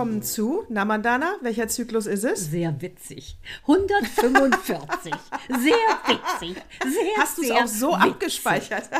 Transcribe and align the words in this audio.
Willkommen 0.00 0.22
zu 0.22 0.64
Namandana. 0.70 1.36
Welcher 1.42 1.68
Zyklus 1.68 2.06
ist 2.06 2.24
es? 2.24 2.50
Sehr 2.50 2.80
witzig. 2.80 3.36
145. 3.68 5.12
sehr 5.48 5.74
witzig. 6.06 6.56
Sehr, 6.82 7.16
Hast 7.18 7.36
du 7.36 7.42
es 7.42 7.50
auch 7.50 7.66
so 7.66 7.88
witzig. 7.88 8.02
abgespeichert? 8.02 8.84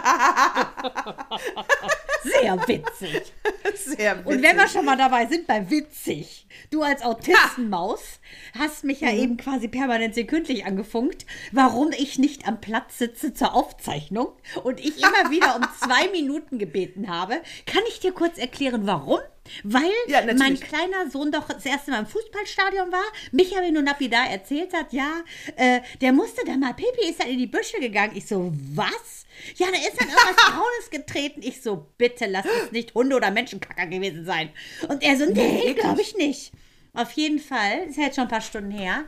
sehr 2.22 2.68
witzig. 2.68 3.32
Sehr 3.74 4.18
witzig. 4.18 4.26
Und 4.26 4.42
wenn 4.42 4.58
wir 4.58 4.68
schon 4.68 4.84
mal 4.84 4.98
dabei 4.98 5.24
sind 5.24 5.46
bei 5.46 5.70
witzig. 5.70 6.46
Du 6.70 6.82
als 6.82 7.00
Autistenmaus 7.00 8.20
hast 8.58 8.84
mich 8.84 9.00
ja 9.00 9.10
mhm. 9.10 9.18
eben 9.18 9.36
quasi 9.38 9.68
permanent 9.68 10.14
sekündlich 10.14 10.66
angefunkt, 10.66 11.24
warum 11.50 11.92
ich 11.92 12.18
nicht 12.18 12.46
am 12.46 12.60
Platz 12.60 12.98
sitze 12.98 13.32
zur 13.32 13.54
Aufzeichnung 13.54 14.28
und 14.64 14.78
ich 14.78 14.98
immer 14.98 15.30
wieder 15.30 15.56
um 15.56 15.62
zwei 15.80 16.08
Minuten 16.08 16.58
gebeten 16.58 17.08
habe. 17.08 17.40
Kann 17.64 17.84
ich 17.88 18.00
dir 18.00 18.12
kurz 18.12 18.36
erklären, 18.36 18.82
warum? 18.86 19.20
Weil 19.64 19.90
ja, 20.06 20.22
mein 20.34 20.58
kleiner 20.58 21.10
Sohn 21.10 21.32
doch 21.32 21.48
das 21.48 21.64
erste 21.66 21.90
Mal 21.90 22.00
im 22.00 22.06
Fußballstadion 22.06 22.92
war, 22.92 23.04
Michael 23.32 23.72
nur 23.72 23.82
lapidar 23.82 24.28
erzählt 24.30 24.72
hat, 24.72 24.92
ja, 24.92 25.22
äh, 25.56 25.80
der 26.00 26.12
musste 26.12 26.44
dann 26.44 26.60
mal, 26.60 26.74
Pipi 26.74 27.08
ist 27.08 27.20
dann 27.20 27.28
in 27.28 27.38
die 27.38 27.46
Büsche 27.46 27.78
gegangen. 27.80 28.12
Ich 28.16 28.26
so, 28.26 28.52
was? 28.74 29.26
Ja, 29.56 29.68
da 29.68 29.76
ist 29.76 30.00
dann 30.00 30.08
irgendwas 30.08 30.36
Braunes 30.36 30.90
getreten. 30.90 31.40
Ich 31.42 31.62
so, 31.62 31.86
bitte 31.98 32.26
lass 32.26 32.46
es 32.46 32.72
nicht 32.72 32.94
Hunde 32.94 33.16
oder 33.16 33.30
Menschenkacker 33.30 33.86
gewesen 33.86 34.24
sein. 34.24 34.50
Und 34.88 35.02
er 35.02 35.16
so, 35.16 35.26
nee, 35.26 35.74
glaube 35.74 36.00
ich 36.00 36.16
nicht. 36.16 36.52
Auf 36.92 37.12
jeden 37.12 37.38
Fall, 37.38 37.86
ist 37.88 37.96
ja 37.96 38.04
jetzt 38.04 38.16
schon 38.16 38.24
ein 38.24 38.30
paar 38.30 38.40
Stunden 38.40 38.70
her, 38.70 39.04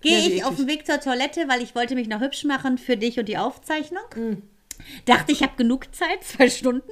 gehe 0.00 0.18
ja, 0.18 0.26
ich 0.26 0.44
auf 0.44 0.56
den 0.56 0.66
Weg 0.66 0.86
zur 0.86 1.00
Toilette, 1.00 1.48
weil 1.48 1.62
ich 1.62 1.74
wollte 1.74 1.94
mich 1.94 2.08
noch 2.08 2.20
hübsch 2.20 2.44
machen 2.44 2.78
für 2.78 2.96
dich 2.96 3.18
und 3.18 3.28
die 3.28 3.38
Aufzeichnung. 3.38 4.02
Mhm. 4.16 4.42
Dachte, 5.04 5.32
ich 5.32 5.42
habe 5.42 5.56
genug 5.56 5.94
Zeit, 5.94 6.24
zwei 6.24 6.48
Stunden, 6.48 6.90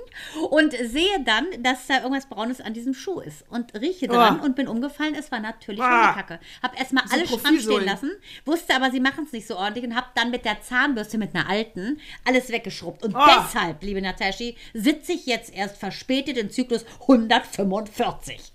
und 0.50 0.72
sehe 0.72 1.22
dann, 1.24 1.46
dass 1.62 1.86
da 1.86 1.98
irgendwas 1.98 2.26
Braunes 2.26 2.60
an 2.60 2.74
diesem 2.74 2.94
Schuh 2.94 3.20
ist 3.20 3.44
und 3.50 3.74
rieche 3.74 4.08
dran 4.08 4.40
oh. 4.40 4.44
und 4.44 4.56
bin 4.56 4.68
umgefallen. 4.68 5.14
Es 5.14 5.30
war 5.30 5.40
natürlich 5.40 5.80
ah. 5.80 6.08
Hundekacke. 6.08 6.40
Hab 6.62 6.78
erstmal 6.78 7.06
so 7.06 7.14
alles 7.14 7.30
stramm 7.30 7.60
stehen 7.60 7.84
lassen, 7.84 8.10
wusste 8.44 8.74
aber, 8.74 8.90
sie 8.90 9.00
machen 9.00 9.24
es 9.24 9.32
nicht 9.32 9.46
so 9.46 9.56
ordentlich 9.56 9.84
und 9.84 9.94
habe 9.94 10.08
dann 10.14 10.30
mit 10.30 10.44
der 10.44 10.60
Zahnbürste, 10.60 11.18
mit 11.18 11.34
einer 11.34 11.48
alten, 11.48 12.00
alles 12.24 12.50
weggeschrubbt. 12.50 13.04
Und 13.04 13.14
oh. 13.14 13.20
deshalb, 13.26 13.82
liebe 13.82 14.02
Nataschi, 14.02 14.56
sitze 14.74 15.12
ich 15.12 15.26
jetzt 15.26 15.54
erst 15.54 15.78
verspätet 15.78 16.36
im 16.36 16.50
Zyklus 16.50 16.84
145. 17.02 18.52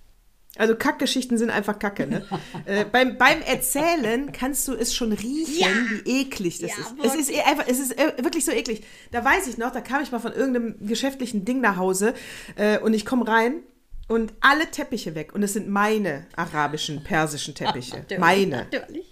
Also 0.55 0.75
Kackgeschichten 0.75 1.39
sind 1.39 1.49
einfach 1.49 1.79
Kacke, 1.79 2.05
ne? 2.05 2.25
äh, 2.65 2.85
beim, 2.85 3.17
beim 3.17 3.41
Erzählen 3.41 4.31
kannst 4.31 4.67
du 4.67 4.73
es 4.73 4.93
schon 4.93 5.11
riechen, 5.11 5.59
ja. 5.59 5.67
wie 6.05 6.21
eklig 6.21 6.59
das 6.59 6.71
ja, 6.71 6.77
ist. 6.77 6.97
Wirklich. 6.97 7.13
Es 7.13 7.29
ist 7.29 7.47
einfach, 7.47 7.65
es 7.67 7.79
ist 7.79 7.97
äh, 7.97 8.23
wirklich 8.23 8.45
so 8.45 8.51
eklig. 8.51 8.83
Da 9.11 9.25
weiß 9.25 9.47
ich 9.47 9.57
noch, 9.57 9.71
da 9.71 9.81
kam 9.81 10.03
ich 10.03 10.11
mal 10.11 10.19
von 10.19 10.31
irgendeinem 10.31 10.75
geschäftlichen 10.85 11.43
Ding 11.43 11.59
nach 11.59 11.77
Hause 11.77 12.13
äh, 12.55 12.77
und 12.77 12.93
ich 12.93 13.03
komme 13.05 13.27
rein 13.27 13.63
und 14.07 14.33
alle 14.41 14.69
Teppiche 14.69 15.15
weg. 15.15 15.33
Und 15.33 15.41
es 15.41 15.53
sind 15.53 15.69
meine 15.69 16.27
arabischen, 16.35 17.03
persischen 17.03 17.55
Teppiche. 17.55 18.05
Meine. 18.19 18.67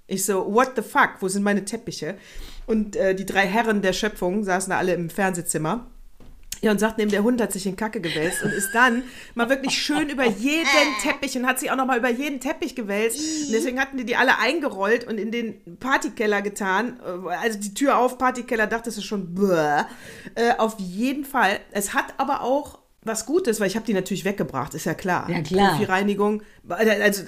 Ich 0.06 0.26
so, 0.26 0.54
what 0.54 0.74
the 0.76 0.84
fuck, 0.84 1.16
wo 1.22 1.28
sind 1.28 1.42
meine 1.42 1.66
Teppiche? 1.66 2.18
Und 2.68 2.96
äh, 2.96 3.16
die 3.16 3.26
drei 3.26 3.48
Herren 3.48 3.82
der 3.82 3.94
Schöpfung 3.94 4.44
saßen 4.44 4.70
da 4.70 4.78
alle 4.78 4.94
im 4.94 5.10
Fernsehzimmer. 5.10 5.90
Ja, 6.64 6.70
und 6.70 6.80
sagt, 6.80 7.00
neben 7.00 7.10
der 7.10 7.24
Hund 7.24 7.42
hat 7.42 7.52
sich 7.52 7.66
in 7.66 7.76
Kacke 7.76 8.02
gewälzt 8.02 8.44
und 8.44 8.52
ist 8.52 8.70
dann 8.74 9.04
mal 9.34 9.50
wirklich 9.50 9.74
schön 9.74 10.10
über 10.10 10.26
jeden 10.26 10.68
Teppich 11.02 11.36
und 11.36 11.48
hat 11.48 11.60
sich 11.60 11.72
auch 11.72 11.76
noch 11.76 11.88
mal 11.88 11.98
über 11.98 12.10
jeden 12.10 12.40
Teppich 12.40 12.76
gewälzt. 12.76 13.20
Und 13.48 13.54
deswegen 13.54 13.80
hatten 13.80 13.98
die 13.98 14.06
die 14.06 14.16
alle 14.16 14.38
eingerollt 14.38 15.08
und 15.08 15.18
in 15.18 15.32
den 15.32 15.80
Partykeller 15.80 16.44
getan. 16.44 17.00
Also 17.42 17.58
die 17.58 17.74
Tür 17.74 17.98
auf, 17.98 18.20
Partykeller, 18.20 18.68
dachte 18.68 18.90
es 18.90 19.04
schon, 19.04 19.34
bäh. 19.34 19.86
Äh, 20.36 20.54
auf 20.60 20.76
jeden 20.78 21.26
Fall. 21.26 21.60
Es 21.72 21.96
hat 21.96 22.14
aber 22.18 22.42
auch 22.42 22.82
was 23.04 23.26
Gutes, 23.26 23.60
weil 23.60 23.68
ich 23.68 23.76
habe 23.76 23.86
die 23.86 23.94
natürlich 23.94 24.26
weggebracht, 24.26 24.74
ist 24.74 24.86
ja 24.86 24.94
klar. 24.94 25.30
Ja, 25.30 25.42
klar. 25.42 25.72
Profi-Reinigung, 25.72 26.44
also 26.68 27.24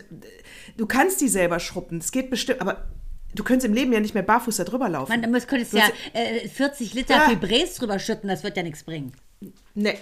du 0.77 0.85
kannst 0.85 1.21
die 1.21 1.27
selber 1.27 1.59
schruppen, 1.59 1.99
das 1.99 2.11
geht 2.11 2.29
bestimmt, 2.29 2.61
aber 2.61 2.85
du 3.33 3.43
könntest 3.43 3.65
im 3.65 3.73
Leben 3.73 3.91
ja 3.91 3.99
nicht 3.99 4.13
mehr 4.13 4.23
barfuß 4.23 4.57
da 4.57 4.63
drüber 4.63 4.89
laufen. 4.89 5.09
Man, 5.09 5.33
du 5.33 5.41
könntest 5.41 5.73
ja 5.73 5.89
äh, 6.13 6.47
40 6.47 6.93
Liter 6.93 7.15
ja. 7.15 7.29
Fibres 7.29 7.75
drüber 7.75 7.97
schütten, 7.97 8.27
das 8.27 8.43
wird 8.43 8.55
ja 8.55 8.63
nichts 8.63 8.83
bringen. 8.83 9.13
Nee, 9.75 9.97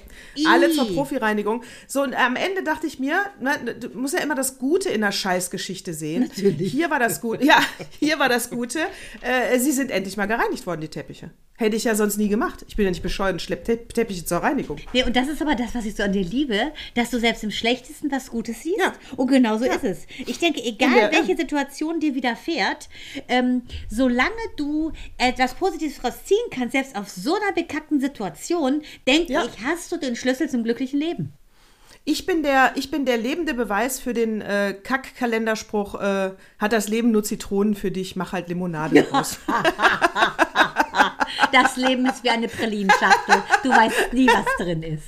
alle 0.46 0.70
zur 0.72 0.94
Profireinigung. 0.94 1.64
So, 1.88 2.04
und 2.04 2.14
am 2.14 2.36
Ende 2.36 2.62
dachte 2.62 2.88
ich 2.88 3.00
mir, 3.00 3.24
ne, 3.40 3.76
du 3.80 3.90
musst 3.98 4.14
ja 4.14 4.20
immer 4.20 4.36
das 4.36 4.58
Gute 4.58 4.90
in 4.90 5.00
der 5.00 5.14
Scheißgeschichte 5.14 5.94
sehen. 5.94 6.24
Natürlich. 6.24 6.72
Hier 6.72 6.90
war 6.90 7.00
das 7.00 7.22
Gute. 7.22 7.46
Ja, 7.46 7.62
hier 8.00 8.20
war 8.20 8.28
das 8.28 8.50
Gute. 8.50 8.80
Äh, 9.22 9.60
sie 9.60 9.72
sind 9.72 9.90
endlich 9.90 10.18
mal 10.18 10.26
gereinigt 10.26 10.68
worden, 10.68 10.82
die 10.82 10.90
Teppiche. 10.90 11.32
Hätte 11.62 11.76
ich 11.76 11.84
ja 11.84 11.94
sonst 11.94 12.18
nie 12.18 12.28
gemacht. 12.28 12.66
Ich 12.68 12.76
bin 12.76 12.86
ja 12.86 12.92
nicht 12.92 13.04
bescheuert 13.04 13.34
und 13.34 13.42
schleppe 13.42 13.64
Te 13.64 13.88
Teppiche 13.88 14.26
zur 14.26 14.40
Reinigung. 14.40 14.80
Nee, 14.94 15.04
und 15.04 15.16
das 15.16 15.28
ist 15.28 15.44
aber 15.44 15.54
das, 15.54 15.76
was 15.76 15.86
ich 15.86 15.96
so 15.96 16.02
an 16.02 16.12
dir 16.12 16.24
liebe, 16.24 16.74
dass 16.96 17.12
du 17.12 17.20
selbst 17.20 17.44
im 17.44 17.52
Schlechtesten 17.52 18.12
was 18.12 18.32
Gutes 18.32 18.64
siehst. 18.64 18.80
Ja. 18.80 18.94
Und 19.16 19.28
genau 19.28 19.58
so 19.60 19.66
ja. 19.66 19.76
ist 19.76 19.84
es. 19.84 20.08
Ich 20.26 20.40
denke, 20.40 20.64
egal 20.64 20.98
ja, 20.98 21.12
welche 21.12 21.38
Situation 21.38 22.00
dir 22.00 22.16
widerfährt, 22.16 22.90
ähm, 23.28 23.62
solange 23.90 24.32
du 24.58 24.92
etwas 25.20 25.54
Positives 25.54 26.04
rausziehen 26.04 26.40
kannst, 26.50 26.72
selbst 26.72 26.96
auf 26.96 27.10
so 27.10 27.36
einer 27.36 27.54
bekackten 27.54 28.00
Situation, 28.00 28.82
denke 29.08 29.34
ich, 29.34 29.61
hast 29.64 29.92
du 29.92 29.98
den 29.98 30.16
Schlüssel 30.16 30.50
zum 30.50 30.64
glücklichen 30.64 31.00
Leben. 31.00 31.34
Ich 32.04 32.26
bin 32.26 32.42
der, 32.42 32.74
ich 32.76 32.90
bin 32.90 33.06
der 33.06 33.18
lebende 33.18 33.54
Beweis 33.54 34.00
für 34.00 34.14
den 34.14 34.42
äh, 34.42 34.74
Kack-Kalenderspruch, 34.74 36.02
äh, 36.02 36.32
hat 36.58 36.74
das 36.74 36.88
Leben 36.88 37.12
nur 37.12 37.24
Zitronen 37.24 37.76
für 37.76 37.92
dich, 37.92 38.16
mach 38.16 38.32
halt 38.32 38.50
Limonade 38.50 39.04
draus. 39.12 39.38
das 41.52 41.76
Leben 41.78 42.08
ist 42.08 42.24
wie 42.24 42.32
eine 42.32 42.48
Pralinschachtel. 42.48 43.44
Du 43.62 43.70
weißt 43.70 44.14
nie, 44.14 44.28
was 44.28 44.46
drin 44.58 44.82
ist. 44.82 45.04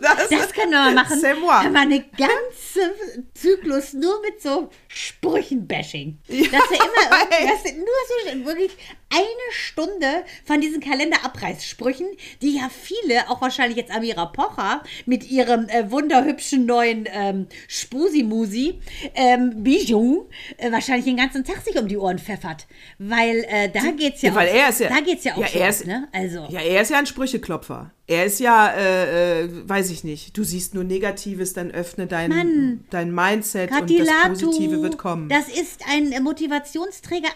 das, 0.00 0.28
das 0.30 0.52
können 0.52 0.70
wir 0.70 0.78
mal 0.78 0.94
machen. 0.94 1.20
Kann 1.20 1.72
man 1.72 1.82
eine 1.82 2.00
ganze 2.16 2.94
Zyklus 3.34 3.92
nur 3.92 4.20
mit 4.22 4.40
so 4.40 4.70
Sprüchen-Bashing. 4.88 6.18
Ja, 6.28 6.44
dass 6.50 6.70
wir 6.70 6.78
immer 6.78 7.26
das 7.52 7.62
sind 7.62 7.78
nur 7.78 7.86
so 8.34 8.46
wirklich 8.46 8.72
eine 9.10 9.52
Stunde 9.52 10.24
von 10.44 10.60
diesen 10.60 10.80
Kalenderabreißsprüchen, 10.80 12.06
die 12.42 12.56
ja 12.56 12.68
viele, 12.68 13.30
auch 13.30 13.40
wahrscheinlich 13.40 13.76
jetzt 13.76 13.90
Amira 13.90 14.26
Pocher 14.26 14.82
mit 15.06 15.30
ihrem 15.30 15.68
äh, 15.68 15.90
wunderhübschen 15.90 16.66
neuen 16.66 17.08
ähm, 17.12 17.46
Spusi-Musi 17.68 18.80
ähm, 19.14 19.62
Bijou 19.62 20.28
äh, 20.58 20.72
wahrscheinlich 20.72 21.04
den 21.04 21.16
ganzen 21.16 21.44
Tag 21.44 21.62
sich 21.62 21.78
um 21.78 21.88
die 21.88 21.96
Ohren 21.96 22.18
pfeffert. 22.18 22.66
Weil 22.98 23.44
äh, 23.48 23.70
da 23.70 23.90
geht's 23.92 24.22
ja, 24.22 24.30
ja, 24.30 24.34
weil 24.34 24.48
auch, 24.48 24.54
er 24.54 24.68
ist 24.70 24.80
ja, 24.80 24.88
da 24.88 25.00
geht's 25.00 25.24
ja 25.24 25.34
auch 25.34 25.38
ja, 25.38 25.60
er 25.60 25.68
ist, 25.68 25.86
ne? 25.86 26.08
Also. 26.12 26.46
Ja, 26.50 26.60
er 26.60 26.82
ist 26.82 26.90
ja 26.90 26.98
ein 26.98 27.06
Sprücheklopfer. 27.06 27.92
Er 28.08 28.24
ist 28.24 28.38
ja, 28.38 28.68
äh, 28.68 29.42
äh, 29.42 29.68
weiß 29.68 29.90
ich 29.90 30.04
nicht, 30.04 30.36
du 30.36 30.44
siehst 30.44 30.74
nur 30.74 30.84
Negatives, 30.84 31.54
dann 31.54 31.72
öffne 31.72 32.06
dein, 32.06 32.30
Mann, 32.30 32.84
dein 32.90 33.12
Mindset 33.12 33.70
Katilatu, 33.70 34.04
und 34.04 34.06
das 34.06 34.42
Positive 34.42 34.82
wird 34.82 34.96
kommen. 34.96 35.28
Das 35.28 35.48
ist 35.48 35.82
ein 35.88 36.22
Motivationsträger, 36.22 37.30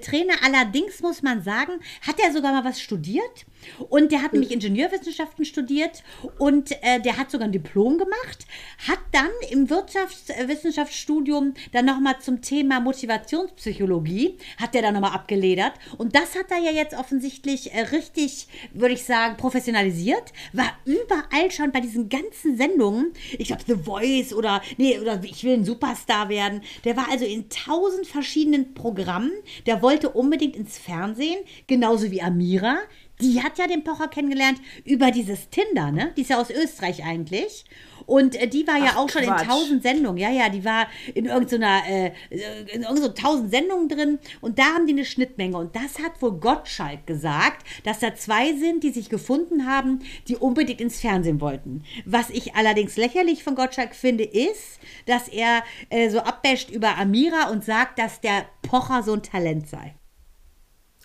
Trainer 0.00 0.32
allerdings 0.42 0.97
muss 1.02 1.22
man 1.22 1.42
sagen, 1.42 1.80
hat 2.02 2.20
er 2.20 2.32
sogar 2.32 2.52
mal 2.52 2.64
was 2.64 2.80
studiert? 2.80 3.46
Und 3.88 4.12
der 4.12 4.22
hat 4.22 4.32
nämlich 4.32 4.52
Ingenieurwissenschaften 4.52 5.44
studiert 5.44 6.02
und 6.38 6.72
äh, 6.82 7.00
der 7.00 7.16
hat 7.16 7.30
sogar 7.30 7.48
ein 7.48 7.52
Diplom 7.52 7.98
gemacht, 7.98 8.46
hat 8.86 8.98
dann 9.12 9.30
im 9.50 9.70
Wirtschaftswissenschaftsstudium 9.70 11.54
dann 11.72 11.84
nochmal 11.84 12.18
zum 12.20 12.42
Thema 12.42 12.80
Motivationspsychologie, 12.80 14.38
hat 14.60 14.74
der 14.74 14.82
dann 14.82 14.94
nochmal 14.94 15.12
abgeledert. 15.12 15.72
Und 15.96 16.14
das 16.14 16.36
hat 16.36 16.50
er 16.50 16.58
ja 16.58 16.70
jetzt 16.70 16.94
offensichtlich 16.96 17.72
äh, 17.72 17.80
richtig, 17.80 18.48
würde 18.72 18.94
ich 18.94 19.04
sagen, 19.04 19.36
professionalisiert. 19.36 20.32
War 20.52 20.70
überall 20.84 21.50
schon 21.50 21.72
bei 21.72 21.80
diesen 21.80 22.08
ganzen 22.08 22.56
Sendungen, 22.56 23.12
ich 23.38 23.48
glaube 23.48 23.64
The 23.66 23.74
Voice 23.74 24.32
oder, 24.32 24.62
nee, 24.76 24.98
oder 24.98 25.20
ich 25.22 25.44
will 25.44 25.54
ein 25.54 25.64
Superstar 25.64 26.28
werden. 26.28 26.62
Der 26.84 26.96
war 26.96 27.10
also 27.10 27.24
in 27.24 27.48
tausend 27.48 28.06
verschiedenen 28.06 28.74
Programmen. 28.74 29.32
Der 29.66 29.82
wollte 29.82 30.10
unbedingt 30.10 30.56
ins 30.56 30.78
Fernsehen, 30.78 31.38
genauso 31.66 32.10
wie 32.10 32.22
Amira 32.22 32.78
die 33.20 33.42
hat 33.42 33.58
ja 33.58 33.66
den 33.66 33.84
Pocher 33.84 34.08
kennengelernt 34.08 34.60
über 34.84 35.10
dieses 35.10 35.48
Tinder, 35.50 35.90
ne? 35.90 36.12
Die 36.16 36.22
ist 36.22 36.30
ja 36.30 36.40
aus 36.40 36.50
Österreich 36.50 37.04
eigentlich. 37.04 37.64
Und 38.06 38.36
äh, 38.36 38.48
die 38.48 38.66
war 38.66 38.78
ja 38.78 38.92
Ach, 38.92 38.96
auch 38.98 39.08
schon 39.10 39.22
Quatsch. 39.22 39.42
in 39.42 39.48
tausend 39.48 39.82
Sendungen. 39.82 40.18
Ja, 40.18 40.30
ja, 40.30 40.48
die 40.48 40.64
war 40.64 40.86
in 41.14 41.26
irgendeiner, 41.26 41.82
äh, 41.86 42.12
in 42.30 42.82
irgendeiner 42.82 43.14
tausend 43.14 43.50
Sendungen 43.50 43.88
drin. 43.88 44.18
Und 44.40 44.58
da 44.58 44.64
haben 44.74 44.86
die 44.86 44.94
eine 44.94 45.04
Schnittmenge. 45.04 45.58
Und 45.58 45.76
das 45.76 45.98
hat 46.02 46.22
wohl 46.22 46.32
Gottschalk 46.32 47.06
gesagt, 47.06 47.66
dass 47.84 47.98
da 47.98 48.14
zwei 48.14 48.54
sind, 48.54 48.82
die 48.82 48.90
sich 48.90 49.10
gefunden 49.10 49.66
haben, 49.66 50.00
die 50.28 50.36
unbedingt 50.36 50.80
ins 50.80 51.00
Fernsehen 51.00 51.40
wollten. 51.40 51.84
Was 52.06 52.30
ich 52.30 52.54
allerdings 52.54 52.96
lächerlich 52.96 53.44
von 53.44 53.54
Gottschalk 53.54 53.94
finde, 53.94 54.24
ist, 54.24 54.80
dass 55.06 55.28
er 55.28 55.62
äh, 55.90 56.08
so 56.08 56.20
abbäscht 56.20 56.70
über 56.70 56.96
Amira 56.96 57.50
und 57.50 57.64
sagt, 57.64 57.98
dass 57.98 58.20
der 58.20 58.46
Pocher 58.62 59.02
so 59.02 59.12
ein 59.12 59.22
Talent 59.22 59.68
sei. 59.68 59.97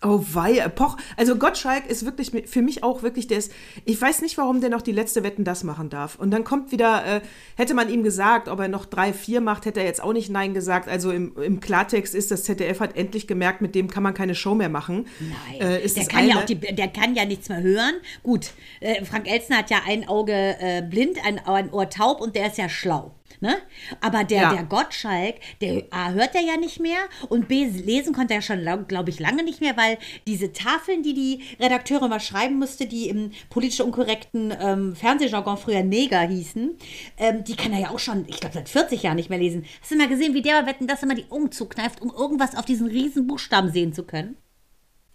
Oh 0.05 0.21
wei, 0.33 0.67
Poch. 0.67 0.97
Also 1.15 1.37
Gottschalk 1.37 1.89
ist 1.89 2.05
wirklich 2.05 2.49
für 2.49 2.61
mich 2.61 2.83
auch 2.83 3.03
wirklich, 3.03 3.27
der 3.27 3.37
ist, 3.37 3.53
ich 3.85 4.01
weiß 4.01 4.21
nicht, 4.21 4.37
warum 4.37 4.59
der 4.59 4.69
noch 4.69 4.81
die 4.81 4.91
letzte 4.91 5.23
Wetten 5.23 5.45
das 5.45 5.63
machen 5.63 5.89
darf. 5.89 6.15
Und 6.15 6.31
dann 6.31 6.43
kommt 6.43 6.71
wieder, 6.71 7.05
äh, 7.05 7.21
hätte 7.55 7.73
man 7.73 7.89
ihm 7.89 8.03
gesagt, 8.03 8.49
ob 8.49 8.59
er 8.59 8.67
noch 8.67 8.85
drei, 8.85 9.13
vier 9.13 9.39
macht, 9.39 9.65
hätte 9.65 9.79
er 9.79 9.85
jetzt 9.85 10.03
auch 10.03 10.11
nicht 10.11 10.29
Nein 10.29 10.53
gesagt. 10.53 10.89
Also 10.89 11.11
im, 11.11 11.35
im 11.37 11.61
Klartext 11.61 12.13
ist, 12.15 12.31
das 12.31 12.43
ZDF 12.43 12.81
hat 12.81 12.97
endlich 12.97 13.27
gemerkt, 13.27 13.61
mit 13.61 13.75
dem 13.75 13.89
kann 13.89 14.03
man 14.03 14.13
keine 14.13 14.35
Show 14.35 14.55
mehr 14.55 14.69
machen. 14.69 15.07
Nein, 15.19 15.61
äh, 15.61 15.87
der, 15.87 16.05
kann 16.05 16.27
ja 16.27 16.35
auch 16.37 16.45
die, 16.45 16.55
der 16.55 16.87
kann 16.89 17.15
ja 17.15 17.23
nichts 17.23 17.47
mehr 17.47 17.61
hören. 17.61 17.95
Gut, 18.23 18.51
äh, 18.81 19.05
Frank 19.05 19.29
Elzner 19.29 19.59
hat 19.59 19.69
ja 19.69 19.81
ein 19.87 20.07
Auge 20.07 20.33
äh, 20.33 20.81
blind, 20.81 21.17
ein, 21.25 21.39
ein 21.39 21.71
Ohr 21.71 21.89
taub 21.89 22.19
und 22.19 22.35
der 22.35 22.47
ist 22.47 22.57
ja 22.57 22.67
schlau. 22.67 23.13
Ne? 23.41 23.57
Aber 24.01 24.23
der, 24.23 24.41
ja. 24.41 24.53
der 24.53 24.63
Gottschalk, 24.63 25.35
der 25.61 25.83
A, 25.91 26.11
hört 26.11 26.35
er 26.35 26.41
ja 26.41 26.57
nicht 26.57 26.79
mehr 26.79 26.99
und 27.29 27.47
B, 27.47 27.65
lesen 27.65 28.13
konnte 28.13 28.33
er 28.33 28.41
schon, 28.41 28.63
glaube 28.87 29.09
ich, 29.09 29.19
lange 29.19 29.43
nicht 29.43 29.61
mehr, 29.61 29.77
weil 29.77 29.97
diese 30.27 30.53
Tafeln, 30.53 31.03
die 31.03 31.13
die 31.13 31.43
Redakteure 31.59 32.07
mal 32.07 32.19
schreiben 32.19 32.59
musste, 32.59 32.85
die 32.85 33.09
im 33.09 33.31
politisch 33.49 33.81
unkorrekten 33.81 34.53
ähm, 34.59 34.95
Fernsehjargon 34.95 35.57
früher 35.57 35.83
Neger 35.83 36.21
hießen, 36.21 36.77
ähm, 37.17 37.43
die 37.43 37.55
kann 37.55 37.73
er 37.73 37.79
ja 37.79 37.89
auch 37.89 37.99
schon, 37.99 38.25
ich 38.27 38.39
glaube, 38.39 38.55
seit 38.55 38.69
40 38.69 39.03
Jahren 39.03 39.15
nicht 39.15 39.29
mehr 39.29 39.39
lesen. 39.39 39.65
Hast 39.81 39.91
du 39.91 39.95
mal 39.97 40.07
gesehen, 40.07 40.33
wie 40.33 40.41
der 40.41 40.61
bei 40.61 40.67
Wetten, 40.67 40.87
dass 40.87 41.01
er 41.01 41.07
mal 41.07 41.15
die 41.15 41.29
Augen 41.29 41.51
zukneift, 41.51 42.01
um 42.01 42.11
irgendwas 42.11 42.55
auf 42.55 42.65
diesen 42.65 42.87
riesen 42.87 43.27
Buchstaben 43.27 43.71
sehen 43.71 43.93
zu 43.93 44.03
können? 44.03 44.37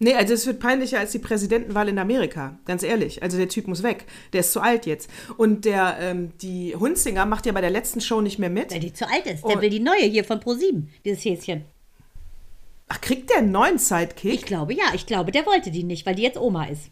Nee, 0.01 0.15
also 0.15 0.33
es 0.33 0.47
wird 0.47 0.61
peinlicher 0.61 1.01
als 1.01 1.11
die 1.11 1.19
Präsidentenwahl 1.19 1.89
in 1.89 1.99
Amerika, 1.99 2.57
ganz 2.65 2.85
ehrlich. 2.85 3.23
Also 3.23 3.37
der 3.37 3.49
Typ 3.49 3.67
muss 3.67 3.83
weg. 3.83 4.05
Der 4.33 4.41
ist 4.41 4.53
zu 4.53 4.61
alt 4.61 4.87
jetzt. 4.87 5.11
Und 5.37 5.65
der, 5.65 5.97
ähm, 6.01 6.33
die 6.41 6.77
Hunzinger 6.77 7.27
macht 7.27 7.47
ja 7.47 7.53
bei 7.53 7.61
der 7.61 7.71
letzten 7.71 8.01
Show 8.01 8.21
nicht 8.21 8.39
mehr 8.39 8.51
mit. 8.51 8.71
Weil 8.73 8.81
die 8.81 8.93
zu 8.93 9.09
alt 9.09 9.27
ist. 9.27 9.45
Der 9.45 9.57
Und 9.57 9.63
will 9.63 9.71
die 9.71 9.81
neue 9.81 10.05
hier 10.05 10.25
von 10.25 10.39
Pro7, 10.39 10.85
dieses 11.05 11.25
Häschen. 11.25 11.65
Ach, 12.89 13.01
kriegt 13.01 13.29
der 13.31 13.39
einen 13.39 13.51
neuen 13.51 13.79
Sidekick? 13.79 14.35
Ich 14.35 14.45
glaube 14.45 14.73
ja, 14.73 14.85
ich 14.95 15.05
glaube, 15.05 15.33
der 15.33 15.45
wollte 15.47 15.71
die 15.71 15.83
nicht, 15.83 16.07
weil 16.07 16.15
die 16.15 16.23
jetzt 16.23 16.39
Oma 16.39 16.67
ist. 16.67 16.91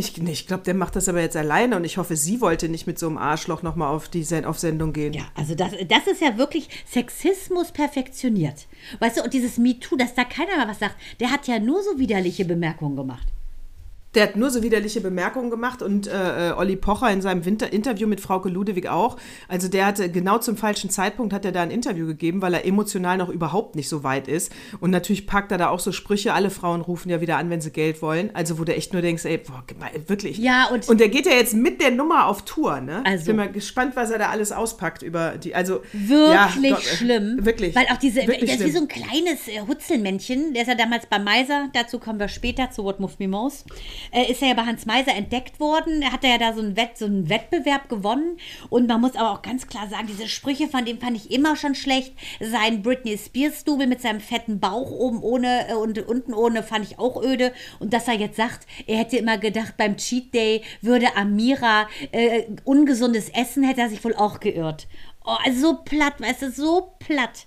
Ich, 0.00 0.16
nee, 0.16 0.32
ich 0.32 0.46
glaube, 0.46 0.62
der 0.62 0.72
macht 0.72 0.96
das 0.96 1.10
aber 1.10 1.20
jetzt 1.20 1.36
alleine 1.36 1.76
und 1.76 1.84
ich 1.84 1.98
hoffe, 1.98 2.16
sie 2.16 2.40
wollte 2.40 2.70
nicht 2.70 2.86
mit 2.86 2.98
so 2.98 3.06
einem 3.06 3.18
Arschloch 3.18 3.62
nochmal 3.62 3.94
auf, 3.94 4.08
auf 4.44 4.58
Sendung 4.58 4.94
gehen. 4.94 5.12
Ja, 5.12 5.24
also 5.34 5.54
das, 5.54 5.72
das 5.88 6.06
ist 6.06 6.22
ja 6.22 6.38
wirklich 6.38 6.70
Sexismus 6.90 7.70
perfektioniert. 7.70 8.66
Weißt 8.98 9.18
du, 9.18 9.22
und 9.22 9.34
dieses 9.34 9.58
MeToo, 9.58 9.96
dass 9.96 10.14
da 10.14 10.24
keiner 10.24 10.56
mehr 10.56 10.68
was 10.68 10.78
sagt, 10.78 10.96
der 11.20 11.30
hat 11.30 11.46
ja 11.46 11.58
nur 11.58 11.82
so 11.82 11.98
widerliche 11.98 12.46
Bemerkungen 12.46 12.96
gemacht. 12.96 13.26
Der 14.14 14.24
hat 14.24 14.36
nur 14.36 14.50
so 14.50 14.62
widerliche 14.62 15.00
Bemerkungen 15.00 15.50
gemacht 15.50 15.82
und 15.82 16.08
äh, 16.08 16.50
äh, 16.50 16.52
Olli 16.52 16.74
Pocher 16.76 17.10
in 17.10 17.22
seinem 17.22 17.44
Winter 17.44 17.72
Interview 17.72 18.08
mit 18.08 18.20
Frauke 18.20 18.48
Ludewig 18.48 18.88
auch. 18.88 19.16
Also 19.46 19.68
der 19.68 19.86
hatte 19.86 20.10
genau 20.10 20.38
zum 20.38 20.56
falschen 20.56 20.90
Zeitpunkt 20.90 21.32
hat 21.32 21.44
er 21.44 21.52
da 21.52 21.62
ein 21.62 21.70
Interview 21.70 22.06
gegeben, 22.06 22.42
weil 22.42 22.54
er 22.54 22.66
emotional 22.66 23.18
noch 23.18 23.28
überhaupt 23.28 23.76
nicht 23.76 23.88
so 23.88 24.02
weit 24.02 24.26
ist. 24.26 24.52
Und 24.80 24.90
natürlich 24.90 25.26
packt 25.26 25.52
er 25.52 25.58
da 25.58 25.68
auch 25.68 25.78
so 25.78 25.92
Sprüche, 25.92 26.32
alle 26.32 26.50
Frauen 26.50 26.80
rufen 26.80 27.08
ja 27.08 27.20
wieder 27.20 27.36
an, 27.36 27.50
wenn 27.50 27.60
sie 27.60 27.70
Geld 27.70 28.02
wollen. 28.02 28.30
Also 28.34 28.58
wo 28.58 28.64
du 28.64 28.74
echt 28.74 28.92
nur 28.92 29.02
denkst, 29.02 29.24
ey, 29.24 29.38
boah, 29.38 29.62
wirklich. 30.08 30.38
Ja, 30.38 30.68
und, 30.72 30.88
und 30.88 30.98
der 30.98 31.08
geht 31.08 31.26
ja 31.26 31.32
jetzt 31.32 31.54
mit 31.54 31.80
der 31.80 31.92
Nummer 31.92 32.26
auf 32.26 32.42
Tour, 32.42 32.80
ne? 32.80 33.02
Also, 33.04 33.20
ich 33.20 33.26
bin 33.26 33.36
mal 33.36 33.52
gespannt, 33.52 33.94
was 33.94 34.10
er 34.10 34.18
da 34.18 34.30
alles 34.30 34.50
auspackt 34.50 35.02
über 35.02 35.36
die. 35.38 35.54
Also 35.54 35.82
wirklich 35.92 36.70
ja, 36.70 36.76
Gott, 36.76 36.82
schlimm. 36.82 37.44
Wirklich. 37.44 37.76
Weil 37.76 37.86
auch 37.92 37.98
diese, 37.98 38.24
der 38.24 38.42
ist 38.42 38.64
wie 38.64 38.70
so 38.70 38.80
ein 38.80 38.88
kleines 38.88 39.46
äh, 39.46 39.60
Hutzelmännchen, 39.68 40.52
der 40.52 40.62
ist 40.62 40.68
ja 40.68 40.74
damals 40.74 41.06
bei 41.06 41.18
Meiser, 41.18 41.68
dazu 41.72 41.98
kommen 41.98 42.18
wir 42.18 42.28
später 42.28 42.70
zu 42.70 42.82
What 42.84 42.98
Moved 42.98 43.20
Me 43.20 43.28
Most 43.28 43.66
äh, 44.12 44.30
ist 44.30 44.42
er 44.42 44.48
ja 44.48 44.54
bei 44.54 44.66
Hans 44.66 44.86
Meiser 44.86 45.14
entdeckt 45.14 45.60
worden. 45.60 46.02
Er 46.02 46.12
hat 46.12 46.24
ja 46.24 46.38
da 46.38 46.52
so 46.52 46.60
einen, 46.60 46.76
Wett, 46.76 46.98
so 46.98 47.06
einen 47.06 47.28
Wettbewerb 47.28 47.88
gewonnen. 47.88 48.38
Und 48.68 48.86
man 48.88 49.00
muss 49.00 49.16
aber 49.16 49.32
auch 49.32 49.42
ganz 49.42 49.66
klar 49.66 49.88
sagen, 49.88 50.06
diese 50.06 50.28
Sprüche 50.28 50.68
von 50.68 50.84
dem 50.84 50.98
fand 50.98 51.16
ich 51.16 51.30
immer 51.30 51.56
schon 51.56 51.74
schlecht. 51.74 52.14
Sein 52.40 52.82
Britney 52.82 53.16
Spears-Double 53.16 53.86
mit 53.86 54.00
seinem 54.00 54.20
fetten 54.20 54.60
Bauch 54.60 54.90
oben 54.90 55.22
ohne 55.22 55.68
äh, 55.68 55.74
und 55.74 55.98
unten 56.06 56.34
ohne 56.34 56.62
fand 56.62 56.84
ich 56.84 56.98
auch 56.98 57.22
öde. 57.22 57.52
Und 57.78 57.92
dass 57.92 58.08
er 58.08 58.14
jetzt 58.14 58.36
sagt, 58.36 58.66
er 58.86 58.98
hätte 58.98 59.16
immer 59.16 59.38
gedacht, 59.38 59.74
beim 59.76 59.96
Cheat 59.96 60.34
Day 60.34 60.62
würde 60.80 61.16
Amira 61.16 61.88
äh, 62.12 62.44
ungesundes 62.64 63.28
Essen, 63.30 63.62
hätte 63.62 63.80
er 63.80 63.88
sich 63.88 64.04
wohl 64.04 64.14
auch 64.14 64.40
geirrt. 64.40 64.86
Oh, 65.24 65.36
also 65.44 65.60
so 65.60 65.78
platt, 65.84 66.14
weißt 66.20 66.42
du, 66.42 66.50
so 66.50 66.94
platt. 66.98 67.46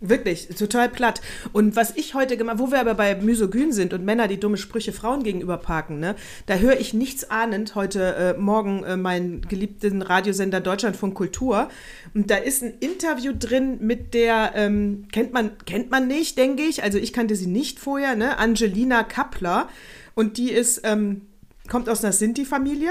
Wirklich, 0.00 0.48
total 0.48 0.88
platt. 0.88 1.22
Und 1.52 1.76
was 1.76 1.96
ich 1.96 2.14
heute 2.14 2.36
gemacht, 2.36 2.58
wo 2.58 2.70
wir 2.70 2.80
aber 2.80 2.94
bei 2.94 3.14
Misogyn 3.14 3.72
sind 3.72 3.94
und 3.94 4.04
Männer, 4.04 4.28
die 4.28 4.40
dumme 4.40 4.56
Sprüche 4.56 4.92
Frauen 4.92 5.22
gegenüber 5.22 5.56
parken, 5.56 5.98
ne, 5.98 6.16
da 6.46 6.56
höre 6.56 6.78
ich 6.78 6.92
nichts 6.92 7.30
ahnend 7.30 7.74
heute 7.74 8.14
äh, 8.14 8.38
Morgen 8.38 8.82
äh, 8.84 8.96
meinen 8.96 9.42
geliebten 9.42 10.02
Radiosender 10.02 10.60
Deutschlandfunk 10.60 11.14
Kultur. 11.14 11.68
Und 12.12 12.30
da 12.30 12.36
ist 12.36 12.62
ein 12.62 12.74
Interview 12.80 13.32
drin 13.38 13.78
mit 13.80 14.14
der, 14.14 14.52
ähm, 14.56 15.06
kennt 15.10 15.32
man, 15.32 15.52
kennt 15.64 15.90
man 15.90 16.06
nicht, 16.06 16.36
denke 16.36 16.64
ich. 16.64 16.82
Also 16.82 16.98
ich 16.98 17.12
kannte 17.12 17.36
sie 17.36 17.46
nicht 17.46 17.78
vorher, 17.78 18.16
ne? 18.16 18.36
Angelina 18.38 19.04
Kappler. 19.04 19.68
Und 20.14 20.36
die 20.36 20.50
ist, 20.50 20.82
ähm, 20.84 21.22
kommt 21.68 21.88
aus 21.88 22.04
einer 22.04 22.12
Sinti-Familie 22.12 22.90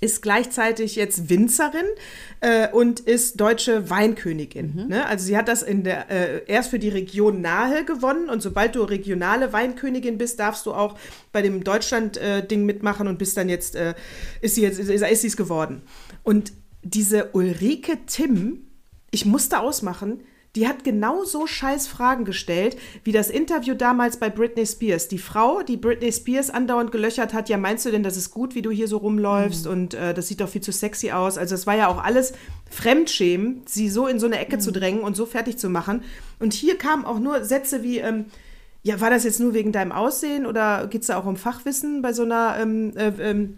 ist 0.00 0.22
gleichzeitig 0.22 0.96
jetzt 0.96 1.28
Winzerin 1.28 1.86
äh, 2.40 2.68
und 2.70 3.00
ist 3.00 3.40
deutsche 3.40 3.90
Weinkönigin. 3.90 4.72
Mhm. 4.74 4.88
Ne? 4.88 5.06
Also 5.06 5.24
sie 5.24 5.36
hat 5.36 5.48
das 5.48 5.62
in 5.62 5.84
der, 5.84 6.10
äh, 6.10 6.42
erst 6.46 6.70
für 6.70 6.78
die 6.78 6.88
Region 6.88 7.40
Nahe 7.40 7.84
gewonnen 7.84 8.28
und 8.28 8.42
sobald 8.42 8.74
du 8.74 8.82
regionale 8.82 9.52
Weinkönigin 9.52 10.18
bist, 10.18 10.40
darfst 10.40 10.66
du 10.66 10.72
auch 10.72 10.98
bei 11.32 11.42
dem 11.42 11.64
Deutschland-Ding 11.64 12.60
äh, 12.60 12.64
mitmachen 12.64 13.08
und 13.08 13.18
bist 13.18 13.36
dann 13.36 13.48
jetzt, 13.48 13.76
äh, 13.76 13.94
ist 14.40 14.54
sie 14.56 14.62
jetzt, 14.62 14.78
ist, 14.78 14.88
ist 14.88 15.20
sie 15.20 15.26
es 15.26 15.36
geworden. 15.36 15.82
Und 16.22 16.52
diese 16.82 17.30
Ulrike 17.32 17.98
Timm, 18.06 18.66
ich 19.10 19.24
musste 19.24 19.60
ausmachen, 19.60 20.20
die 20.54 20.68
hat 20.68 20.84
genauso 20.84 21.46
scheiß 21.46 21.88
Fragen 21.88 22.24
gestellt, 22.24 22.76
wie 23.02 23.10
das 23.10 23.28
Interview 23.28 23.74
damals 23.74 24.18
bei 24.18 24.30
Britney 24.30 24.64
Spears. 24.64 25.08
Die 25.08 25.18
Frau, 25.18 25.62
die 25.62 25.76
Britney 25.76 26.12
Spears 26.12 26.50
andauernd 26.50 26.92
gelöchert 26.92 27.34
hat, 27.34 27.48
ja, 27.48 27.58
meinst 27.58 27.84
du 27.84 27.90
denn, 27.90 28.04
das 28.04 28.16
ist 28.16 28.30
gut, 28.30 28.54
wie 28.54 28.62
du 28.62 28.70
hier 28.70 28.86
so 28.86 28.98
rumläufst 28.98 29.66
mhm. 29.66 29.72
und 29.72 29.94
äh, 29.94 30.14
das 30.14 30.28
sieht 30.28 30.40
doch 30.40 30.48
viel 30.48 30.60
zu 30.60 30.70
sexy 30.70 31.10
aus. 31.10 31.38
Also 31.38 31.56
es 31.56 31.66
war 31.66 31.76
ja 31.76 31.88
auch 31.88 32.02
alles 32.02 32.34
Fremdschämen, 32.70 33.62
sie 33.66 33.88
so 33.88 34.06
in 34.06 34.20
so 34.20 34.26
eine 34.26 34.38
Ecke 34.38 34.56
mhm. 34.56 34.60
zu 34.60 34.70
drängen 34.70 35.00
und 35.00 35.16
so 35.16 35.26
fertig 35.26 35.58
zu 35.58 35.68
machen. 35.68 36.02
Und 36.38 36.52
hier 36.52 36.78
kamen 36.78 37.04
auch 37.04 37.18
nur 37.18 37.44
Sätze 37.44 37.82
wie, 37.82 37.98
ähm, 37.98 38.26
ja, 38.84 39.00
war 39.00 39.10
das 39.10 39.24
jetzt 39.24 39.40
nur 39.40 39.54
wegen 39.54 39.72
deinem 39.72 39.92
Aussehen 39.92 40.46
oder 40.46 40.86
geht 40.86 41.00
es 41.00 41.08
da 41.08 41.18
auch 41.18 41.26
um 41.26 41.36
Fachwissen 41.36 42.00
bei 42.00 42.12
so 42.12 42.22
einer 42.22 42.58
ähm, 42.60 42.92
äh, 42.96 43.12
ähm, 43.18 43.56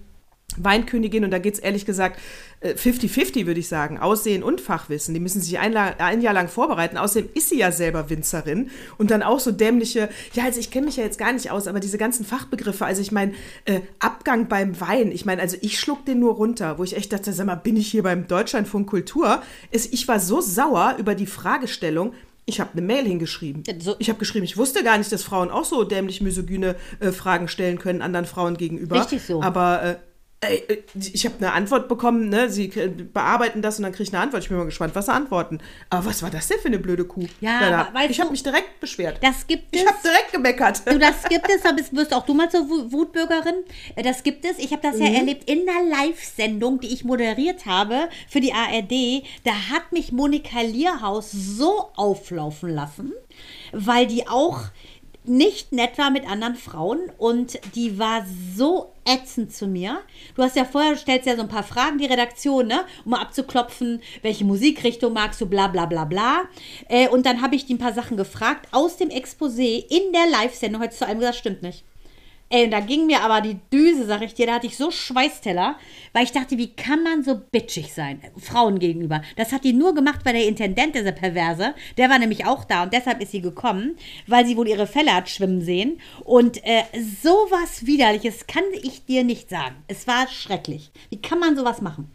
Weinkönigin 0.56 1.24
und 1.24 1.30
da 1.30 1.38
geht 1.38 1.54
es 1.54 1.60
ehrlich 1.60 1.86
gesagt 1.86 2.18
50-50, 2.62 3.42
äh, 3.42 3.46
würde 3.46 3.60
ich 3.60 3.68
sagen. 3.68 3.98
Aussehen 3.98 4.42
und 4.42 4.60
Fachwissen. 4.60 5.14
Die 5.14 5.20
müssen 5.20 5.40
sich 5.40 5.58
ein, 5.58 5.76
ein, 5.76 6.20
Jahr 6.20 6.34
lang 6.34 6.48
vorbereiten. 6.48 6.96
Außerdem 6.96 7.30
ist 7.34 7.50
sie 7.50 7.58
ja 7.58 7.70
selber 7.70 8.08
Winzerin 8.10 8.70
und 8.98 9.10
dann 9.10 9.22
auch 9.22 9.40
so 9.40 9.52
dämliche, 9.52 10.08
ja, 10.32 10.44
also 10.44 10.58
ich 10.58 10.70
kenne 10.70 10.86
mich 10.86 10.96
ja 10.96 11.04
jetzt 11.04 11.18
gar 11.18 11.32
nicht 11.32 11.50
aus, 11.50 11.66
aber 11.66 11.80
diese 11.80 11.98
ganzen 11.98 12.24
Fachbegriffe, 12.24 12.84
also 12.84 13.02
ich 13.02 13.12
meine, 13.12 13.32
äh, 13.66 13.80
Abgang 13.98 14.48
beim 14.48 14.80
Wein, 14.80 15.12
ich 15.12 15.24
meine, 15.26 15.42
also 15.42 15.56
ich 15.60 15.78
schluck 15.78 16.04
den 16.06 16.20
nur 16.20 16.34
runter, 16.34 16.78
wo 16.78 16.84
ich 16.84 16.96
echt 16.96 17.12
dachte, 17.12 17.32
sag 17.32 17.46
mal, 17.46 17.56
bin 17.56 17.76
ich 17.76 17.88
hier 17.88 18.02
beim 18.02 18.26
Deutschlandfunk 18.26 18.88
Kultur? 18.88 19.42
ich 19.70 20.08
war 20.08 20.20
so 20.20 20.40
sauer 20.40 20.96
über 20.98 21.14
die 21.14 21.26
Fragestellung, 21.26 22.12
ich 22.46 22.60
habe 22.60 22.70
eine 22.72 22.82
Mail 22.82 23.04
hingeschrieben. 23.04 23.64
Ich 23.98 24.08
habe 24.08 24.18
geschrieben, 24.18 24.44
ich 24.44 24.56
wusste 24.56 24.84
gar 24.84 24.96
nicht, 24.98 25.10
dass 25.10 25.24
Frauen 25.24 25.50
auch 25.50 25.64
so 25.64 25.82
dämlich 25.82 26.20
misogyne 26.20 26.76
äh, 27.00 27.10
Fragen 27.10 27.48
stellen 27.48 27.78
können 27.78 28.02
anderen 28.02 28.24
Frauen 28.24 28.56
gegenüber. 28.56 29.00
Richtig 29.00 29.22
so. 29.22 29.42
Aber 29.42 29.82
äh, 29.82 29.96
ich 30.94 31.24
habe 31.24 31.36
eine 31.38 31.52
Antwort 31.52 31.88
bekommen, 31.88 32.28
ne? 32.28 32.50
Sie 32.50 32.68
bearbeiten 32.68 33.62
das 33.62 33.78
und 33.78 33.84
dann 33.84 33.92
kriege 33.92 34.04
ich 34.04 34.12
eine 34.14 34.22
Antwort. 34.22 34.42
Ich 34.42 34.48
bin 34.48 34.58
mal 34.58 34.64
gespannt, 34.64 34.94
was 34.94 35.06
sie 35.06 35.12
antworten. 35.12 35.60
Aber 35.90 36.06
was 36.06 36.22
war 36.22 36.30
das 36.30 36.48
denn 36.48 36.58
für 36.58 36.68
eine 36.68 36.78
blöde 36.78 37.04
Kuh? 37.04 37.26
Ja, 37.40 37.88
ja 37.92 37.92
ich 38.08 38.20
habe 38.20 38.30
mich 38.30 38.42
direkt 38.42 38.80
beschwert. 38.80 39.18
Das 39.22 39.46
gibt 39.46 39.74
es. 39.74 39.82
Ich 39.82 39.86
habe 39.86 39.98
direkt 40.02 40.32
gemeckert. 40.32 40.82
Du, 40.86 40.98
das 40.98 41.22
gibt 41.28 41.48
es, 41.48 41.64
aber 41.64 41.78
wirst 41.92 42.14
auch 42.14 42.24
du 42.24 42.34
mal 42.34 42.50
zur 42.50 42.68
Wutbürgerin. 42.68 43.64
Das 44.02 44.22
gibt 44.22 44.44
es. 44.44 44.58
Ich 44.58 44.72
habe 44.72 44.82
das 44.82 44.96
mhm. 44.96 45.02
ja 45.02 45.12
erlebt 45.12 45.48
in 45.48 45.64
der 45.66 45.82
Live-Sendung, 45.88 46.80
die 46.80 46.92
ich 46.92 47.04
moderiert 47.04 47.66
habe 47.66 48.08
für 48.28 48.40
die 48.40 48.52
ARD. 48.52 49.24
Da 49.44 49.52
hat 49.70 49.92
mich 49.92 50.12
Monika 50.12 50.60
Lierhaus 50.60 51.30
so 51.30 51.90
auflaufen 51.96 52.70
lassen, 52.70 53.12
weil 53.72 54.06
die 54.06 54.26
auch 54.28 54.60
nicht 55.28 55.72
nett 55.72 55.98
war 55.98 56.10
mit 56.10 56.28
anderen 56.28 56.54
Frauen 56.54 57.00
und 57.18 57.58
die 57.74 57.98
war 57.98 58.24
so 58.56 58.92
ätzend 59.04 59.54
zu 59.54 59.66
mir. 59.66 60.00
Du 60.34 60.42
hast 60.42 60.56
ja 60.56 60.64
vorher, 60.64 60.96
stellst 60.96 61.26
ja 61.26 61.36
so 61.36 61.42
ein 61.42 61.48
paar 61.48 61.62
Fragen, 61.62 61.98
die 61.98 62.06
Redaktion, 62.06 62.66
ne, 62.66 62.80
um 63.04 63.12
mal 63.12 63.20
abzuklopfen, 63.20 64.02
welche 64.22 64.44
Musikrichtung 64.44 65.12
magst 65.12 65.40
du, 65.40 65.46
bla 65.46 65.68
bla 65.68 65.86
bla 65.86 66.04
bla. 66.04 66.44
Äh, 66.88 67.08
und 67.08 67.26
dann 67.26 67.42
habe 67.42 67.54
ich 67.54 67.66
die 67.66 67.74
ein 67.74 67.78
paar 67.78 67.92
Sachen 67.92 68.16
gefragt 68.16 68.68
aus 68.72 68.96
dem 68.96 69.10
Exposé 69.10 69.84
in 69.88 70.12
der 70.12 70.26
Live-Sendung. 70.30 70.82
Heute 70.82 70.96
zu 70.96 71.06
einem 71.06 71.20
gesagt, 71.20 71.38
stimmt 71.38 71.62
nicht. 71.62 71.84
Ey, 72.48 72.64
und 72.64 72.70
da 72.70 72.78
ging 72.78 73.06
mir 73.06 73.22
aber 73.22 73.40
die 73.40 73.58
Düse, 73.72 74.06
sag 74.06 74.22
ich 74.22 74.34
dir, 74.34 74.46
da 74.46 74.54
hatte 74.54 74.68
ich 74.68 74.76
so 74.76 74.92
Schweißteller, 74.92 75.76
weil 76.12 76.22
ich 76.22 76.30
dachte, 76.30 76.56
wie 76.58 76.74
kann 76.74 77.02
man 77.02 77.24
so 77.24 77.40
bitchig 77.50 77.92
sein, 77.92 78.20
Frauen 78.36 78.78
gegenüber. 78.78 79.20
Das 79.34 79.50
hat 79.50 79.64
die 79.64 79.72
nur 79.72 79.94
gemacht, 79.96 80.20
weil 80.22 80.34
der 80.34 80.46
Intendent, 80.46 80.94
dieser 80.94 81.10
Perverse, 81.10 81.74
der 81.96 82.08
war 82.08 82.20
nämlich 82.20 82.46
auch 82.46 82.62
da 82.62 82.84
und 82.84 82.92
deshalb 82.92 83.20
ist 83.20 83.32
sie 83.32 83.40
gekommen, 83.40 83.96
weil 84.28 84.46
sie 84.46 84.56
wohl 84.56 84.68
ihre 84.68 84.86
Fälle 84.86 85.12
hat 85.12 85.28
schwimmen 85.28 85.60
sehen. 85.60 86.00
Und 86.22 86.64
äh, 86.64 86.84
sowas 87.20 87.84
Widerliches 87.84 88.46
kann 88.46 88.64
ich 88.80 89.04
dir 89.04 89.24
nicht 89.24 89.50
sagen. 89.50 89.74
Es 89.88 90.06
war 90.06 90.28
schrecklich. 90.28 90.92
Wie 91.10 91.20
kann 91.20 91.40
man 91.40 91.56
sowas 91.56 91.80
machen? 91.80 92.12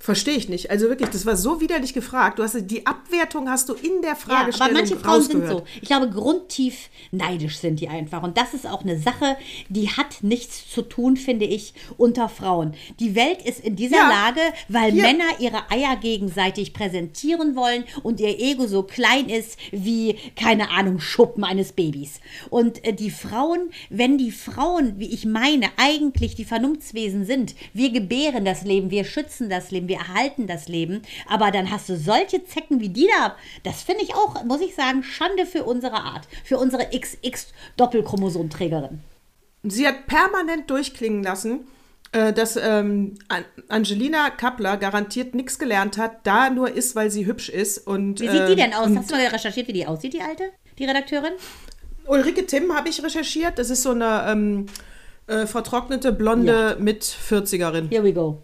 Verstehe 0.00 0.36
ich 0.36 0.48
nicht. 0.48 0.70
Also 0.70 0.88
wirklich, 0.88 1.08
das 1.10 1.26
war 1.26 1.36
so 1.36 1.60
widerlich 1.60 1.92
gefragt. 1.92 2.38
Du 2.38 2.44
hast 2.44 2.56
die 2.70 2.86
Abwertung 2.86 3.48
hast 3.50 3.68
du 3.68 3.74
in 3.74 4.00
der 4.00 4.10
Ja, 4.10 4.16
Fragestellung 4.16 4.70
aber 4.76 4.80
manche 4.80 4.96
Frauen 4.96 5.22
sind 5.22 5.48
so. 5.48 5.64
Ich 5.82 5.88
glaube, 5.88 6.08
grundtief 6.08 6.88
neidisch 7.10 7.58
sind 7.58 7.80
die 7.80 7.88
einfach. 7.88 8.22
Und 8.22 8.38
das 8.38 8.54
ist 8.54 8.66
auch 8.66 8.82
eine 8.82 8.98
Sache, 8.98 9.36
die 9.68 9.88
hat 9.90 10.22
nichts 10.22 10.70
zu 10.70 10.82
tun, 10.82 11.16
finde 11.16 11.46
ich, 11.46 11.74
unter 11.96 12.28
Frauen. 12.28 12.74
Die 13.00 13.16
Welt 13.16 13.42
ist 13.42 13.60
in 13.60 13.74
dieser 13.74 13.96
Ja. 13.96 14.08
Lage, 14.08 14.40
weil 14.68 14.92
Hier. 14.92 15.02
Männer 15.02 15.24
ihre 15.40 15.68
Eier 15.70 15.96
gegenseitig 15.96 16.72
präsentieren 16.72 17.56
wollen 17.56 17.84
und 18.04 18.20
ihr 18.20 18.38
Ego 18.38 18.68
so 18.68 18.84
klein 18.84 19.28
ist 19.28 19.58
wie, 19.72 20.16
keine 20.36 20.70
Ahnung, 20.70 21.00
Schuppen 21.00 21.42
eines 21.42 21.72
Babys. 21.72 22.20
Und 22.50 22.84
äh, 22.86 22.92
die 22.92 23.10
Frauen, 23.10 23.70
wenn 23.90 24.16
die 24.16 24.30
Frauen, 24.30 24.98
wie 24.98 25.12
ich 25.12 25.24
meine, 25.26 25.66
eigentlich 25.76 26.36
die 26.36 26.44
Vernunftswesen 26.44 27.24
sind, 27.24 27.56
wir 27.74 27.90
gebären 27.90 28.44
das 28.44 28.62
Leben, 28.62 28.90
wir 28.92 29.04
schützen 29.04 29.50
das 29.50 29.72
Leben, 29.72 29.87
wir 29.88 29.96
erhalten 29.96 30.46
das 30.46 30.68
Leben, 30.68 31.02
aber 31.28 31.50
dann 31.50 31.70
hast 31.70 31.88
du 31.88 31.96
solche 31.96 32.44
Zecken 32.44 32.80
wie 32.80 32.90
die 32.90 33.08
da, 33.18 33.34
das 33.64 33.82
finde 33.82 34.02
ich 34.04 34.14
auch, 34.14 34.44
muss 34.44 34.60
ich 34.60 34.74
sagen, 34.74 35.02
Schande 35.02 35.46
für 35.46 35.64
unsere 35.64 35.96
Art, 35.96 36.28
für 36.44 36.58
unsere 36.58 36.84
XX-Doppelchromosomträgerin. 36.90 39.00
Sie 39.64 39.86
hat 39.86 40.06
permanent 40.06 40.70
durchklingen 40.70 41.22
lassen, 41.22 41.66
äh, 42.12 42.32
dass 42.32 42.56
ähm, 42.56 43.14
An- 43.28 43.44
Angelina 43.68 44.30
Kappler 44.30 44.76
garantiert 44.76 45.34
nichts 45.34 45.58
gelernt 45.58 45.98
hat, 45.98 46.26
da 46.26 46.48
nur 46.50 46.70
ist, 46.72 46.96
weil 46.96 47.10
sie 47.10 47.26
hübsch 47.26 47.48
ist. 47.48 47.78
Und, 47.86 48.20
Wie 48.20 48.28
sieht 48.28 48.48
die 48.48 48.54
denn 48.56 48.72
aus? 48.72 48.88
Hast 48.96 49.10
du 49.10 49.16
mal 49.16 49.26
recherchiert, 49.26 49.68
wie 49.68 49.72
die 49.72 49.86
aussieht, 49.86 50.14
die 50.14 50.22
alte, 50.22 50.44
die 50.78 50.84
Redakteurin? 50.84 51.32
Ulrike 52.06 52.46
Timm 52.46 52.74
habe 52.74 52.88
ich 52.88 53.02
recherchiert. 53.04 53.58
Das 53.58 53.68
ist 53.68 53.82
so 53.82 53.90
eine 53.90 54.24
ähm, 54.28 54.66
äh, 55.26 55.46
vertrocknete, 55.46 56.12
blonde 56.12 56.76
Mit-40erin. 56.80 57.90
Here 57.90 58.02
we 58.02 58.14
go. 58.14 58.42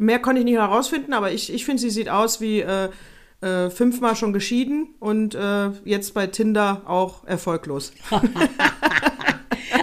Mehr 0.00 0.18
konnte 0.18 0.38
ich 0.38 0.46
nicht 0.46 0.56
herausfinden, 0.56 1.12
aber 1.12 1.30
ich, 1.30 1.52
ich 1.52 1.66
finde, 1.66 1.82
sie 1.82 1.90
sieht 1.90 2.08
aus 2.08 2.40
wie 2.40 2.60
äh, 2.60 2.88
äh, 3.42 3.68
fünfmal 3.68 4.16
schon 4.16 4.32
geschieden 4.32 4.94
und 4.98 5.34
äh, 5.34 5.68
jetzt 5.84 6.14
bei 6.14 6.26
Tinder 6.26 6.82
auch 6.86 7.24
erfolglos. 7.24 7.92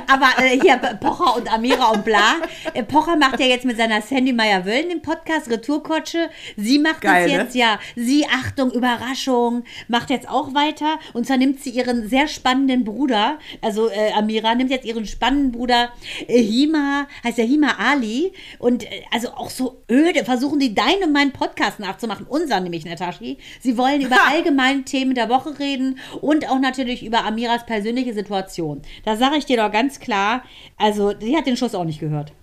Aber 0.08 0.44
äh, 0.44 0.60
hier 0.60 0.78
Pocher 0.78 1.36
und 1.36 1.52
Amira 1.52 1.92
und 1.92 2.06
bla. 2.06 2.36
Äh, 2.74 2.84
Pocher 2.84 3.16
macht 3.18 3.40
ja 3.40 3.46
jetzt 3.46 3.66
mit 3.66 3.78
seiner 3.78 4.02
Sandy 4.02 4.34
Meyer-Wöllen 4.34 4.90
den 4.90 5.02
Podcast 5.02 5.50
Retourkutsche. 5.50 6.30
Sie 6.56 6.80
macht 6.80 7.02
Geil, 7.02 7.28
das 7.28 7.32
ne? 7.32 7.44
jetzt, 7.44 7.56
ja. 7.56 7.80
Sie, 7.96 8.26
Achtung, 8.26 8.72
Überraschung, 8.72 9.64
macht 9.88 10.10
jetzt 10.10 10.30
auch 10.30 10.54
weiter. 10.54 11.00
Und 11.14 11.28
zwar 11.28 11.38
nimmt 11.38 11.62
sie 11.62 11.72
ihren 11.72 12.08
sehr 12.08 12.28
spannenden 12.28 12.84
Bruder, 12.84 13.38
also 13.62 13.90
äh, 13.90 14.12
Amira 14.14 14.56
nimmt 14.56 14.72
jetzt 14.72 14.86
ihren 14.86 15.06
spannenden 15.06 15.52
Bruder 15.52 15.92
äh, 16.28 16.42
Hima, 16.42 17.08
heißt 17.24 17.38
ja 17.38 17.44
Hima 17.44 17.76
Ali. 17.78 18.32
Und 18.60 18.84
äh, 18.84 19.04
also 19.12 19.30
auch 19.30 19.50
so 19.50 19.84
öde, 19.92 20.24
versuchen 20.26 20.60
die 20.60 20.74
deinen 20.74 21.04
und 21.04 21.14
meinen 21.14 21.34
Podcast 21.34 21.80
nachzumachen. 21.80 22.26
Unseren 22.28 22.64
nämlich, 22.64 22.86
Natashi. 22.86 23.38
Sie 23.60 23.78
wollen 23.78 24.02
über 24.02 24.16
Ha! 24.16 24.32
allgemeine 24.32 24.84
Themen 24.84 25.16
der 25.16 25.30
Woche 25.30 25.60
reden 25.60 26.00
und 26.22 26.50
auch 26.50 26.60
natürlich 26.60 27.06
über 27.06 27.26
Amiras 27.26 27.66
persönliche 27.66 28.14
Situation. 28.14 28.82
Da 29.06 29.16
sage 29.16 29.38
ich 29.38 29.46
dir 29.46 29.58
doch 29.58 29.72
ganz 29.72 29.97
klar, 30.00 30.44
also 30.78 31.14
die 31.14 31.36
hat 31.36 31.46
den 31.48 31.58
Schuss 31.58 31.76
auch 31.76 31.84
nicht 31.86 32.00
gehört. 32.00 32.34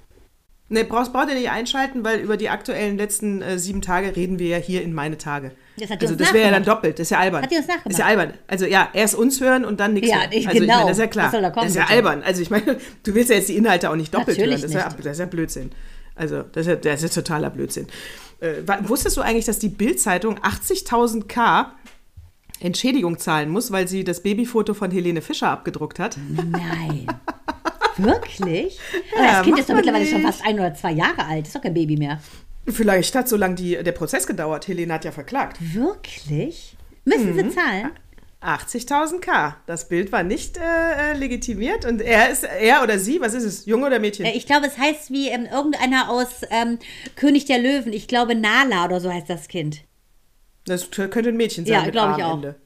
Ne, 0.70 0.82
brauchst, 0.84 1.12
braucht 1.12 1.28
ihr 1.28 1.34
nicht 1.34 1.50
einschalten, 1.50 2.04
weil 2.04 2.20
über 2.20 2.38
die 2.38 2.48
aktuellen 2.48 2.96
letzten 2.96 3.42
äh, 3.42 3.58
sieben 3.58 3.82
Tage 3.82 4.16
reden 4.16 4.38
wir 4.38 4.48
ja 4.48 4.56
hier 4.56 4.82
in 4.82 4.94
meine 4.94 5.18
Tage. 5.18 5.52
Das 5.78 5.90
hat 5.90 6.00
also 6.00 6.14
das 6.14 6.32
wäre 6.32 6.46
ja 6.46 6.50
dann 6.52 6.64
doppelt, 6.64 6.98
das 6.98 7.04
ist 7.06 7.10
ja 7.10 7.18
albern. 7.18 7.42
Hat 7.42 7.50
die 7.50 7.56
uns 7.56 7.66
nachgemacht. 7.66 7.90
Ist 7.90 7.98
ja 7.98 8.06
albern. 8.06 8.34
Also 8.46 8.64
ja, 8.64 8.88
erst 8.94 9.14
uns 9.14 9.40
hören 9.42 9.64
und 9.66 9.78
dann 9.78 9.92
nichts 9.92 10.08
Ja, 10.08 10.20
hören. 10.20 10.30
ich- 10.32 10.46
Also 10.48 10.60
ich 10.60 10.66
genau. 10.66 10.74
meine, 10.78 10.88
das 10.88 10.96
ist 10.96 11.02
ja 11.02 11.06
klar. 11.08 11.30
Da 11.30 11.50
kommen, 11.50 11.66
das 11.66 11.72
ist 11.72 11.74
ja 11.76 11.82
bitte? 11.82 11.94
albern. 11.94 12.22
Also 12.22 12.40
ich 12.42 12.50
meine, 12.50 12.78
du 13.02 13.14
willst 13.14 13.28
ja 13.30 13.36
jetzt 13.36 13.48
die 13.50 13.56
Inhalte 13.56 13.90
auch 13.90 13.96
nicht 13.96 14.14
doppelt 14.14 14.38
Natürlich 14.38 14.62
hören. 14.62 14.62
Das 14.62 14.70
ist, 14.70 14.74
ja, 14.74 14.86
nicht. 14.88 14.98
das 15.00 15.12
ist 15.12 15.18
ja 15.18 15.26
Blödsinn. 15.26 15.70
Also 16.16 16.42
das 16.44 16.66
ist 16.66 16.68
ja, 16.68 16.76
das 16.76 17.02
ist 17.02 17.14
totaler 17.14 17.50
Blödsinn. 17.50 17.86
Äh, 18.40 18.62
wusstest 18.88 19.16
du 19.18 19.20
eigentlich, 19.20 19.44
dass 19.44 19.58
die 19.58 19.68
Bild-Zeitung 19.68 20.38
80.000 20.38 21.24
K 21.28 21.72
Entschädigung 22.60 23.18
zahlen 23.18 23.50
muss, 23.50 23.70
weil 23.70 23.86
sie 23.86 24.02
das 24.04 24.22
Babyfoto 24.22 24.72
von 24.74 24.90
Helene 24.90 25.20
Fischer 25.20 25.48
abgedruckt 25.50 25.98
hat? 25.98 26.16
Nein. 26.50 27.06
Wirklich? 27.96 28.78
Ja, 29.16 29.32
das 29.38 29.42
Kind 29.42 29.58
ist 29.58 29.68
doch 29.68 29.74
mittlerweile 29.74 30.06
schon 30.06 30.22
nicht. 30.22 30.26
fast 30.26 30.44
ein 30.44 30.54
oder 30.58 30.74
zwei 30.74 30.92
Jahre 30.92 31.24
alt. 31.26 31.46
Ist 31.46 31.54
doch 31.56 31.62
kein 31.62 31.74
Baby 31.74 31.96
mehr. 31.96 32.20
Vielleicht 32.66 33.14
hat 33.14 33.28
so 33.28 33.36
lange 33.36 33.54
die, 33.56 33.82
der 33.82 33.92
Prozess 33.92 34.26
gedauert. 34.26 34.66
Helene 34.68 34.92
hat 34.94 35.04
ja 35.04 35.12
verklagt. 35.12 35.58
Wirklich? 35.60 36.76
Müssen 37.04 37.34
Mhm. 37.36 37.50
sie 37.50 37.54
zahlen? 37.54 37.90
80.000 38.42 39.20
K. 39.20 39.56
Das 39.66 39.88
Bild 39.88 40.12
war 40.12 40.22
nicht 40.22 40.58
äh, 40.58 41.12
äh, 41.12 41.16
legitimiert 41.16 41.86
und 41.86 42.02
er 42.02 42.28
ist, 42.30 42.44
er 42.44 42.82
oder 42.82 42.98
sie, 42.98 43.20
was 43.20 43.32
ist 43.32 43.44
es, 43.44 43.64
Junge 43.66 43.86
oder 43.86 43.98
Mädchen? 43.98 44.26
Äh, 44.26 44.32
Ich 44.36 44.44
glaube, 44.46 44.66
es 44.66 44.76
heißt 44.76 45.10
wie 45.10 45.28
ähm, 45.28 45.46
irgendeiner 45.50 46.10
aus 46.10 46.42
ähm, 46.50 46.78
König 47.16 47.46
der 47.46 47.58
Löwen. 47.58 47.92
Ich 47.94 48.06
glaube, 48.06 48.34
Nala 48.34 48.84
oder 48.84 49.00
so 49.00 49.10
heißt 49.10 49.30
das 49.30 49.48
Kind. 49.48 49.80
Das 50.66 50.90
könnte 50.90 51.28
ein 51.28 51.36
Mädchen 51.36 51.64
sein 51.64 51.74
Ja, 51.74 51.82
mit 51.82 51.92
glaub 51.92 52.08
A 52.10 52.16
ich 52.18 52.24
auch. 52.24 52.34
Ende. 52.34 52.56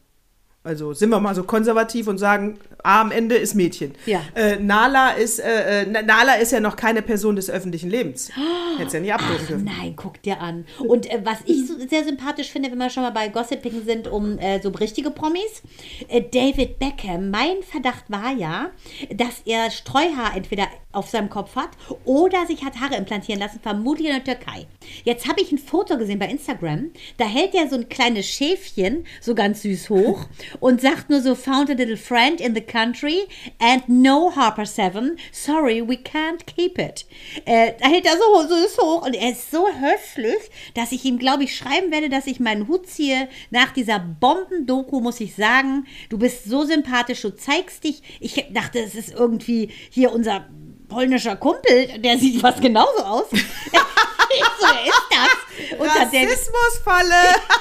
Also 0.69 0.93
sind 0.93 1.09
wir 1.09 1.19
mal 1.19 1.35
so 1.35 1.45
konservativ 1.45 2.09
und 2.09 2.19
sagen, 2.19 2.59
A 2.85 3.01
am 3.01 3.11
Ende 3.11 3.37
ist 3.37 3.55
Mädchen. 3.55 3.95
Ja. 4.05 4.21
Äh, 4.35 4.57
Nala, 4.57 5.13
ist, 5.13 5.41
äh, 5.41 5.85
äh, 5.85 6.03
Nala 6.03 6.35
ist 6.35 6.53
ja 6.53 6.61
noch 6.61 6.77
keine 6.77 7.01
Person 7.01 7.37
des 7.37 7.49
öffentlichen 7.49 7.89
Lebens. 7.89 8.31
Hättest 8.77 8.93
ja 8.93 9.01
nicht 9.01 9.15
abdrücken 9.15 9.47
dürfen. 9.47 9.65
nein, 9.65 9.95
guck 9.97 10.21
dir 10.21 10.43
an. 10.43 10.67
Und 10.79 11.11
äh, 11.11 11.21
was 11.25 11.39
ich 11.47 11.67
so 11.67 11.75
sehr 11.89 12.05
sympathisch 12.05 12.51
finde, 12.51 12.71
wenn 12.71 12.77
wir 12.77 12.91
schon 12.91 13.03
mal 13.03 13.13
bei 13.13 13.29
Gossiping 13.29 13.83
sind 13.83 14.09
um 14.09 14.39
äh, 14.39 14.61
so 14.61 14.69
richtige 14.69 15.11
Promis, 15.11 15.63
äh, 16.09 16.21
David 16.21 16.79
Beckham, 16.79 17.31
mein 17.31 17.63
Verdacht 17.63 18.05
war 18.09 18.33
ja, 18.37 18.71
dass 19.15 19.41
er 19.47 19.71
Streuhaar 19.71 20.37
entweder 20.37 20.67
auf 20.93 21.09
seinem 21.09 21.31
Kopf 21.31 21.57
hat 21.57 21.71
oder 22.05 22.47
sich 22.47 22.65
hat 22.65 22.81
Haare 22.81 22.97
implantieren 22.97 23.41
lassen, 23.41 23.61
vermutlich 23.63 24.09
in 24.09 24.15
der 24.15 24.25
Türkei. 24.25 24.67
Jetzt 25.05 25.29
habe 25.29 25.41
ich 25.41 25.53
ein 25.53 25.59
Foto 25.59 25.99
gesehen 25.99 26.19
bei 26.19 26.29
Instagram, 26.29 26.91
da 27.19 27.27
hält 27.27 27.55
er 27.55 27.69
so 27.69 27.77
ein 27.77 27.89
kleines 27.89 28.27
Schäfchen 28.27 29.05
so 29.21 29.35
ganz 29.35 29.63
süß 29.63 29.91
hoch 29.91 30.27
und 30.61 30.81
sagt 30.81 31.11
nur 31.11 31.21
so, 31.21 31.35
found 31.35 31.71
a 31.71 31.75
little 31.75 31.97
friend 31.97 32.41
in 32.41 32.55
the 32.55 32.61
country 32.61 33.29
and 33.59 33.89
no 33.89 34.35
Harper 34.35 34.67
7, 34.67 35.17
sorry, 35.33 35.81
we 35.81 35.97
can't 35.97 36.47
keep 36.47 36.79
it. 36.79 37.07
Äh, 37.45 37.73
da 37.81 37.89
hält 37.89 38.07
er 38.07 38.17
so 38.17 38.49
süß 38.49 38.79
hoch 38.79 39.07
und 39.07 39.15
er 39.15 39.33
ist 39.33 39.51
so 39.51 39.69
hässlich, 39.69 40.51
dass 40.75 40.93
ich 40.93 41.05
ihm, 41.05 41.19
glaube 41.19 41.45
ich, 41.45 41.57
schreiben 41.57 41.91
werde, 41.91 42.09
dass 42.09 42.27
ich 42.27 42.41
meinen 42.41 42.69
Hut 42.69 42.87
ziehe. 42.89 43.29
Nach 43.51 43.73
dieser 43.73 43.99
Bombendoku 43.99 45.01
muss 45.01 45.21
ich 45.21 45.35
sagen, 45.35 45.87
du 46.09 46.19
bist 46.19 46.45
so 46.45 46.65
sympathisch, 46.65 47.23
du 47.23 47.35
zeigst 47.35 47.85
dich. 47.85 48.03
Ich 48.21 48.47
dachte, 48.53 48.81
es 48.81 48.95
ist 48.95 49.13
irgendwie 49.13 49.71
hier 49.91 50.13
unser 50.13 50.47
polnischer 50.89 51.37
Kumpel, 51.37 51.99
der 51.99 52.19
sieht 52.19 52.41
fast 52.41 52.61
genauso 52.61 53.03
aus. 53.03 53.27
so, 53.31 53.37
ist 53.37 55.07
das? 55.11 55.79
Und 55.79 55.89
Rassismusfalle! 55.89 57.15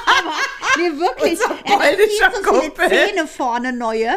aber 0.05 0.33
nee, 0.77 0.99
wirklich. 0.99 1.39
Unser 1.39 1.55
Er 1.65 1.77
polnischer 1.77 2.31
viele 2.31 2.43
Kumpel. 2.43 2.89
Zähne 2.89 3.27
vorne 3.27 3.73
neue. 3.73 4.11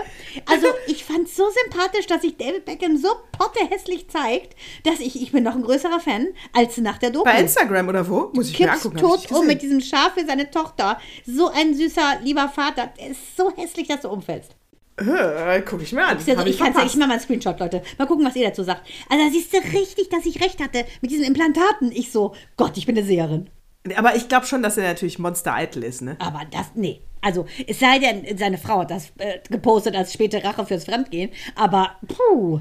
Also 0.46 0.68
ich 0.86 1.04
fand 1.04 1.26
es 1.28 1.36
so 1.36 1.44
sympathisch, 1.64 2.06
dass 2.06 2.22
sich 2.22 2.36
David 2.36 2.64
Beckham 2.64 2.96
so 2.96 3.08
pottehässlich 3.36 4.08
zeigt, 4.08 4.54
dass 4.84 5.00
ich, 5.00 5.20
ich 5.20 5.32
bin 5.32 5.42
noch 5.44 5.54
ein 5.54 5.62
größerer 5.62 6.00
Fan 6.00 6.28
als 6.52 6.76
nach 6.78 6.98
der 6.98 7.10
Doku. 7.10 7.24
Bei 7.24 7.40
Instagram 7.40 7.88
oder 7.88 8.08
wo? 8.08 8.30
Muss 8.32 8.50
ich 8.50 8.58
mir 8.58 8.68
Kippst 8.68 8.86
angucken. 8.86 8.98
tot 8.98 9.32
um 9.32 9.46
mit 9.46 9.62
diesem 9.62 9.80
Schaf 9.80 10.14
für 10.14 10.26
seine 10.26 10.50
Tochter. 10.50 11.00
So 11.26 11.48
ein 11.48 11.74
süßer, 11.74 12.18
lieber 12.22 12.48
Vater. 12.48 12.92
Der 12.98 13.10
ist 13.10 13.36
so 13.36 13.52
hässlich, 13.56 13.88
dass 13.88 14.02
du 14.02 14.08
umfällst. 14.08 14.54
Äh, 15.00 15.62
guck 15.62 15.82
ich 15.82 15.92
mir 15.92 16.04
an. 16.04 16.18
Ist 16.18 16.28
ja 16.28 16.34
so, 16.34 16.40
Hab 16.40 16.46
ich 16.46 16.54
ich 16.54 16.60
ich 16.60 16.96
mache 16.96 16.96
mal 16.98 17.10
einen 17.10 17.20
Screenshot, 17.20 17.58
Leute. 17.58 17.82
Mal 17.98 18.06
gucken, 18.06 18.24
was 18.24 18.36
ihr 18.36 18.48
dazu 18.48 18.62
sagt. 18.62 18.82
Also 19.08 19.24
da 19.24 19.30
siehst 19.30 19.52
du 19.52 19.58
richtig, 19.58 20.08
dass 20.10 20.26
ich 20.26 20.42
recht 20.42 20.60
hatte 20.62 20.84
mit 21.00 21.10
diesen 21.10 21.24
Implantaten. 21.24 21.90
Ich 21.92 22.12
so, 22.12 22.34
Gott, 22.56 22.76
ich 22.76 22.86
bin 22.86 22.96
eine 22.96 23.06
Seherin. 23.06 23.48
Aber 23.96 24.14
ich 24.14 24.28
glaube 24.28 24.46
schon, 24.46 24.62
dass 24.62 24.76
er 24.76 24.88
natürlich 24.88 25.18
Monster 25.18 25.54
eitel 25.54 25.82
ist, 25.82 26.02
ne? 26.02 26.16
Aber 26.18 26.42
das, 26.50 26.72
nee. 26.74 27.00
Also, 27.22 27.46
es 27.66 27.78
sei 27.80 27.98
denn, 27.98 28.36
seine 28.36 28.58
Frau 28.58 28.80
hat 28.80 28.90
das 28.90 29.12
äh, 29.18 29.38
gepostet 29.48 29.94
als 29.96 30.12
späte 30.12 30.42
Rache 30.44 30.66
fürs 30.66 30.84
Fremdgehen. 30.84 31.30
Aber, 31.54 31.96
puh, 32.06 32.60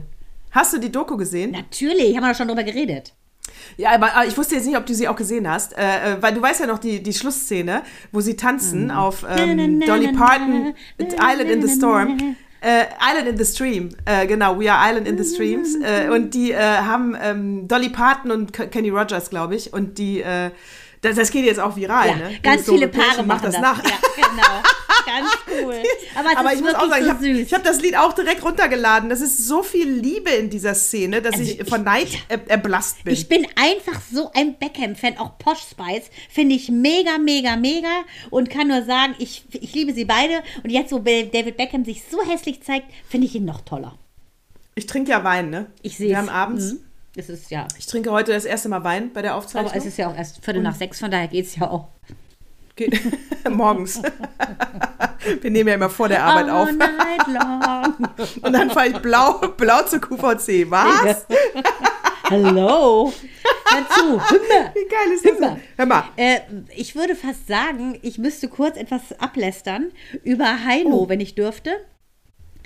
Hast 0.52 0.74
du 0.74 0.80
die 0.80 0.92
Doku 0.92 1.16
gesehen? 1.18 1.52
natürlich, 1.52 2.16
haben 2.16 2.24
wir 2.24 2.32
doch 2.32 2.38
schon 2.38 2.48
drüber 2.48 2.64
geredet. 2.64 3.14
Ja, 3.78 3.92
aber 3.92 4.12
ich 4.28 4.38
wusste 4.38 4.56
jetzt 4.56 4.66
nicht, 4.66 4.78
ob 4.78 4.86
du 4.86 4.94
sie 4.94 5.08
auch 5.08 5.16
gesehen 5.16 5.50
hast, 5.50 5.78
äh, 5.78 6.16
äh, 6.16 6.22
weil 6.22 6.34
du 6.34 6.42
weißt 6.42 6.60
ja 6.60 6.68
noch 6.68 6.80
die, 6.80 7.02
die 7.02 7.14
Schlussszene, 7.14 7.82
wo 8.12 8.22
sie 8.22 8.36
tanzen 8.36 8.92
auf 8.92 9.26
ähm, 9.28 9.80
Dolly 9.82 10.12
Parton, 10.12 10.74
Island 11.00 11.50
in 11.50 11.66
the 11.66 11.74
Storm. 11.74 12.36
Äh, 12.62 12.88
Island 13.00 13.30
in 13.30 13.38
the 13.38 13.46
Stream, 13.46 13.90
äh, 14.04 14.28
genau, 14.28 14.60
We 14.60 14.70
Are 14.70 14.90
Island 14.90 15.08
in 15.08 15.18
the 15.18 15.24
Streams. 15.24 15.76
Äh, 15.76 16.10
und 16.10 16.34
die 16.34 16.52
äh, 16.52 16.58
haben 16.60 17.16
ähm, 17.22 17.70
Dolly 17.70 17.88
Parton 17.88 18.32
und 18.32 18.52
Kenny 18.52 18.90
Rogers, 18.90 19.30
glaube 19.30 19.56
ich, 19.56 19.72
und 19.72 19.98
die, 19.98 20.22
das, 21.02 21.16
das 21.16 21.32
geht 21.32 21.46
jetzt 21.46 21.60
auch 21.60 21.76
viral, 21.76 22.10
Ja, 22.10 22.16
ne? 22.16 22.40
ganz 22.44 22.66
So, 22.66 22.74
viele 22.74 22.88
Paare 22.88 23.24
machen 23.24 23.52
das. 23.52 23.60
nach. 23.62 23.84
Ja, 23.84 23.92
genau. 24.16 24.62
ganz 25.06 25.30
cool. 25.64 25.76
Aber 26.16 26.30
es 26.32 26.36
Aber 26.38 26.54
ich 26.54 26.62
muss 26.62 26.76
auch 26.76 26.90
sagen, 26.90 27.02
ich 27.02 27.06
so 27.06 27.10
habe 27.14 27.24
süß. 27.24 27.52
hab 27.54 27.64
das 27.64 27.82
Lied 27.82 27.96
auch 27.98 28.14
direkt 28.14 28.44
runtergeladen. 28.44 29.10
Das 29.10 29.22
ist 29.22 29.48
so 29.48 29.64
viel 29.64 29.90
Liebe 29.90 30.30
in 30.32 30.50
dieser 30.50 30.76
Szene, 30.76 31.22
dass 31.22 31.34
Also 31.36 31.46
ich, 31.46 31.60
ich- 31.62 31.70
von 31.70 31.84
Neid 31.84 32.10
er, 32.28 32.42
erblasst 32.50 33.04
bin. 33.06 33.14
Ich 33.14 33.30
bin 33.30 33.48
einfach 33.56 34.02
so 34.12 34.30
ein 34.34 34.58
Beckham-Fan, 34.58 35.18
auch 35.18 35.38
Posh 35.40 35.60
Spice. 35.72 36.10
Finde 36.30 36.56
ich 36.56 36.70
mega, 36.70 37.18
mega, 37.18 37.56
mega. 37.56 38.04
Und 38.30 38.50
kann 38.50 38.68
nur 38.68 38.84
sagen, 38.84 39.16
ich, 39.20 39.46
ich 39.54 39.74
liebe 39.74 39.94
sie 39.94 40.06
beide. 40.06 40.44
Und 40.64 40.70
jetzt, 40.70 40.92
wo 40.92 41.00
David 41.00 41.56
Beckham 41.58 41.86
sich 41.86 42.04
so 42.12 42.22
hässlich 42.30 42.62
zeigt, 42.64 42.88
finde 43.10 43.28
ich 43.28 43.36
ihn 43.36 43.46
noch 43.46 43.62
toller. 43.62 43.98
Ich 44.76 44.86
trinke 44.86 45.12
ja 45.12 45.24
Wein, 45.24 45.50
ne? 45.50 45.68
Ich 45.82 45.98
sehe 45.98 46.10
Wir 46.10 46.18
haben 46.18 46.30
abends, 46.30 46.76
Es 47.20 47.28
ist 47.28 47.52
ja. 47.52 47.68
Ich 47.78 47.86
trinke 47.86 48.12
heute 48.12 48.32
das 48.32 48.46
erste 48.46 48.70
Mal 48.70 48.86
Wein 48.86 49.12
bei 49.12 49.22
der 49.22 49.36
Aufzeichnung. 49.36 49.72
Aber 49.72 49.78
es 49.78 49.86
ist 49.86 49.98
ja 49.98 50.08
auch 50.08 50.16
erst 50.16 50.44
Viertel 50.44 50.62
nach 50.62 50.76
sechs, 50.76 51.00
von 51.00 51.12
daher 51.12 51.28
geht 51.28 51.48
es 51.48 51.56
ja 51.58 51.70
auch. 51.70 51.90
Morgens. 53.50 54.02
Wir 55.42 55.52
nehmen 55.52 55.68
ja 55.68 55.76
immer 55.76 55.90
vor 55.90 56.08
der 56.08 56.24
Arbeit 56.24 56.50
auf. 56.50 56.70
Und 58.42 58.54
dann 58.54 58.70
fahre 58.72 58.88
ich 58.88 58.98
blau, 59.00 59.34
blau 59.58 59.82
zur 59.84 60.00
QVC. 60.00 60.72
Was? 60.72 61.26
Hallo. 62.30 63.12
Hör 63.66 63.90
zu. 63.90 64.30
Hümmer. 64.30 64.74
Wie 64.74 64.88
geil 64.88 65.12
ist 65.14 65.26
das? 65.26 65.58
Hör 65.76 65.86
mal. 65.86 66.06
Äh, 66.16 66.40
ich 66.74 66.96
würde 66.96 67.16
fast 67.16 67.48
sagen, 67.48 68.00
ich 68.02 68.18
müsste 68.18 68.48
kurz 68.48 68.78
etwas 68.78 69.20
ablästern 69.20 69.92
über 70.24 70.64
Heino, 70.64 71.02
oh. 71.02 71.10
wenn 71.10 71.20
ich 71.20 71.36
dürfte. 71.36 71.72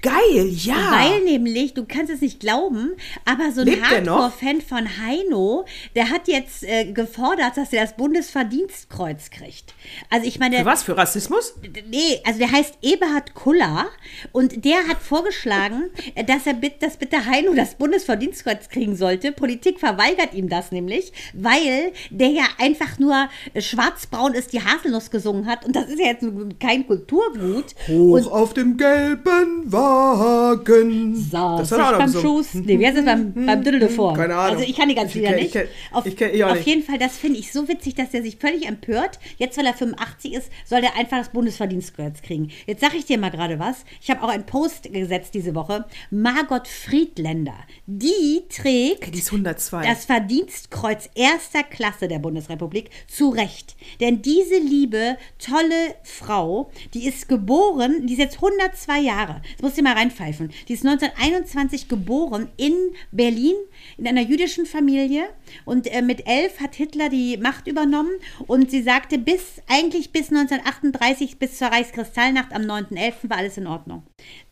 Geil, 0.04 0.50
ja. 0.50 0.92
Weil 0.92 1.22
nämlich, 1.22 1.74
du 1.74 1.86
kannst 1.86 2.12
es 2.12 2.20
nicht 2.20 2.42
glauben, 2.42 2.92
aber 3.24 3.54
so 3.54 3.62
ein 3.62 3.82
Hardcore-Fan 3.82 4.60
von 4.60 4.86
Heino, 5.02 5.64
der 5.96 6.10
hat 6.10 6.28
jetzt 6.28 6.66
äh, 6.66 6.92
gefordert, 6.92 7.56
dass 7.56 7.72
er 7.72 7.84
das 7.84 7.96
Bundesverdienstkreuz 7.96 9.30
kriegt. 9.30 9.74
Also 10.10 10.28
ich 10.28 10.40
meine. 10.40 10.58
Für 10.58 10.66
was? 10.66 10.84
Für 10.84 10.98
Rassismus? 10.98 11.54
Nee, 11.90 12.20
also 12.26 12.38
der 12.38 12.52
heißt 12.52 12.80
Eberhard 12.82 13.34
Kuller 13.34 13.86
und 14.34 14.66
der 14.66 14.90
hat 14.90 14.98
vorgeschlagen, 14.98 15.84
dass 16.28 16.48
er 16.48 16.56
bitte, 16.56 16.80
dass 16.82 16.98
bitte 16.98 17.26
Heino 17.26 17.54
das 17.54 17.76
Bundesverdienstkreuz 17.76 18.68
kriegen 18.68 18.98
sollte. 18.98 19.32
Politik 19.32 19.80
verweigert 19.80 20.34
ihm 20.34 20.50
das 20.50 20.74
nämlich, 20.74 21.14
weil 21.34 21.94
der 22.10 22.28
ja 22.28 22.44
einfach 22.58 23.00
nur 23.00 23.30
schwarzbraun 23.58 24.34
ist, 24.34 24.52
die 24.52 24.62
Haselnuss 24.62 25.12
gesungen 25.12 25.46
hat 25.46 25.66
und 25.66 25.78
das 25.78 25.88
ist 25.88 26.00
ja 26.00 26.08
jetzt 26.08 26.26
kein 26.60 26.86
Kulturgut. 26.86 27.74
Hoch 27.88 28.18
und 28.18 28.28
auf 28.28 28.54
dem 28.54 28.76
gelben 28.76 29.72
Wagen. 29.72 29.93
Wagen. 29.94 31.16
Saß 31.16 31.70
das 31.70 31.80
hat 31.80 31.98
beim 31.98 32.12
Schuss. 32.12 32.54
Nee, 32.54 32.86
heißt 32.86 32.98
das 32.98 33.06
beim, 33.06 33.34
beim 33.34 33.64
Düdel 33.64 33.80
davor? 33.80 34.14
Keine 34.14 34.36
Ahnung. 34.36 34.58
Also 34.58 34.70
ich 34.70 34.76
kann 34.76 34.90
die 34.90 34.96
ganzen 34.96 35.20
Lieder 35.20 35.36
nicht. 35.36 35.48
Ich 35.48 35.52
kenn, 35.54 35.68
auf, 35.92 36.06
ich 36.06 36.18
kenn, 36.18 36.34
ich 36.34 36.44
auf 36.44 36.56
nicht. 36.56 36.68
jeden 36.68 36.84
Fall, 36.84 36.98
das 36.98 37.18
finde 37.18 37.40
ich 37.40 37.52
so 37.52 37.68
witzig, 37.68 37.96
dass 37.96 38.14
er 38.14 38.22
sich 38.22 38.38
völlig 38.38 38.68
empört. 38.68 39.20
Jetzt, 39.38 39.58
weil 39.58 39.66
er 39.66 39.74
85 39.74 40.34
ist, 40.34 40.52
soll 40.66 40.80
er 40.84 40.96
einfach 40.98 41.18
das 41.18 41.30
Bundesverdienstkreuz 41.30 42.22
kriegen. 42.22 42.52
Jetzt 42.66 42.82
sage 42.82 42.98
ich 42.98 43.06
dir 43.06 43.18
mal 43.18 43.30
gerade 43.30 43.60
was. 43.60 43.86
Ich 44.02 44.10
habe 44.10 44.24
auch 44.24 44.30
einen 44.30 44.46
Post 44.46 44.92
gesetzt 44.92 45.34
diese 45.34 45.56
Woche. 45.56 45.86
Margot 46.12 46.68
Friedländer, 46.68 47.56
die 47.86 48.44
trägt 48.50 49.14
die 49.14 49.20
ist 49.20 49.32
102. 49.32 49.86
das 49.86 50.06
Verdienstkreuz 50.06 51.10
erster 51.16 51.64
Klasse 51.64 52.08
der 52.08 52.20
Bundesrepublik 52.20 52.90
zu 53.08 53.30
Recht. 53.30 53.76
Denn 54.00 54.22
diese 54.22 54.58
liebe, 54.58 55.18
tolle 55.40 55.96
Frau, 56.04 56.72
die 56.94 57.08
ist 57.08 57.28
geboren, 57.28 58.08
die 58.08 58.14
ist 58.14 58.20
jetzt 58.20 58.36
102 58.36 59.00
Jahre. 59.00 59.42
Das 59.54 59.62
muss 59.62 59.74
dir 59.74 59.83
mal 59.84 59.94
reinpfeifen. 59.94 60.52
Die 60.68 60.74
ist 60.74 60.86
1921 60.86 61.88
geboren 61.88 62.50
in 62.58 62.74
Berlin 63.12 63.56
in 63.98 64.08
einer 64.08 64.22
jüdischen 64.22 64.66
Familie 64.66 65.26
und 65.66 65.88
äh, 65.88 66.02
mit 66.02 66.28
elf 66.28 66.60
hat 66.60 66.76
Hitler 66.76 67.10
die 67.10 67.38
Macht 67.38 67.68
übernommen 67.68 68.12
und 68.48 68.72
sie 68.72 68.82
sagte, 68.82 69.18
bis 69.18 69.62
eigentlich 69.68 70.12
bis 70.12 70.32
1938, 70.32 71.38
bis 71.38 71.58
zur 71.58 71.68
Reichskristallnacht 71.68 72.54
am 72.54 72.64
9.11. 72.64 73.30
war 73.30 73.38
alles 73.38 73.58
in 73.58 73.68
Ordnung. 73.68 74.04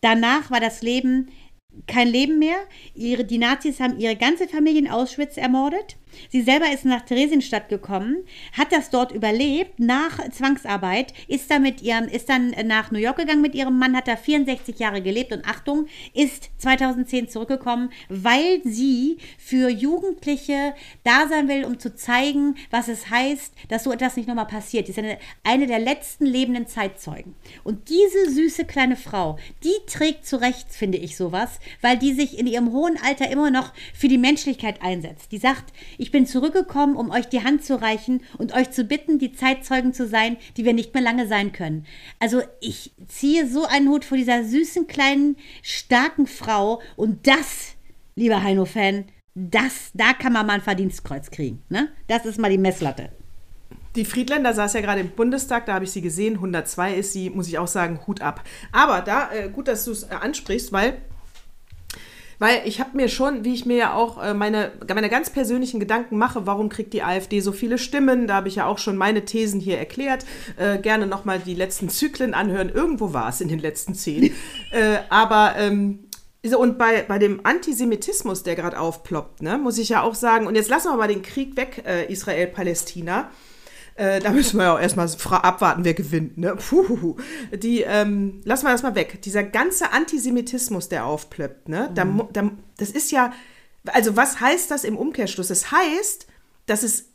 Danach 0.02 0.52
war 0.52 0.60
das 0.60 0.82
Leben 0.82 1.30
kein 1.88 2.08
Leben 2.08 2.40
mehr. 2.40 2.58
Ihre, 2.94 3.24
die 3.24 3.38
Nazis 3.38 3.80
haben 3.80 3.98
ihre 3.98 4.16
ganze 4.16 4.48
Familie 4.48 4.82
in 4.82 4.90
Auschwitz 4.90 5.38
ermordet. 5.38 5.96
Sie 6.30 6.42
selber 6.42 6.72
ist 6.74 6.86
nach 6.86 7.02
Theresienstadt 7.02 7.70
gekommen, 7.70 8.18
hat 8.54 8.72
das 8.72 8.90
dort 8.90 9.12
überlebt 9.12 9.80
nach 9.80 10.20
Zwangsarbeit, 10.30 11.14
ist 11.28 11.50
dann, 11.52 11.62
mit 11.62 11.82
ihrem, 11.82 12.06
ist 12.06 12.30
dann 12.30 12.54
nach 12.66 12.92
New 12.92 13.00
York 13.00 13.18
gegangen 13.18 13.42
mit 13.42 13.56
ihrem 13.56 13.78
Mann, 13.78 13.96
hat 13.96 14.08
da 14.08 14.16
64 14.16 14.80
Jahre 14.80 15.02
gelebt 15.02 15.32
und 15.32 15.46
Achtung, 15.46 15.88
ist 16.14 16.50
2010 16.58 17.30
zurückgekommen, 17.30 17.92
weil 18.10 18.62
sie 18.64 19.18
für 19.38 19.70
Jugendliche 19.70 20.74
da 21.04 21.28
sein 21.28 21.48
will, 21.48 21.66
um 21.66 21.80
zu 21.80 21.96
zeigen, 21.96 22.56
was 22.70 22.88
es 22.88 23.10
heißt, 23.10 23.54
dass 23.70 23.84
so 23.84 23.92
etwas 23.92 24.16
nicht 24.18 24.28
nochmal 24.28 24.48
passiert. 24.48 24.86
Sie 24.86 24.92
ist 24.92 25.00
eine, 25.00 25.18
eine 25.44 25.68
der 25.68 25.80
letzten 25.80 26.26
lebenden 26.26 26.68
Zeitzeugen. 26.68 27.36
Und 27.64 27.90
diese 27.90 28.30
süße 28.30 28.66
kleine 28.66 28.96
Frau, 28.96 29.38
die 29.64 29.74
trägt 29.88 30.26
zu 30.26 30.38
Recht, 30.42 30.68
finde 30.72 30.98
ich, 30.98 31.16
sowas, 31.16 31.60
weil 31.82 31.98
die 31.98 32.14
sich 32.14 32.38
in 32.38 32.48
ihrem 32.48 32.72
hohen 32.72 32.98
Alter 33.02 33.30
immer 33.30 33.52
noch 33.52 33.74
für 33.94 34.08
die 34.08 34.18
Menschlichkeit 34.18 34.82
einsetzt. 34.82 35.32
Die 35.32 35.38
sagt, 35.38 35.74
ich 36.02 36.12
bin 36.12 36.26
zurückgekommen, 36.26 36.96
um 36.96 37.12
euch 37.12 37.30
die 37.30 37.44
Hand 37.44 37.64
zu 37.64 37.80
reichen 37.80 38.24
und 38.40 38.56
euch 38.56 38.72
zu 38.72 38.86
bitten, 38.86 39.20
die 39.20 39.34
Zeitzeugen 39.34 39.94
zu 39.94 40.08
sein, 40.08 40.38
die 40.58 40.66
wir 40.66 40.74
nicht 40.74 40.96
mehr 40.96 41.04
lange 41.04 41.28
sein 41.28 41.52
können. 41.52 41.86
Also 42.20 42.42
ich 42.60 42.92
ziehe 43.08 43.48
so 43.48 43.66
einen 43.66 43.88
Hut 43.88 44.04
vor 44.04 44.18
dieser 44.18 44.44
süßen, 44.44 44.88
kleinen, 44.88 45.38
starken 45.62 46.26
Frau 46.26 46.82
und 46.96 47.28
das, 47.28 47.76
lieber 48.16 48.42
Heino-Fan, 48.42 49.06
das, 49.36 49.92
da 49.94 50.14
kann 50.14 50.34
man 50.34 50.48
mal 50.48 50.54
ein 50.54 50.62
Verdienstkreuz 50.62 51.30
kriegen. 51.30 51.62
Ne? 51.70 51.90
Das 52.08 52.26
ist 52.26 52.40
mal 52.40 52.50
die 52.50 52.58
Messlatte. 52.58 53.10
Die 53.96 54.06
Friedländer 54.06 54.56
saß 54.56 54.74
ja 54.74 54.82
gerade 54.82 55.02
im 55.02 55.12
Bundestag, 55.12 55.68
da 55.68 55.76
habe 55.76 55.86
ich 55.86 55.92
sie 55.92 56.02
gesehen. 56.02 56.34
102 56.34 56.96
ist 56.96 57.14
sie, 57.14 57.30
muss 57.30 57.48
ich 57.48 57.60
auch 57.60 57.68
sagen, 57.68 58.00
Hut 58.08 58.22
ab. 58.22 58.44
Aber 58.72 59.02
da, 59.02 59.32
äh, 59.32 59.50
gut, 59.50 59.68
dass 59.68 59.86
du 59.86 59.92
es 59.92 60.04
äh, 60.04 60.16
ansprichst, 60.20 60.72
weil 60.72 60.98
weil 62.42 62.64
ich 62.66 62.80
habe 62.80 62.98
mir 62.98 63.08
schon, 63.08 63.46
wie 63.46 63.54
ich 63.54 63.68
mir 63.68 63.78
ja 63.78 63.94
auch 63.94 64.20
äh, 64.20 64.34
meine, 64.34 64.72
meine 64.92 65.10
ganz 65.10 65.30
persönlichen 65.30 65.80
Gedanken 65.80 66.18
mache, 66.18 66.48
warum 66.48 66.70
kriegt 66.70 66.92
die 66.92 67.04
AfD 67.04 67.40
so 67.40 67.52
viele 67.52 67.78
Stimmen? 67.78 68.26
Da 68.26 68.34
habe 68.34 68.48
ich 68.48 68.56
ja 68.56 68.66
auch 68.66 68.80
schon 68.80 68.98
meine 68.98 69.26
Thesen 69.26 69.60
hier 69.60 69.78
erklärt. 69.78 70.26
Äh, 70.58 70.80
gerne 70.80 71.06
nochmal 71.06 71.38
die 71.38 71.54
letzten 71.54 71.88
Zyklen 71.88 72.34
anhören. 72.34 72.70
Irgendwo 72.70 73.14
war 73.14 73.30
es 73.30 73.42
in 73.42 73.48
den 73.48 73.60
letzten 73.60 73.94
zehn. 73.94 74.34
äh, 74.72 74.98
aber 75.10 75.54
ähm, 75.60 76.00
und 76.58 76.80
bei, 76.80 77.04
bei 77.04 77.20
dem 77.20 77.46
Antisemitismus, 77.46 78.42
der 78.42 78.56
gerade 78.56 78.80
aufploppt, 78.80 79.44
ne, 79.44 79.60
muss 79.60 79.78
ich 79.78 79.90
ja 79.90 80.02
auch 80.02 80.16
sagen, 80.16 80.48
und 80.48 80.56
jetzt 80.56 80.72
lassen 80.72 80.90
wir 80.90 80.98
mal 80.98 81.08
den 81.08 81.22
Krieg 81.22 81.56
weg, 81.58 81.84
äh, 81.86 82.12
Israel-Palästina. 82.12 83.30
Äh, 84.02 84.20
da 84.20 84.32
müssen 84.32 84.58
wir 84.58 84.64
ja 84.64 84.74
auch 84.74 84.80
erstmal 84.80 85.08
abwarten, 85.44 85.86
wer 85.86 85.94
gewinnt. 85.94 86.36
Ne? 86.36 86.56
Puh, 86.56 87.18
die, 87.54 87.82
ähm, 87.82 88.42
lassen 88.46 88.66
wir 88.66 88.72
das 88.72 88.82
mal 88.82 88.96
weg. 88.96 89.22
Dieser 89.22 89.44
ganze 89.44 89.92
Antisemitismus, 89.92 90.90
der 90.90 91.06
aufplöppt, 91.06 91.70
ne? 91.70 91.90
Mhm. 91.92 91.94
Da, 91.94 92.06
da, 92.34 92.52
das 92.78 92.90
ist 92.90 93.12
ja, 93.12 93.32
also 93.86 94.16
was 94.16 94.40
heißt 94.40 94.72
das 94.72 94.86
im 94.86 94.98
Umkehrschluss? 94.98 95.52
Es 95.52 95.62
das 95.62 95.72
heißt, 95.72 96.26
dass 96.66 96.82
es 96.82 97.12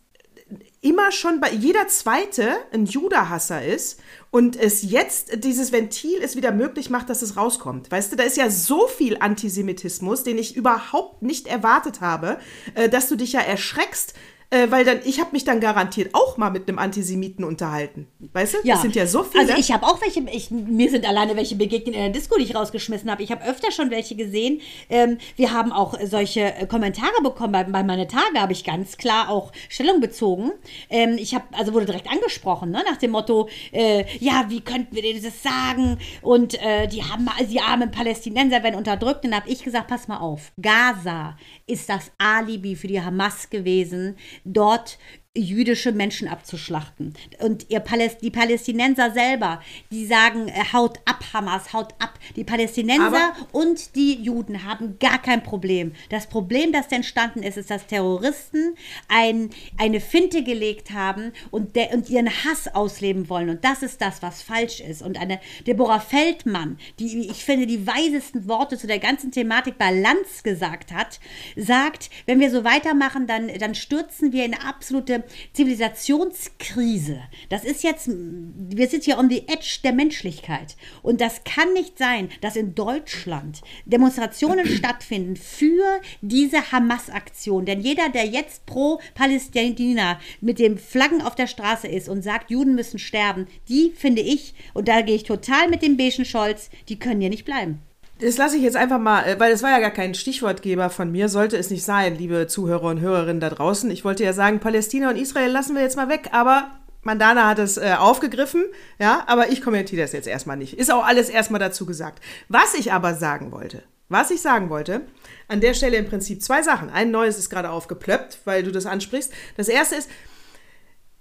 immer 0.81 1.11
schon 1.11 1.41
bei 1.41 1.51
jeder 1.51 1.89
zweite 1.89 2.57
ein 2.73 2.87
Judahasser 2.87 3.65
ist 3.65 3.99
und 4.31 4.55
es 4.55 4.89
jetzt 4.89 5.43
dieses 5.43 5.73
Ventil 5.73 6.21
es 6.23 6.37
wieder 6.37 6.53
möglich 6.53 6.89
macht, 6.89 7.11
dass 7.11 7.23
es 7.23 7.37
rauskommt. 7.37 7.91
Weißt 7.91 8.13
du, 8.13 8.17
da 8.17 8.23
ist 8.23 8.37
ja 8.37 8.49
so 8.49 8.87
viel 8.87 9.17
Antisemitismus, 9.19 10.23
den 10.23 10.39
ich 10.39 10.55
überhaupt 10.55 11.23
nicht 11.23 11.49
erwartet 11.49 12.01
habe, 12.01 12.39
äh, 12.77 12.89
dass 12.89 13.09
du 13.09 13.17
dich 13.17 13.33
ja 13.33 13.41
erschreckst, 13.41 14.15
äh, 14.51 14.71
weil 14.71 14.85
dann, 14.85 15.01
ich 15.05 15.19
habe 15.21 15.31
mich 15.33 15.45
dann 15.45 15.61
garantiert 15.61 16.15
auch 16.15 16.37
mal 16.37 16.51
mit 16.51 16.69
einem 16.69 16.79
Antisemiten 16.79 17.45
unterhalten. 17.45 18.07
Weißt 18.33 18.55
du? 18.55 18.59
Ja. 18.63 18.75
Das 18.75 18.83
sind 18.83 18.95
ja 18.95 19.07
so 19.07 19.25
viele. 19.25 19.43
Also 19.43 19.55
ich 19.57 19.73
habe 19.73 19.85
auch 19.87 20.01
welche, 20.01 20.21
ich, 20.31 20.51
mir 20.51 20.91
sind 20.91 21.07
alleine 21.07 21.37
welche 21.37 21.57
begegnet 21.57 21.97
in 21.97 22.01
der 22.01 22.11
Disco, 22.11 22.37
die 22.39 22.45
ich 22.45 22.55
rausgeschmissen 22.55 23.11
habe. 23.11 23.23
Ich 23.23 23.33
habe 23.33 23.45
öfter 23.45 23.73
schon 23.73 23.91
welche 23.91 24.15
gesehen. 24.15 24.61
Ähm, 24.89 25.19
wir 25.35 25.53
haben 25.53 25.73
auch 25.73 25.99
solche 26.05 26.55
äh, 26.55 26.67
Kommentare 26.67 27.23
bekommen. 27.23 27.53
Bei, 27.53 27.65
bei 27.65 27.83
meine 27.83 28.07
Tage 28.07 28.41
habe 28.41 28.53
ich 28.53 28.63
ganz 28.63 28.97
klar 28.97 29.31
auch 29.31 29.51
Stellung 29.69 30.01
bezogen. 30.01 30.53
Ähm, 30.91 31.17
ich 31.19 31.35
habe, 31.35 31.45
also 31.53 31.73
wurde 31.73 31.87
direkt 31.87 32.09
angesprochen, 32.09 32.71
ne, 32.71 32.85
nach 32.89 32.99
dem 32.99 33.11
Motto, 33.11 33.49
äh, 33.73 34.05
ja, 34.21 34.47
wie 34.49 34.61
könnten 34.61 34.95
wir 34.95 35.03
denen 35.03 35.23
das 35.23 35.43
sagen? 35.43 35.99
Und 36.23 36.55
äh, 36.63 36.87
die 36.87 37.03
haben, 37.03 37.29
die 37.51 37.61
armen 37.61 37.91
Palästinenser 37.91 38.63
werden 38.63 38.77
unterdrückt. 38.77 39.25
Und 39.25 39.33
dann 39.33 39.41
habe 39.41 39.51
ich 39.51 39.65
gesagt, 39.65 39.89
pass 39.89 40.07
mal 40.07 40.19
auf, 40.19 40.53
Gaza 40.61 41.37
ist 41.67 41.89
das 41.89 42.13
Alibi 42.19 42.77
für 42.77 42.87
die 42.87 43.01
Hamas 43.01 43.51
gewesen 43.51 44.17
dort 44.53 44.99
jüdische 45.37 45.93
Menschen 45.93 46.29
abzuschlachten. 46.29 47.15
Und 47.39 47.67
ihr 47.69 47.81
Paläst 47.81 48.23
die 48.23 48.31
Palästinenser 48.31 49.11
selber, 49.11 49.61
die 49.91 50.07
sagen, 50.07 50.49
äh, 50.49 50.65
haut 50.73 50.99
ab, 51.05 51.25
Hamas, 51.33 51.73
haut 51.73 51.95
ab. 51.99 52.19
Die 52.35 52.45
Palästinenser 52.45 53.07
Aber 53.07 53.37
und 53.53 53.95
die 53.95 54.15
Juden 54.15 54.65
haben 54.65 54.99
gar 54.99 55.21
kein 55.21 55.43
Problem. 55.43 55.93
Das 56.11 56.27
Problem, 56.27 56.73
das 56.73 56.89
entstanden 56.89 57.43
ist, 57.43 57.57
ist, 57.57 57.71
dass 57.71 57.87
Terroristen 57.87 58.75
ein, 59.09 59.51
eine 59.79 60.01
Finte 60.01 60.43
gelegt 60.43 60.93
haben 60.93 61.33
und, 61.51 61.77
der, 61.77 61.93
und 61.93 62.09
ihren 62.11 62.29
Hass 62.29 62.69
ausleben 62.75 63.29
wollen. 63.29 63.51
Und 63.51 63.65
das 63.65 63.83
ist 63.83 64.01
das, 64.01 64.23
was 64.23 64.43
falsch 64.43 64.81
ist. 64.81 65.03
Und 65.03 65.19
eine 65.21 65.41
Deborah 65.67 66.01
Feldmann, 66.01 66.79
die, 66.99 67.29
ich 67.29 67.45
finde, 67.45 67.67
die 67.67 67.87
weisesten 67.87 68.49
Worte 68.49 68.79
zu 68.79 68.87
der 68.87 68.99
ganzen 68.99 69.31
Thematik 69.31 69.79
bei 69.79 69.91
Lanz 69.91 70.43
gesagt 70.43 70.93
hat, 70.93 71.21
sagt, 71.57 72.11
wenn 72.27 72.41
wir 72.41 72.51
so 72.51 72.65
weitermachen, 72.65 73.27
dann, 73.27 73.49
dann 73.59 73.75
stürzen 73.75 74.33
wir 74.33 74.45
in 74.45 74.55
absolute 74.55 75.25
Zivilisationskrise. 75.53 77.21
Das 77.49 77.65
ist 77.65 77.83
jetzt, 77.83 78.09
wir 78.09 78.89
sind 78.89 79.05
hier 79.05 79.19
on 79.19 79.29
the 79.29 79.45
edge 79.49 79.79
der 79.85 79.93
Menschlichkeit. 79.93 80.77
Und 81.03 81.21
das 81.21 81.45
kann 81.45 81.73
nicht 81.73 81.99
sein, 81.99 82.29
dass 82.41 82.57
in 82.57 82.75
Deutschland 82.75 83.63
Demonstrationen 83.85 84.67
stattfinden 84.79 85.37
für 85.37 86.01
diese 86.21 86.73
Hamas-Aktion. 86.73 87.65
Denn 87.65 87.81
jeder, 87.81 88.09
der 88.09 88.27
jetzt 88.27 88.67
pro 88.67 89.01
Palästina 89.15 90.21
mit 90.41 90.59
den 90.59 90.79
Flaggen 90.79 91.23
auf 91.23 91.35
der 91.35 91.47
Straße 91.47 91.89
ist 91.89 92.09
und 92.09 92.23
sagt, 92.23 92.51
Juden 92.51 92.75
müssen 92.75 92.99
sterben, 92.99 93.47
die 93.69 93.93
finde 93.95 94.23
ich, 94.23 94.55
und 94.75 94.89
da 94.89 95.01
gehe 95.03 95.17
ich 95.17 95.25
total 95.25 95.69
mit 95.69 95.83
dem 95.83 95.97
Beschen 95.97 96.25
Scholz, 96.25 96.71
die 96.89 96.99
können 96.99 97.21
hier 97.21 97.31
nicht 97.31 97.45
bleiben. 97.45 97.81
Das 98.19 98.39
lasse 98.39 98.57
ich 98.57 98.63
jetzt 98.63 98.77
einfach 98.77 98.99
mal, 98.99 99.25
äh, 99.25 99.39
weil 99.39 99.53
es 99.53 99.63
war 99.63 99.71
ja 99.71 99.79
gar 99.79 99.91
kein 99.91 100.15
Stichwortgeber 100.15 100.91
von 100.91 101.13
mir, 101.13 101.29
sollte 101.29 101.57
es 101.57 101.71
nicht 101.71 101.85
sein, 101.85 102.17
liebe 102.17 102.47
Zuhörer 102.47 102.85
und 102.91 103.01
Hörerinnen 103.01 103.41
da 103.41 103.51
draußen. 103.51 103.91
Ich 103.91 104.05
wollte 104.05 104.25
ja 104.25 104.33
sagen, 104.33 104.61
Palästina 104.61 105.11
und 105.11 105.17
Israel 105.17 105.51
lassen 105.51 105.75
wir 105.75 105.83
jetzt 105.83 105.97
mal 105.97 106.09
weg, 106.09 106.31
aber 106.33 106.71
Mandana 107.03 107.47
hat 107.47 107.59
es 107.59 107.77
äh, 107.77 107.95
aufgegriffen, 107.99 108.65
ja, 108.99 109.23
aber 109.27 109.51
ich 109.51 109.63
kommentiere 109.63 110.03
das 110.03 110.13
jetzt 110.13 110.27
erstmal 110.27 110.57
nicht. 110.57 110.79
Ist 110.79 110.93
auch 110.93 111.05
alles 111.05 111.29
erstmal 111.29 111.61
dazu 111.61 111.87
gesagt. 111.87 112.23
Was 112.49 112.75
ich 112.75 112.93
aber 112.93 113.15
sagen 113.15 113.53
wollte, 113.53 113.83
was 114.09 114.31
ich 114.31 114.41
sagen 114.41 114.71
wollte, 114.71 115.03
an 115.49 115.61
der 115.61 115.75
Stelle 115.75 115.97
im 115.97 116.09
Prinzip 116.09 116.43
zwei 116.43 116.63
Sachen. 116.63 116.91
Ein 116.91 117.11
neues 117.11 117.39
ist 117.39 117.51
gerade 117.51 117.71
aufgeplöppt, 117.71 118.41
weil 118.45 118.63
du 118.63 118.73
das 118.73 118.87
ansprichst. 118.87 119.33
Das 119.57 119.69
erste 119.69 119.97
ist, 119.97 120.11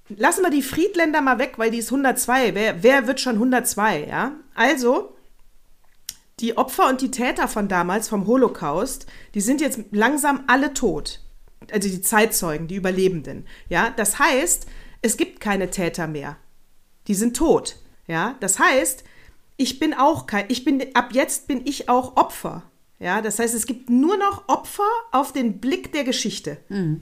lassen 0.09 0.43
wir 0.43 0.49
die 0.49 0.61
Friedländer 0.61 1.21
mal 1.21 1.39
weg, 1.39 1.53
weil 1.57 1.71
die 1.71 1.79
ist 1.79 1.91
102. 1.91 2.55
Wer, 2.55 2.83
wer 2.83 3.07
wird 3.07 3.19
schon 3.19 3.35
102, 3.35 4.07
ja? 4.07 4.33
Also, 4.53 5.14
die 6.39 6.57
Opfer 6.57 6.89
und 6.89 7.01
die 7.01 7.11
Täter 7.11 7.47
von 7.47 7.67
damals, 7.67 8.09
vom 8.09 8.27
Holocaust, 8.27 9.07
die 9.33 9.41
sind 9.41 9.61
jetzt 9.61 9.79
langsam 9.91 10.43
alle 10.47 10.73
tot. 10.73 11.21
Also 11.71 11.89
die 11.89 12.01
Zeitzeugen, 12.01 12.67
die 12.67 12.75
Überlebenden. 12.75 13.47
Ja, 13.69 13.91
das 13.95 14.19
heißt, 14.19 14.67
es 15.01 15.17
gibt 15.17 15.39
keine 15.39 15.69
Täter 15.69 16.07
mehr. 16.07 16.37
Die 17.07 17.15
sind 17.15 17.35
tot. 17.37 17.77
Ja, 18.07 18.35
das 18.39 18.59
heißt, 18.59 19.03
ich 19.57 19.79
bin 19.79 19.93
auch 19.93 20.27
kein, 20.27 20.45
ich 20.49 20.65
bin, 20.65 20.83
ab 20.93 21.09
jetzt 21.13 21.47
bin 21.47 21.65
ich 21.65 21.89
auch 21.89 22.17
Opfer. 22.17 22.63
Ja, 22.99 23.21
das 23.21 23.39
heißt, 23.39 23.55
es 23.55 23.65
gibt 23.65 23.89
nur 23.89 24.17
noch 24.17 24.47
Opfer 24.47 24.83
auf 25.11 25.33
den 25.33 25.59
Blick 25.59 25.91
der 25.91 26.03
Geschichte. 26.03 26.57
Mhm. 26.69 27.01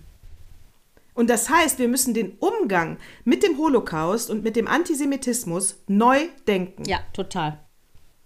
Und 1.14 1.30
das 1.30 1.50
heißt, 1.50 1.78
wir 1.78 1.88
müssen 1.88 2.14
den 2.14 2.38
Umgang 2.40 2.98
mit 3.24 3.44
dem 3.44 3.58
Holocaust 3.58 4.30
und 4.30 4.44
mit 4.44 4.56
dem 4.56 4.68
Antisemitismus 4.68 5.78
neu 5.88 6.28
denken. 6.48 6.86
Ja, 6.86 7.00
total. 7.14 7.63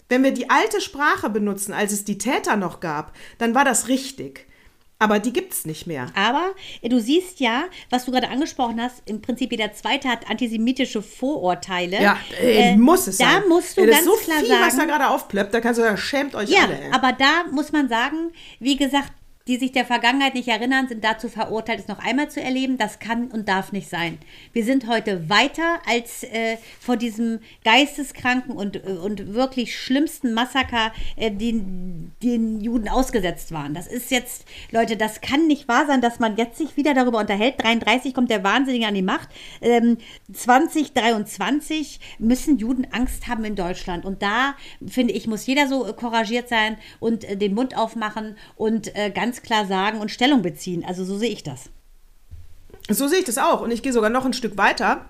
Wenn 0.10 0.24
wir 0.24 0.32
die 0.32 0.50
alte 0.50 0.82
Sprache 0.82 1.30
benutzen, 1.30 1.74
als 1.74 1.91
es 1.91 2.06
die 2.06 2.17
Täter 2.17 2.56
noch 2.56 2.80
gab, 2.80 3.13
dann 3.38 3.56
war 3.56 3.65
das 3.65 3.88
richtig. 3.88 4.48
Aber 5.00 5.20
die 5.20 5.32
gibt 5.32 5.54
es 5.54 5.65
nicht 5.65 5.86
mehr. 5.86 6.08
Aber 6.15 6.56
äh, 6.82 6.89
du 6.89 7.00
siehst 7.00 7.39
ja, 7.39 7.65
was 7.91 8.06
du 8.06 8.12
gerade 8.12 8.30
angesprochen 8.30 8.82
hast, 8.82 9.04
im 9.06 9.22
Prinzip 9.22 9.52
jeder 9.52 9.72
Zweite 9.74 10.10
hat 10.10 10.30
antisemitische 10.30 11.04
Vorurteile. 11.04 12.02
Ja, 12.02 12.17
äh, 12.41 12.72
äh, 12.72 12.76
muss 12.78 13.06
es 13.06 13.17
da 13.17 13.26
sein. 13.26 13.43
Da 13.43 13.48
musst 13.48 13.78
du 13.78 13.82
ja, 13.82 13.91
ganz 13.91 14.06
so 14.06 14.13
klar 14.13 14.39
viel, 14.39 14.48
sagen. 14.48 14.65
was 14.65 14.76
da 14.76 14.86
gerade 14.86 15.10
aufplöppt, 15.10 15.54
da 15.54 15.62
kannst 15.62 15.78
du 15.78 15.84
sagen, 15.84 15.98
schämt 15.98 16.34
euch 16.34 16.50
ja, 16.50 16.63
alle. 16.63 16.80
Ja, 16.82 16.96
aber 16.96 17.13
da 17.13 17.46
muss 17.52 17.72
man 17.72 17.89
sagen, 17.89 18.32
wie 18.60 18.76
gesagt, 18.76 19.12
die 19.48 19.58
sich 19.58 19.72
der 19.72 19.86
Vergangenheit 19.86 20.34
nicht 20.34 20.48
erinnern, 20.48 20.88
sind 20.88 21.04
dazu 21.04 21.30
verurteilt, 21.30 21.80
es 21.80 21.88
noch 21.88 22.00
einmal 22.00 22.30
zu 22.30 22.42
erleben. 22.42 22.78
Das 22.78 23.00
kann 23.00 23.28
und 23.28 23.48
darf 23.48 23.72
nicht 23.72 23.90
sein. 23.90 24.18
Wir 24.54 24.64
sind 24.64 24.88
heute 24.88 25.30
weiter 25.30 25.80
als 25.88 26.24
äh, 26.24 26.58
vor 26.80 26.98
diesem 26.98 27.40
geisteskranken 27.64 28.56
und, 28.56 28.76
äh, 28.76 28.90
und 28.90 29.34
wirklich 29.34 29.78
schlimmsten 29.78 30.34
Massaker, 30.34 30.92
äh, 31.16 31.32
den, 31.32 32.12
den 32.22 32.60
Juden 32.62 32.90
ausgesetzt 32.90 33.52
waren. 33.52 33.74
Das 33.74 33.88
ist 33.88 34.12
jetzt, 34.12 34.46
Leute, 34.72 34.98
das 34.98 35.22
kann 35.22 35.48
nicht 35.48 35.68
wahr 35.68 35.86
sein, 35.88 36.02
dass 36.02 36.20
man 36.20 36.36
jetzt 36.36 36.58
sich 36.58 36.76
wieder 36.76 36.94
darüber 36.94 37.20
unterhält. 37.20 37.56
33 37.64 38.14
kommt 38.14 38.30
der 38.30 38.44
Wahnsinnige 38.44 38.88
an 38.88 38.96
die 38.96 39.02
Macht. 39.02 39.30
Ähm, 39.62 39.98
2023 40.34 42.00
müssen 42.20 42.58
Juden 42.58 42.88
Angst 42.92 43.28
haben 43.28 43.46
in 43.46 43.56
Deutschland. 43.56 44.06
Und 44.06 44.22
da, 44.22 44.56
finde 44.86 45.14
ich, 45.14 45.28
muss 45.28 45.46
jeder 45.46 45.68
so 45.68 45.86
couragiert 45.94 46.50
sein 46.50 46.78
und 47.00 47.24
äh, 47.24 47.38
den 47.38 47.54
Mund 47.54 47.78
aufmachen 47.78 48.36
und 48.56 48.96
äh, 48.96 49.10
ganz 49.10 49.37
ganz 49.38 49.45
klar 49.45 49.65
sagen 49.65 50.00
und 50.00 50.12
Stellung 50.12 50.41
beziehen. 50.41 50.84
Also 50.86 51.04
so 51.04 51.17
sehe 51.17 51.30
ich 51.30 51.43
das. 51.43 51.69
So 52.89 53.08
sehe 53.08 53.19
ich 53.19 53.26
das 53.26 53.38
auch. 53.38 53.62
Und 53.62 53.71
ich 53.71 53.84
gehe 53.84 53.93
sogar 53.93 54.10
noch 54.10 54.26
ein 54.26 54.34
Stück 54.34 54.58
weiter. 54.58 55.06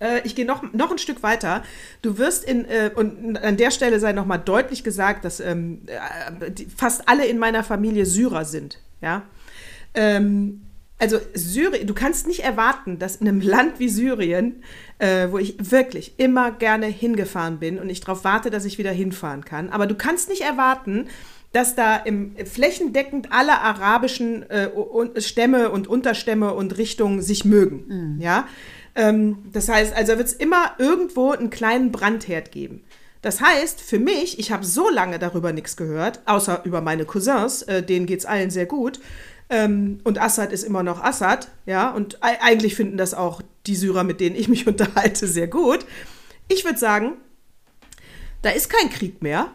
Äh, 0.00 0.20
ich 0.24 0.34
gehe 0.34 0.44
noch, 0.44 0.72
noch 0.72 0.90
ein 0.90 0.98
Stück 0.98 1.22
weiter. 1.22 1.62
Du 2.02 2.18
wirst 2.18 2.44
in, 2.44 2.64
äh, 2.64 2.90
und 2.94 3.38
an 3.38 3.56
der 3.56 3.70
Stelle 3.70 4.00
sei 4.00 4.12
nochmal 4.12 4.40
deutlich 4.40 4.84
gesagt, 4.84 5.24
dass 5.24 5.40
ähm, 5.40 5.82
äh, 5.86 6.50
fast 6.76 7.08
alle 7.08 7.26
in 7.26 7.38
meiner 7.38 7.64
Familie 7.64 8.06
Syrer 8.06 8.44
sind. 8.44 8.78
Ja. 9.00 9.22
Ähm, 9.94 10.62
also 10.98 11.18
Syrien, 11.34 11.86
du 11.86 11.94
kannst 11.94 12.26
nicht 12.26 12.40
erwarten, 12.44 12.98
dass 12.98 13.16
in 13.16 13.28
einem 13.28 13.40
Land 13.40 13.78
wie 13.78 13.88
Syrien, 13.88 14.62
äh, 14.98 15.28
wo 15.30 15.38
ich 15.38 15.70
wirklich 15.70 16.18
immer 16.18 16.52
gerne 16.52 16.86
hingefahren 16.86 17.58
bin 17.58 17.78
und 17.78 17.90
ich 17.90 18.00
darauf 18.00 18.24
warte, 18.24 18.50
dass 18.50 18.64
ich 18.64 18.78
wieder 18.78 18.92
hinfahren 18.92 19.44
kann, 19.44 19.70
aber 19.70 19.86
du 19.86 19.96
kannst 19.96 20.28
nicht 20.28 20.42
erwarten, 20.42 21.08
dass 21.54 21.76
da 21.76 21.96
im, 21.96 22.34
flächendeckend 22.44 23.28
alle 23.30 23.60
arabischen 23.60 24.42
äh, 24.50 24.70
Stämme 25.18 25.70
und 25.70 25.86
Unterstämme 25.86 26.52
und 26.52 26.76
Richtungen 26.76 27.22
sich 27.22 27.44
mögen. 27.44 27.84
Mhm. 27.86 28.20
Ja? 28.20 28.48
Ähm, 28.96 29.38
das 29.52 29.68
heißt, 29.68 29.94
also 29.94 30.18
wird 30.18 30.26
es 30.26 30.32
immer 30.32 30.72
irgendwo 30.78 31.30
einen 31.30 31.50
kleinen 31.50 31.92
Brandherd 31.92 32.50
geben. 32.50 32.82
Das 33.22 33.40
heißt, 33.40 33.80
für 33.80 34.00
mich, 34.00 34.40
ich 34.40 34.50
habe 34.50 34.66
so 34.66 34.90
lange 34.90 35.20
darüber 35.20 35.52
nichts 35.52 35.76
gehört, 35.76 36.20
außer 36.26 36.62
über 36.64 36.80
meine 36.80 37.04
Cousins, 37.04 37.62
äh, 37.62 37.84
denen 37.84 38.06
geht 38.06 38.18
es 38.18 38.26
allen 38.26 38.50
sehr 38.50 38.66
gut. 38.66 38.98
Ähm, 39.48 40.00
und 40.02 40.20
Assad 40.20 40.52
ist 40.52 40.64
immer 40.64 40.82
noch 40.82 41.04
Assad, 41.04 41.48
ja, 41.66 41.90
und 41.92 42.18
eigentlich 42.20 42.74
finden 42.74 42.96
das 42.96 43.14
auch 43.14 43.42
die 43.66 43.76
Syrer, 43.76 44.02
mit 44.02 44.18
denen 44.18 44.34
ich 44.34 44.48
mich 44.48 44.66
unterhalte, 44.66 45.28
sehr 45.28 45.46
gut. 45.46 45.86
Ich 46.48 46.64
würde 46.64 46.78
sagen, 46.78 47.12
da 48.42 48.50
ist 48.50 48.68
kein 48.70 48.90
Krieg 48.90 49.22
mehr 49.22 49.52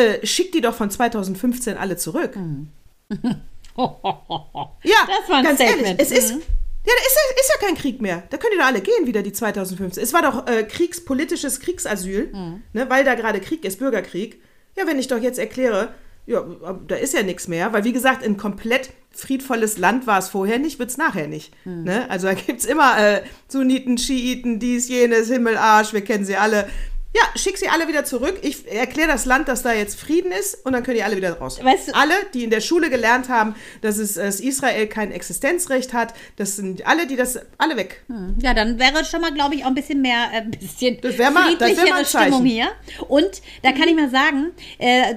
äh, 0.00 0.26
schickt 0.26 0.54
die 0.54 0.60
doch 0.60 0.74
von 0.74 0.90
2015 0.90 1.76
alle 1.76 1.96
zurück. 1.96 2.36
Mhm. 2.36 2.68
ja, 3.10 5.06
das 5.06 5.28
war 5.28 5.38
ein 5.38 5.44
ganz 5.44 5.60
Statement. 5.60 5.86
ehrlich, 5.86 6.00
es 6.00 6.10
ist, 6.10 6.34
mhm. 6.34 6.40
ja, 6.40 6.92
da 6.96 7.06
ist, 7.06 7.40
ist, 7.40 7.52
ja 7.60 7.66
kein 7.66 7.76
Krieg 7.76 8.00
mehr. 8.00 8.22
Da 8.30 8.36
können 8.36 8.52
die 8.54 8.58
doch 8.58 8.66
alle 8.66 8.80
gehen, 8.80 9.06
wieder 9.06 9.22
die 9.22 9.32
2015. 9.32 10.02
Es 10.02 10.12
war 10.12 10.22
doch 10.22 10.46
äh, 10.46 10.64
kriegspolitisches 10.64 11.60
Kriegsasyl, 11.60 12.30
mhm. 12.32 12.62
ne, 12.72 12.88
weil 12.88 13.04
da 13.04 13.14
gerade 13.14 13.40
Krieg 13.40 13.64
ist, 13.64 13.78
Bürgerkrieg. 13.78 14.40
Ja, 14.76 14.86
wenn 14.86 14.98
ich 14.98 15.08
doch 15.08 15.18
jetzt 15.18 15.38
erkläre, 15.38 15.94
ja, 16.26 16.44
da 16.86 16.94
ist 16.94 17.14
ja 17.14 17.22
nichts 17.22 17.48
mehr, 17.48 17.72
weil 17.72 17.84
wie 17.84 17.92
gesagt, 17.92 18.24
ein 18.24 18.36
komplett 18.36 18.90
friedvolles 19.10 19.78
Land 19.78 20.06
war 20.06 20.18
es 20.18 20.28
vorher 20.28 20.58
nicht, 20.58 20.78
wird 20.78 20.90
es 20.90 20.96
nachher 20.96 21.26
nicht. 21.26 21.52
Mhm. 21.64 21.84
Ne? 21.84 22.10
Also 22.10 22.28
da 22.28 22.34
gibt 22.34 22.60
es 22.60 22.66
immer 22.66 22.96
äh, 22.98 23.22
Sunniten, 23.48 23.98
Schiiten, 23.98 24.60
dies, 24.60 24.88
jenes, 24.88 25.28
Himmel, 25.28 25.56
Arsch, 25.56 25.92
wir 25.92 26.02
kennen 26.02 26.24
sie 26.24 26.36
alle. 26.36 26.68
Ja, 27.12 27.22
schick 27.34 27.58
sie 27.58 27.68
alle 27.68 27.88
wieder 27.88 28.04
zurück. 28.04 28.38
Ich 28.42 28.70
erkläre 28.70 29.08
das 29.08 29.24
Land, 29.24 29.48
dass 29.48 29.62
da 29.62 29.72
jetzt 29.72 29.98
Frieden 29.98 30.30
ist 30.30 30.64
und 30.64 30.72
dann 30.72 30.84
können 30.84 30.96
die 30.96 31.02
alle 31.02 31.16
wieder 31.16 31.32
raus. 31.38 31.58
Weißt 31.62 31.88
du, 31.88 31.94
alle, 31.96 32.14
die 32.34 32.44
in 32.44 32.50
der 32.50 32.60
Schule 32.60 32.88
gelernt 32.88 33.28
haben, 33.28 33.56
dass 33.80 33.98
es 33.98 34.14
dass 34.14 34.38
Israel 34.38 34.86
kein 34.86 35.10
Existenzrecht 35.10 35.92
hat, 35.92 36.14
das 36.36 36.54
sind 36.54 36.86
alle, 36.86 37.08
die 37.08 37.16
das 37.16 37.40
alle 37.58 37.76
weg. 37.76 38.04
Hm. 38.06 38.36
Ja, 38.40 38.54
dann 38.54 38.78
wäre 38.78 39.04
schon 39.04 39.20
mal, 39.22 39.34
glaube 39.34 39.56
ich, 39.56 39.64
auch 39.64 39.68
ein 39.68 39.74
bisschen 39.74 40.02
mehr, 40.02 40.28
äh, 40.32 40.36
ein 40.36 40.52
bisschen 40.52 41.00
das 41.00 41.18
mal, 41.18 41.56
das 41.56 41.76
wär 41.76 41.88
mal 41.88 42.04
Stimmung 42.04 42.44
hier. 42.44 42.68
Und 43.08 43.42
da 43.62 43.72
kann 43.72 43.88
ich 43.88 43.96
mal 43.96 44.10
sagen, 44.10 44.52
äh, 44.78 45.14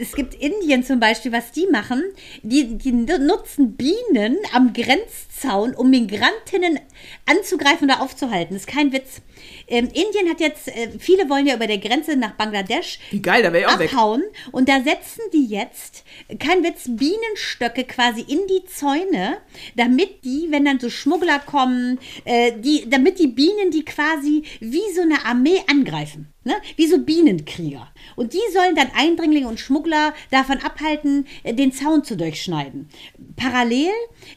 es 0.00 0.12
gibt 0.12 0.34
Indien 0.34 0.84
zum 0.84 1.00
Beispiel, 1.00 1.32
was 1.32 1.50
die 1.50 1.66
machen, 1.66 2.02
die, 2.42 2.78
die 2.78 2.92
nutzen 2.92 3.76
Bienen 3.76 4.38
am 4.52 4.72
Grenzzaun, 4.72 5.74
um 5.74 5.90
Migrantinnen 5.90 6.78
anzugreifen 7.26 7.90
oder 7.90 8.02
aufzuhalten. 8.02 8.54
Das 8.54 8.66
ist 8.66 8.68
kein 8.68 8.92
Witz. 8.92 9.20
Ähm, 9.68 9.86
Indien 9.86 10.28
hat 10.28 10.40
jetzt, 10.40 10.68
äh, 10.68 10.90
viele 10.98 11.28
wollen 11.28 11.46
ja 11.46 11.56
über 11.56 11.66
der 11.66 11.78
Grenze 11.78 12.16
nach 12.16 12.32
Bangladesch 12.32 12.98
Wie 13.10 13.22
geil, 13.22 13.42
da 13.42 13.52
ich 13.52 13.66
auch 13.66 13.72
abhauen. 13.72 14.22
Weg. 14.22 14.52
Und 14.52 14.68
da 14.68 14.82
setzen 14.82 15.22
die 15.32 15.46
jetzt, 15.46 16.04
kein 16.38 16.62
Witz, 16.62 16.84
Bienenstöcke 16.88 17.84
quasi 17.84 18.20
in 18.20 18.46
die 18.46 18.64
Zäune, 18.66 19.38
damit 19.76 20.24
die, 20.24 20.48
wenn 20.50 20.64
dann 20.64 20.80
so 20.80 20.90
Schmuggler 20.90 21.38
kommen, 21.38 21.98
äh, 22.24 22.52
die, 22.56 22.88
damit 22.88 23.18
die 23.18 23.28
Bienen 23.28 23.70
die 23.70 23.84
quasi 23.84 24.42
wie 24.60 24.92
so 24.94 25.02
eine 25.02 25.24
Armee 25.24 25.62
angreifen. 25.68 26.33
Ne? 26.44 26.54
Wie 26.76 26.86
so 26.86 26.98
Bienenkrieger. 26.98 27.88
Und 28.16 28.34
die 28.34 28.52
sollen 28.52 28.74
dann 28.74 28.90
Eindringlinge 28.94 29.48
und 29.48 29.58
Schmuggler 29.58 30.12
davon 30.30 30.58
abhalten, 30.58 31.26
äh, 31.42 31.54
den 31.54 31.72
Zaun 31.72 32.04
zu 32.04 32.16
durchschneiden. 32.16 32.88
Parallel 33.36 33.90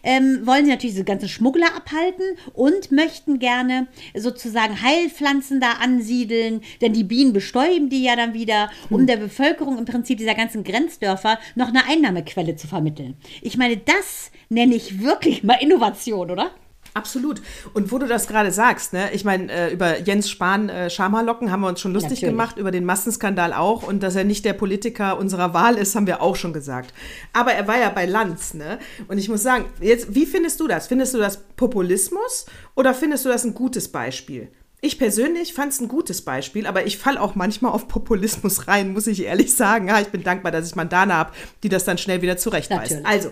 ähm, 0.04 0.46
wollen 0.46 0.66
sie 0.66 0.72
natürlich 0.72 0.94
diese 0.94 1.04
ganzen 1.04 1.28
Schmuggler 1.28 1.76
abhalten 1.76 2.26
und 2.54 2.92
möchten 2.92 3.40
gerne 3.40 3.88
sozusagen 4.16 4.82
Heilpflanzen 4.82 5.60
da 5.60 5.74
ansiedeln, 5.74 6.62
denn 6.82 6.94
die 6.94 7.04
Bienen 7.04 7.34
bestäuben 7.34 7.90
die 7.90 8.04
ja 8.04 8.16
dann 8.16 8.34
wieder, 8.34 8.70
um 8.90 9.02
hm. 9.02 9.08
der 9.08 9.18
Bevölkerung 9.18 9.78
im 9.78 9.86
Prinzip 9.86 10.18
dieser 10.18 10.36
ganzen 10.36 10.64
Grenzdörfer 10.64 11.40
noch 11.56 11.68
eine 11.68 11.86
Einnahmequelle 11.86 12.56
zu 12.56 12.68
vermitteln. 12.68 13.16
Ich 13.42 13.58
meine, 13.58 13.78
das 13.78 14.32
nenne 14.50 14.76
ich 14.76 15.02
wirklich 15.02 15.44
mal 15.44 15.58
Innovation, 15.62 16.32
oder? 16.32 16.52
Absolut. 16.98 17.42
Und 17.74 17.92
wo 17.92 18.00
du 18.00 18.08
das 18.08 18.28
gerade 18.28 18.52
sagst, 18.52 18.94
ne, 18.94 19.12
ich 19.14 19.24
meine, 19.24 19.52
äh, 19.52 19.72
über 19.72 20.00
Jens 20.02 20.30
Spahn 20.30 20.70
äh, 20.70 20.90
Schamhaarlocken 20.90 21.52
haben 21.52 21.62
wir 21.62 21.68
uns 21.68 21.80
schon 21.80 21.94
lustig 21.94 22.22
Natürlich. 22.22 22.32
gemacht, 22.32 22.58
über 22.58 22.72
den 22.72 22.86
Massenskandal 22.86 23.54
auch 23.54 23.84
und 23.84 24.02
dass 24.02 24.16
er 24.16 24.24
nicht 24.24 24.44
der 24.46 24.54
Politiker 24.54 25.20
unserer 25.20 25.54
Wahl 25.54 25.76
ist, 25.76 25.96
haben 25.96 26.08
wir 26.08 26.22
auch 26.22 26.36
schon 26.36 26.54
gesagt. 26.54 26.94
Aber 27.34 27.52
er 27.52 27.68
war 27.68 27.80
ja 27.80 27.90
bei 27.90 28.06
Lanz, 28.06 28.56
ne? 28.56 28.80
Und 29.08 29.20
ich 29.20 29.30
muss 29.30 29.44
sagen, 29.44 29.66
jetzt, 29.80 30.16
wie 30.16 30.26
findest 30.26 30.60
du 30.60 30.68
das? 30.68 30.88
Findest 30.88 31.14
du 31.14 31.20
das 31.20 31.38
Populismus 31.56 32.48
oder 32.76 32.94
findest 32.94 33.26
du 33.26 33.30
das 33.30 33.44
ein 33.44 33.54
gutes 33.54 33.90
Beispiel? 33.90 34.50
Ich 34.80 35.00
persönlich 35.00 35.56
fand 35.56 35.74
es 35.74 35.80
ein 35.80 35.88
gutes 35.88 36.22
Beispiel, 36.22 36.68
aber 36.68 36.86
ich 36.86 37.00
falle 37.00 37.20
auch 37.20 37.34
manchmal 37.34 37.72
auf 37.72 37.88
Populismus 37.88 38.68
rein, 38.68 38.94
muss 38.94 39.08
ich 39.08 39.24
ehrlich 39.24 39.56
sagen. 39.56 39.88
Ja, 39.88 40.00
ich 40.00 40.10
bin 40.10 40.22
dankbar, 40.24 40.52
dass 40.52 40.68
ich 40.68 40.76
Mandane 40.76 41.16
habe, 41.16 41.34
die 41.64 41.70
das 41.70 41.84
dann 41.84 41.98
schnell 41.98 42.22
wieder 42.22 42.38
zurechtweist. 42.38 43.00
Also, 43.04 43.32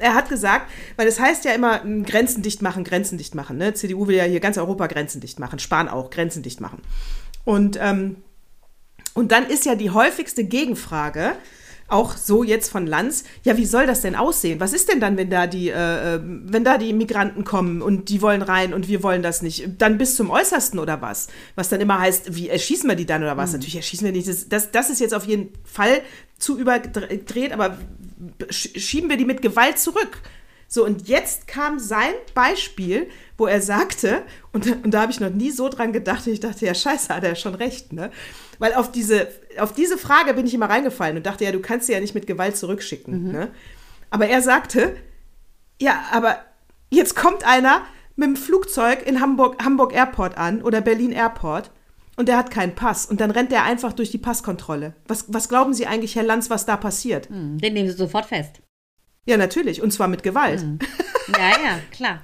er 0.00 0.14
hat 0.14 0.28
gesagt, 0.28 0.70
weil 0.96 1.06
es 1.06 1.16
das 1.16 1.24
heißt 1.24 1.44
ja 1.44 1.52
immer 1.52 1.80
Grenzen 2.04 2.42
dicht 2.42 2.62
machen, 2.62 2.84
Grenzen 2.84 3.18
dicht 3.18 3.34
machen. 3.34 3.58
Ne? 3.58 3.74
CDU 3.74 4.06
will 4.06 4.16
ja 4.16 4.24
hier 4.24 4.40
ganz 4.40 4.58
Europa 4.58 4.86
Grenzen 4.86 5.20
dicht 5.20 5.38
machen, 5.38 5.58
Spahn 5.58 5.88
auch 5.88 6.10
Grenzen 6.10 6.42
dicht 6.42 6.60
machen. 6.60 6.82
Und 7.44 7.78
ähm, 7.80 8.16
Und 9.14 9.32
dann 9.32 9.46
ist 9.46 9.66
ja 9.66 9.74
die 9.74 9.90
häufigste 9.90 10.44
Gegenfrage, 10.44 11.32
auch 11.90 12.16
so 12.16 12.44
jetzt 12.44 12.70
von 12.70 12.86
Lanz, 12.86 13.24
ja, 13.42 13.56
wie 13.56 13.66
soll 13.66 13.86
das 13.86 14.00
denn 14.00 14.14
aussehen? 14.14 14.60
Was 14.60 14.72
ist 14.72 14.88
denn 14.88 15.00
dann, 15.00 15.16
wenn 15.16 15.28
da 15.28 15.46
die, 15.46 15.70
äh, 15.70 16.14
äh, 16.14 16.20
wenn 16.22 16.62
da 16.62 16.78
die 16.78 16.92
Migranten 16.92 17.44
kommen 17.44 17.82
und 17.82 18.08
die 18.08 18.22
wollen 18.22 18.42
rein 18.42 18.72
und 18.72 18.86
wir 18.86 19.02
wollen 19.02 19.22
das 19.22 19.42
nicht? 19.42 19.68
Dann 19.78 19.98
bis 19.98 20.14
zum 20.14 20.30
Äußersten 20.30 20.78
oder 20.78 21.02
was? 21.02 21.28
Was 21.56 21.68
dann 21.68 21.80
immer 21.80 21.98
heißt, 21.98 22.36
wie 22.36 22.48
erschießen 22.48 22.88
wir 22.88 22.96
die 22.96 23.06
dann 23.06 23.22
oder 23.22 23.36
was? 23.36 23.50
Mhm. 23.50 23.56
Natürlich 23.56 23.76
erschießen 23.76 24.04
wir 24.04 24.12
nicht. 24.12 24.28
Das, 24.28 24.48
das, 24.48 24.70
das 24.70 24.90
ist 24.90 25.00
jetzt 25.00 25.14
auf 25.14 25.24
jeden 25.26 25.48
Fall 25.64 26.02
zu 26.38 26.58
überdreht, 26.58 27.52
aber 27.52 27.76
schieben 28.50 29.10
wir 29.10 29.16
die 29.16 29.24
mit 29.24 29.42
Gewalt 29.42 29.78
zurück. 29.78 30.22
So, 30.72 30.84
und 30.84 31.08
jetzt 31.08 31.48
kam 31.48 31.80
sein 31.80 32.14
Beispiel, 32.32 33.08
wo 33.36 33.46
er 33.46 33.60
sagte, 33.60 34.22
und, 34.52 34.66
und 34.84 34.92
da 34.92 35.02
habe 35.02 35.10
ich 35.10 35.18
noch 35.18 35.30
nie 35.30 35.50
so 35.50 35.68
dran 35.68 35.92
gedacht, 35.92 36.26
ich 36.28 36.38
dachte, 36.38 36.64
ja, 36.64 36.74
scheiße, 36.74 37.12
hat 37.12 37.24
er 37.24 37.34
schon 37.34 37.56
recht, 37.56 37.92
ne? 37.92 38.12
Weil 38.60 38.74
auf 38.74 38.92
diese, 38.92 39.26
auf 39.58 39.72
diese 39.72 39.98
Frage 39.98 40.34
bin 40.34 40.46
ich 40.46 40.54
immer 40.54 40.70
reingefallen 40.70 41.16
und 41.16 41.26
dachte, 41.26 41.44
ja, 41.44 41.50
du 41.50 41.60
kannst 41.60 41.86
sie 41.86 41.92
ja 41.92 41.98
nicht 41.98 42.14
mit 42.14 42.28
Gewalt 42.28 42.56
zurückschicken. 42.56 43.24
Mhm. 43.24 43.32
Ne? 43.32 43.48
Aber 44.10 44.28
er 44.28 44.42
sagte, 44.42 44.94
ja, 45.80 46.04
aber 46.12 46.38
jetzt 46.90 47.16
kommt 47.16 47.44
einer 47.44 47.82
mit 48.14 48.28
dem 48.28 48.36
Flugzeug 48.36 49.04
in 49.04 49.20
Hamburg, 49.20 49.64
Hamburg 49.64 49.92
Airport 49.92 50.36
an 50.36 50.62
oder 50.62 50.80
Berlin 50.80 51.10
Airport 51.10 51.70
und 52.20 52.28
der 52.28 52.36
hat 52.36 52.50
keinen 52.50 52.74
Pass. 52.74 53.06
Und 53.06 53.22
dann 53.22 53.30
rennt 53.30 53.50
der 53.50 53.64
einfach 53.64 53.94
durch 53.94 54.10
die 54.10 54.18
Passkontrolle. 54.18 54.92
Was, 55.08 55.24
was 55.28 55.48
glauben 55.48 55.72
Sie 55.72 55.86
eigentlich, 55.86 56.16
Herr 56.16 56.22
Lanz, 56.22 56.50
was 56.50 56.66
da 56.66 56.76
passiert? 56.76 57.30
Mhm, 57.30 57.56
den 57.56 57.72
nehmen 57.72 57.88
Sie 57.88 57.96
sofort 57.96 58.26
fest. 58.26 58.60
Ja, 59.24 59.38
natürlich. 59.38 59.80
Und 59.80 59.90
zwar 59.90 60.06
mit 60.06 60.22
Gewalt. 60.22 60.62
Mhm. 60.62 60.78
Ja, 61.38 61.50
ja, 61.50 61.78
klar. 61.92 62.22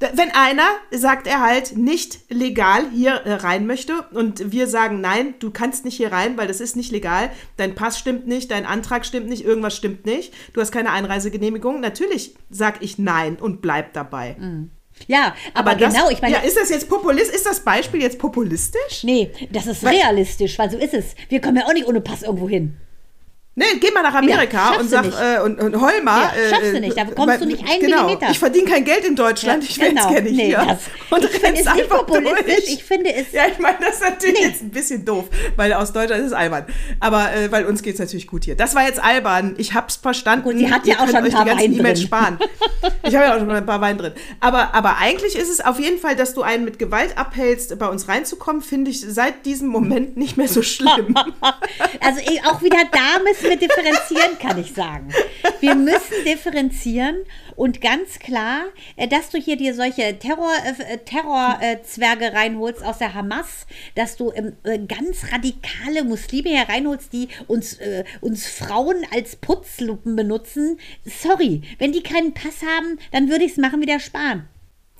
Wenn 0.00 0.32
einer, 0.32 0.66
sagt 0.90 1.28
er 1.28 1.40
halt, 1.40 1.76
nicht 1.76 2.18
legal 2.30 2.90
hier 2.90 3.12
äh, 3.12 3.34
rein 3.34 3.64
möchte 3.64 4.02
und 4.10 4.50
wir 4.50 4.66
sagen, 4.66 5.00
nein, 5.00 5.34
du 5.38 5.52
kannst 5.52 5.84
nicht 5.84 5.96
hier 5.96 6.10
rein, 6.10 6.36
weil 6.36 6.48
das 6.48 6.60
ist 6.60 6.74
nicht 6.74 6.90
legal, 6.90 7.30
dein 7.58 7.76
Pass 7.76 7.96
stimmt 7.96 8.26
nicht, 8.26 8.50
dein 8.50 8.66
Antrag 8.66 9.06
stimmt 9.06 9.28
nicht, 9.28 9.44
irgendwas 9.44 9.76
stimmt 9.76 10.04
nicht, 10.04 10.34
du 10.52 10.60
hast 10.60 10.72
keine 10.72 10.90
Einreisegenehmigung, 10.90 11.78
natürlich 11.78 12.34
sag 12.50 12.82
ich 12.82 12.98
nein 12.98 13.36
und 13.36 13.62
bleib 13.62 13.92
dabei. 13.92 14.36
Mhm. 14.36 14.70
Ja, 15.06 15.34
aber, 15.54 15.72
aber 15.72 15.86
genau, 15.86 16.10
ich 16.10 16.20
meine. 16.22 16.36
Ja, 16.36 16.40
ist 16.42 16.56
das 16.56 16.70
jetzt 16.70 16.88
populistisch? 16.88 17.34
Ist 17.34 17.46
das 17.46 17.60
Beispiel 17.60 18.02
jetzt 18.02 18.18
populistisch? 18.18 19.02
Nee, 19.02 19.30
das 19.50 19.66
ist 19.66 19.82
weil, 19.82 19.96
realistisch, 19.96 20.58
weil 20.58 20.70
so 20.70 20.78
ist 20.78 20.94
es. 20.94 21.14
Wir 21.28 21.40
kommen 21.40 21.56
ja 21.56 21.66
auch 21.66 21.72
nicht 21.72 21.86
ohne 21.86 22.00
Pass 22.00 22.22
irgendwo 22.22 22.48
hin. 22.48 22.76
Nee, 23.60 23.78
geh 23.78 23.90
mal 23.90 24.02
nach 24.02 24.14
Amerika 24.14 24.72
ja, 24.72 24.80
und 24.80 24.88
sag 24.88 25.04
äh, 25.04 25.38
und, 25.42 25.60
und 25.60 25.78
heul 25.78 26.00
mal. 26.02 26.22
Ja, 26.22 26.48
schaffst 26.48 26.64
äh, 26.64 26.72
du 26.72 26.80
nicht, 26.80 26.96
da 26.96 27.02
äh, 27.02 27.38
du 27.38 27.44
nicht 27.44 27.62
einen 27.68 27.80
genau, 27.80 28.04
Millimeter. 28.04 28.30
Ich 28.30 28.38
verdiene 28.38 28.70
kein 28.70 28.84
Geld 28.86 29.04
in 29.04 29.14
Deutschland, 29.14 29.62
ja, 29.64 29.68
ich 29.68 29.78
genau, 29.78 30.08
will 30.08 30.14
gerne 30.14 30.30
nee, 30.30 30.46
hier. 30.46 30.56
Das, 30.66 30.78
und 31.10 31.24
ich 31.24 31.38
finde 31.38 31.60
es 31.60 31.74
nicht 31.74 31.90
populistisch, 31.90 32.44
durch. 32.46 32.72
ich 32.72 32.84
finde 32.84 33.12
es... 33.12 33.32
Ja, 33.32 33.42
ich 33.48 33.58
meine, 33.58 33.76
das 33.80 33.96
ist 33.96 34.02
natürlich 34.02 34.40
nee. 34.40 34.46
jetzt 34.46 34.62
ein 34.62 34.70
bisschen 34.70 35.04
doof, 35.04 35.26
weil 35.56 35.74
aus 35.74 35.92
Deutschland 35.92 36.22
ist 36.22 36.28
es 36.28 36.32
albern. 36.32 36.64
Aber 37.00 37.34
äh, 37.34 37.52
weil 37.52 37.66
uns 37.66 37.82
geht 37.82 37.94
es 37.94 38.00
natürlich 38.00 38.26
gut 38.26 38.44
hier. 38.44 38.56
Das 38.56 38.74
war 38.74 38.86
jetzt 38.86 38.98
albern, 38.98 39.56
ich 39.58 39.74
hab's 39.74 39.96
verstanden. 39.96 40.48
Und 40.48 40.56
sie 40.56 40.70
hat 40.70 40.86
ja 40.86 41.00
auch 41.00 41.06
schon 41.06 41.16
ein 41.16 41.30
paar 41.30 41.44
ganzen 41.44 41.78
E-Mails 41.78 42.00
sparen. 42.00 42.38
ich 43.02 43.14
habe 43.14 43.26
ja 43.26 43.34
auch 43.34 43.40
schon 43.40 43.50
ein 43.50 43.66
paar 43.66 43.82
Wein 43.82 43.98
drin. 43.98 44.14
Aber, 44.40 44.74
aber 44.74 44.96
eigentlich 44.96 45.36
ist 45.36 45.50
es 45.50 45.60
auf 45.60 45.78
jeden 45.78 45.98
Fall, 45.98 46.16
dass 46.16 46.32
du 46.32 46.40
einen 46.40 46.64
mit 46.64 46.78
Gewalt 46.78 47.18
abhältst, 47.18 47.78
bei 47.78 47.88
uns 47.88 48.08
reinzukommen, 48.08 48.62
finde 48.62 48.90
ich 48.90 49.02
seit 49.02 49.44
diesem 49.44 49.68
Moment 49.68 50.16
nicht 50.16 50.38
mehr 50.38 50.48
so 50.48 50.62
schlimm. 50.62 51.14
also 52.00 52.20
auch 52.48 52.62
wieder 52.62 52.78
da 52.90 53.22
müssen 53.22 53.49
wir 53.50 53.56
differenzieren 53.56 54.38
kann 54.38 54.58
ich 54.58 54.72
sagen. 54.72 55.08
Wir 55.60 55.74
müssen 55.74 56.24
differenzieren 56.24 57.16
und 57.56 57.80
ganz 57.80 58.18
klar, 58.18 58.62
äh, 58.96 59.08
dass 59.08 59.30
du 59.30 59.38
hier 59.38 59.56
dir 59.56 59.74
solche 59.74 60.18
Terrorzwerge 60.18 60.84
äh, 60.88 60.98
Terror, 60.98 61.58
äh, 61.60 62.26
reinholst 62.28 62.82
aus 62.82 62.98
der 62.98 63.12
Hamas, 63.12 63.66
dass 63.94 64.16
du 64.16 64.32
ähm, 64.32 64.54
ganz 64.88 65.32
radikale 65.32 66.04
Muslime 66.04 66.50
hier 66.50 66.68
reinholst, 66.68 67.12
die 67.12 67.28
uns, 67.48 67.74
äh, 67.74 68.04
uns 68.20 68.46
Frauen 68.46 69.04
als 69.12 69.36
Putzlupen 69.36 70.16
benutzen. 70.16 70.78
Sorry, 71.04 71.62
wenn 71.78 71.92
die 71.92 72.02
keinen 72.02 72.32
Pass 72.32 72.62
haben, 72.62 72.98
dann 73.12 73.28
würde 73.28 73.44
ich 73.44 73.52
es 73.52 73.58
machen 73.58 73.80
wie 73.80 73.86
der 73.86 74.00
Spahn. 74.00 74.48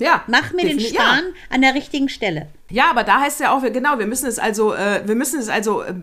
Ja. 0.00 0.24
Mach 0.26 0.52
mir 0.52 0.64
den 0.64 0.80
Spahn 0.80 1.24
ja. 1.24 1.32
an 1.50 1.60
der 1.60 1.74
richtigen 1.74 2.08
Stelle. 2.08 2.48
Ja, 2.70 2.90
aber 2.90 3.04
da 3.04 3.20
heißt 3.20 3.40
ja 3.40 3.52
auch, 3.52 3.62
genau, 3.62 3.98
wir 3.98 4.06
müssen 4.06 4.26
es 4.26 4.38
also, 4.38 4.72
äh, 4.72 5.02
wir 5.04 5.14
müssen 5.14 5.38
es 5.38 5.48
also 5.48 5.82
äh, 5.82 5.94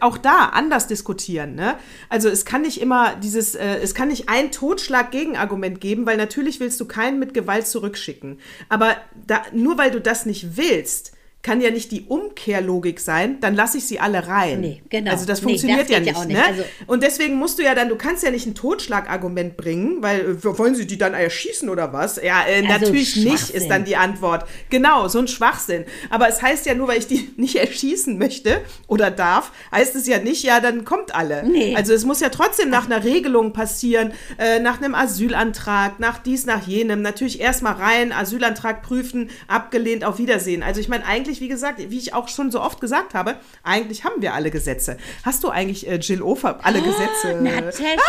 auch 0.00 0.18
da 0.18 0.50
anders 0.52 0.86
diskutieren. 0.86 1.54
Ne? 1.54 1.76
Also 2.08 2.28
es 2.28 2.44
kann 2.44 2.62
nicht 2.62 2.80
immer 2.80 3.16
dieses, 3.16 3.54
äh, 3.54 3.78
es 3.78 3.94
kann 3.94 4.08
nicht 4.08 4.28
ein 4.28 4.50
Totschlag-Gegenargument 4.52 5.80
geben, 5.80 6.04
weil 6.04 6.16
natürlich 6.16 6.60
willst 6.60 6.80
du 6.80 6.84
keinen 6.84 7.18
mit 7.18 7.32
Gewalt 7.32 7.66
zurückschicken. 7.66 8.40
Aber 8.68 8.96
da, 9.26 9.42
nur 9.52 9.78
weil 9.78 9.90
du 9.90 10.00
das 10.00 10.26
nicht 10.26 10.56
willst, 10.56 11.15
kann 11.46 11.60
ja 11.60 11.70
nicht 11.70 11.92
die 11.92 12.06
Umkehrlogik 12.08 12.98
sein, 12.98 13.38
dann 13.40 13.54
lasse 13.54 13.78
ich 13.78 13.86
sie 13.86 14.00
alle 14.00 14.26
rein. 14.26 14.60
Nee, 14.60 14.82
genau. 14.88 15.12
Also 15.12 15.26
das 15.26 15.38
funktioniert 15.38 15.88
nee, 15.88 16.00
das 16.00 16.00
ja, 16.00 16.00
nicht, 16.00 16.18
ja 16.18 16.24
nicht. 16.24 16.36
Ne? 16.36 16.44
Also 16.44 16.64
und 16.88 17.04
deswegen 17.04 17.36
musst 17.36 17.60
du 17.60 17.62
ja 17.62 17.76
dann, 17.76 17.88
du 17.88 17.94
kannst 17.94 18.24
ja 18.24 18.32
nicht 18.32 18.46
ein 18.46 18.56
Totschlagargument 18.56 19.56
bringen, 19.56 20.02
weil 20.02 20.22
äh, 20.22 20.58
wollen 20.58 20.74
sie 20.74 20.88
die 20.88 20.98
dann 20.98 21.14
erschießen 21.14 21.68
oder 21.68 21.92
was? 21.92 22.16
Ja, 22.16 22.44
äh, 22.48 22.66
also 22.66 22.68
natürlich 22.68 23.14
nicht, 23.14 23.50
ist 23.50 23.68
dann 23.68 23.84
die 23.84 23.94
Antwort. 23.94 24.44
Genau, 24.70 25.06
so 25.06 25.20
ein 25.20 25.28
Schwachsinn. 25.28 25.84
Aber 26.10 26.28
es 26.28 26.42
heißt 26.42 26.66
ja 26.66 26.74
nur, 26.74 26.88
weil 26.88 26.98
ich 26.98 27.06
die 27.06 27.30
nicht 27.36 27.54
erschießen 27.54 28.18
möchte 28.18 28.60
oder 28.88 29.12
darf, 29.12 29.52
heißt 29.70 29.94
es 29.94 30.08
ja 30.08 30.18
nicht, 30.18 30.42
ja, 30.42 30.58
dann 30.58 30.84
kommt 30.84 31.14
alle. 31.14 31.48
Nee. 31.48 31.76
Also 31.76 31.92
es 31.94 32.04
muss 32.04 32.18
ja 32.18 32.28
trotzdem 32.28 32.70
nach 32.70 32.86
einer 32.86 33.04
Regelung 33.04 33.52
passieren, 33.52 34.10
äh, 34.38 34.58
nach 34.58 34.82
einem 34.82 34.96
Asylantrag, 34.96 36.00
nach 36.00 36.18
dies, 36.18 36.44
nach 36.44 36.66
jenem. 36.66 37.02
Natürlich 37.02 37.38
erstmal 37.38 37.74
rein, 37.74 38.10
Asylantrag 38.10 38.82
prüfen, 38.82 39.30
abgelehnt, 39.46 40.02
auf 40.02 40.18
Wiedersehen. 40.18 40.64
Also 40.64 40.80
ich 40.80 40.88
meine, 40.88 41.06
eigentlich 41.06 41.35
eigentlich, 41.36 41.40
wie 41.40 41.48
gesagt, 41.48 41.78
wie 41.90 41.98
ich 41.98 42.14
auch 42.14 42.28
schon 42.28 42.50
so 42.50 42.60
oft 42.60 42.80
gesagt 42.80 43.14
habe, 43.14 43.36
eigentlich 43.62 44.04
haben 44.04 44.20
wir 44.22 44.34
alle 44.34 44.50
Gesetze. 44.50 44.96
Hast 45.24 45.44
du 45.44 45.48
eigentlich 45.48 45.86
äh, 45.86 45.96
Jill 45.96 46.22
Ofer 46.22 46.60
alle 46.62 46.80
Gesetze? 46.80 47.40
Natürlich. 47.40 48.00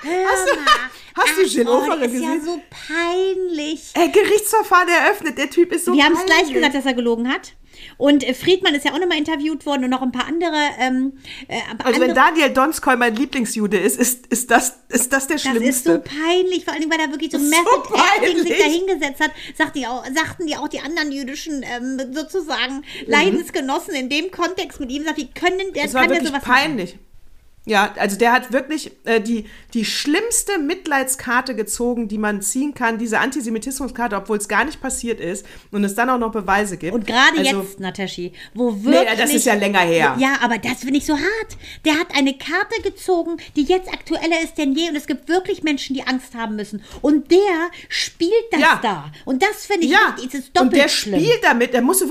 Hast 0.00 0.48
du, 0.48 0.56
hast 1.14 1.36
du 1.36 1.42
Jill 1.42 1.68
oh, 1.68 1.78
Ofer 1.78 1.98
gesehen? 1.98 2.22
Das 2.22 2.36
ist 2.36 2.46
ja 2.46 2.52
so 2.52 2.62
peinlich. 2.70 3.90
Äh, 3.94 4.08
Gerichtsverfahren 4.10 4.88
eröffnet. 4.88 5.36
Der 5.36 5.50
Typ 5.50 5.72
ist 5.72 5.84
so 5.84 5.92
Wir 5.92 6.04
haben 6.04 6.14
es 6.14 6.24
gleich 6.24 6.52
gesagt, 6.52 6.74
dass 6.74 6.86
er 6.86 6.94
gelogen 6.94 7.28
hat. 7.28 7.54
Und 7.96 8.26
äh, 8.26 8.34
Friedmann 8.34 8.74
ist 8.74 8.84
ja 8.84 8.92
auch 8.92 8.98
nochmal 8.98 9.18
interviewt 9.18 9.66
worden 9.66 9.84
und 9.84 9.90
noch 9.90 10.02
ein 10.02 10.12
paar 10.12 10.26
andere. 10.26 10.56
Ähm, 10.78 11.14
äh, 11.48 11.58
also 11.78 11.84
andere, 11.84 12.00
wenn 12.08 12.14
Daniel 12.14 12.50
Donskoy 12.50 12.96
mein 12.96 13.14
Lieblingsjude 13.14 13.78
ist, 13.78 13.98
ist, 13.98 14.26
ist, 14.28 14.50
das, 14.50 14.78
ist 14.88 15.12
das 15.12 15.26
der 15.26 15.38
Schlimmste. 15.38 15.64
Das 15.64 15.76
ist 15.76 15.84
so 15.84 15.98
peinlich, 15.98 16.64
vor 16.64 16.74
allem, 16.74 16.90
weil 16.90 17.00
er 17.00 17.10
wirklich 17.10 17.32
so 17.32 17.38
Method 17.38 17.94
Acting 17.94 18.42
sich 18.42 18.58
da 18.58 18.64
hingesetzt 18.64 19.20
hat, 19.20 19.30
sagt 19.56 19.76
die 19.76 19.86
auch, 19.86 20.04
sagten 20.06 20.46
die 20.46 20.56
auch 20.56 20.68
die 20.68 20.80
anderen 20.80 21.12
jüdischen 21.12 21.62
ähm, 21.62 22.14
sozusagen 22.14 22.76
mhm. 22.76 22.82
Leidensgenossen 23.06 23.94
in 23.94 24.08
dem 24.08 24.30
Kontext 24.30 24.80
mit 24.80 24.90
ihm, 24.90 25.04
sagt, 25.04 25.18
wie 25.18 25.30
können 25.30 25.72
der, 25.74 25.84
das 25.84 25.94
war 25.94 26.02
kann 26.02 26.10
wirklich 26.10 26.30
der 26.30 26.40
sowas 26.40 26.56
peinlich. 26.56 26.94
Machen? 26.94 27.07
Ja, 27.64 27.92
also 27.98 28.16
der 28.16 28.32
hat 28.32 28.50
wirklich 28.50 28.92
äh, 29.04 29.20
die, 29.20 29.44
die 29.74 29.84
schlimmste 29.84 30.58
Mitleidskarte 30.58 31.54
gezogen, 31.54 32.08
die 32.08 32.16
man 32.16 32.40
ziehen 32.40 32.72
kann, 32.72 32.96
diese 32.96 33.18
Antisemitismuskarte, 33.18 34.16
obwohl 34.16 34.38
es 34.38 34.48
gar 34.48 34.64
nicht 34.64 34.80
passiert 34.80 35.20
ist 35.20 35.44
und 35.70 35.84
es 35.84 35.94
dann 35.94 36.08
auch 36.08 36.18
noch 36.18 36.32
Beweise 36.32 36.78
gibt. 36.78 36.94
Und 36.94 37.06
gerade 37.06 37.38
also, 37.38 37.60
jetzt, 37.60 37.78
Nataschi, 37.78 38.32
wo 38.54 38.72
wirklich... 38.72 39.10
Nee, 39.10 39.16
das 39.18 39.34
ist 39.34 39.44
ja 39.44 39.52
länger 39.52 39.80
her. 39.80 40.16
Ja, 40.18 40.38
aber 40.40 40.56
das 40.56 40.78
finde 40.78 40.96
ich 40.96 41.04
so 41.04 41.12
hart. 41.12 41.58
Der 41.84 41.98
hat 41.98 42.08
eine 42.16 42.32
Karte 42.38 42.80
gezogen, 42.82 43.36
die 43.54 43.64
jetzt 43.64 43.92
aktueller 43.92 44.40
ist 44.42 44.56
denn 44.56 44.72
je 44.72 44.88
und 44.88 44.96
es 44.96 45.06
gibt 45.06 45.28
wirklich 45.28 45.62
Menschen, 45.62 45.94
die 45.94 46.06
Angst 46.06 46.34
haben 46.34 46.56
müssen. 46.56 46.82
Und 47.02 47.30
der 47.30 47.70
spielt 47.90 48.32
das 48.50 48.60
ja. 48.60 48.80
da. 48.82 49.12
Und 49.26 49.42
das 49.42 49.66
finde 49.66 49.84
ich 49.84 49.92
ja. 49.92 50.14
richtig, 50.16 50.40
ist 50.40 50.56
doppelt 50.56 50.72
Und 50.72 50.78
der 50.78 50.88
schlimm. 50.88 51.20
spielt 51.20 51.44
damit, 51.44 51.74
der 51.74 51.82
musst 51.82 52.00
du 52.00 52.08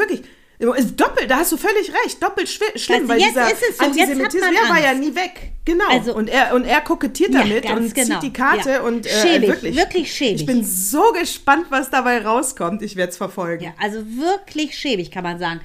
wirklich 0.59 0.95
Doppelt, 0.95 1.29
da 1.29 1.37
hast 1.37 1.51
du 1.51 1.57
völlig 1.57 1.91
recht, 2.03 2.21
doppelt 2.21 2.49
schlimm, 2.49 3.07
weil 3.07 3.19
dieser 3.19 3.47
so, 3.47 3.83
Antisemitismus, 3.83 4.69
war 4.69 4.81
ja 4.81 4.93
nie 4.93 5.13
weg. 5.13 5.53
Genau. 5.65 5.83
Also, 5.89 6.15
und, 6.15 6.29
er, 6.29 6.55
und 6.55 6.63
er 6.63 6.79
kokettiert 6.79 7.33
ja, 7.33 7.41
damit 7.41 7.69
und 7.69 7.93
genau. 7.93 8.21
zieht 8.21 8.23
die 8.23 8.33
Karte 8.33 8.69
ja. 8.69 8.81
und 8.83 9.05
äh, 9.05 9.09
schäbig, 9.09 9.49
wirklich, 9.49 9.75
wirklich 9.75 10.13
schäbig. 10.13 10.39
Ich 10.39 10.45
bin 10.45 10.63
so 10.63 11.11
gespannt, 11.11 11.65
was 11.69 11.89
dabei 11.89 12.25
rauskommt. 12.25 12.81
Ich 12.81 12.95
werde 12.95 13.11
es 13.11 13.17
verfolgen. 13.17 13.65
Ja, 13.65 13.73
also 13.77 13.99
wirklich 14.17 14.77
schäbig, 14.77 15.11
kann 15.11 15.23
man 15.23 15.39
sagen. 15.39 15.59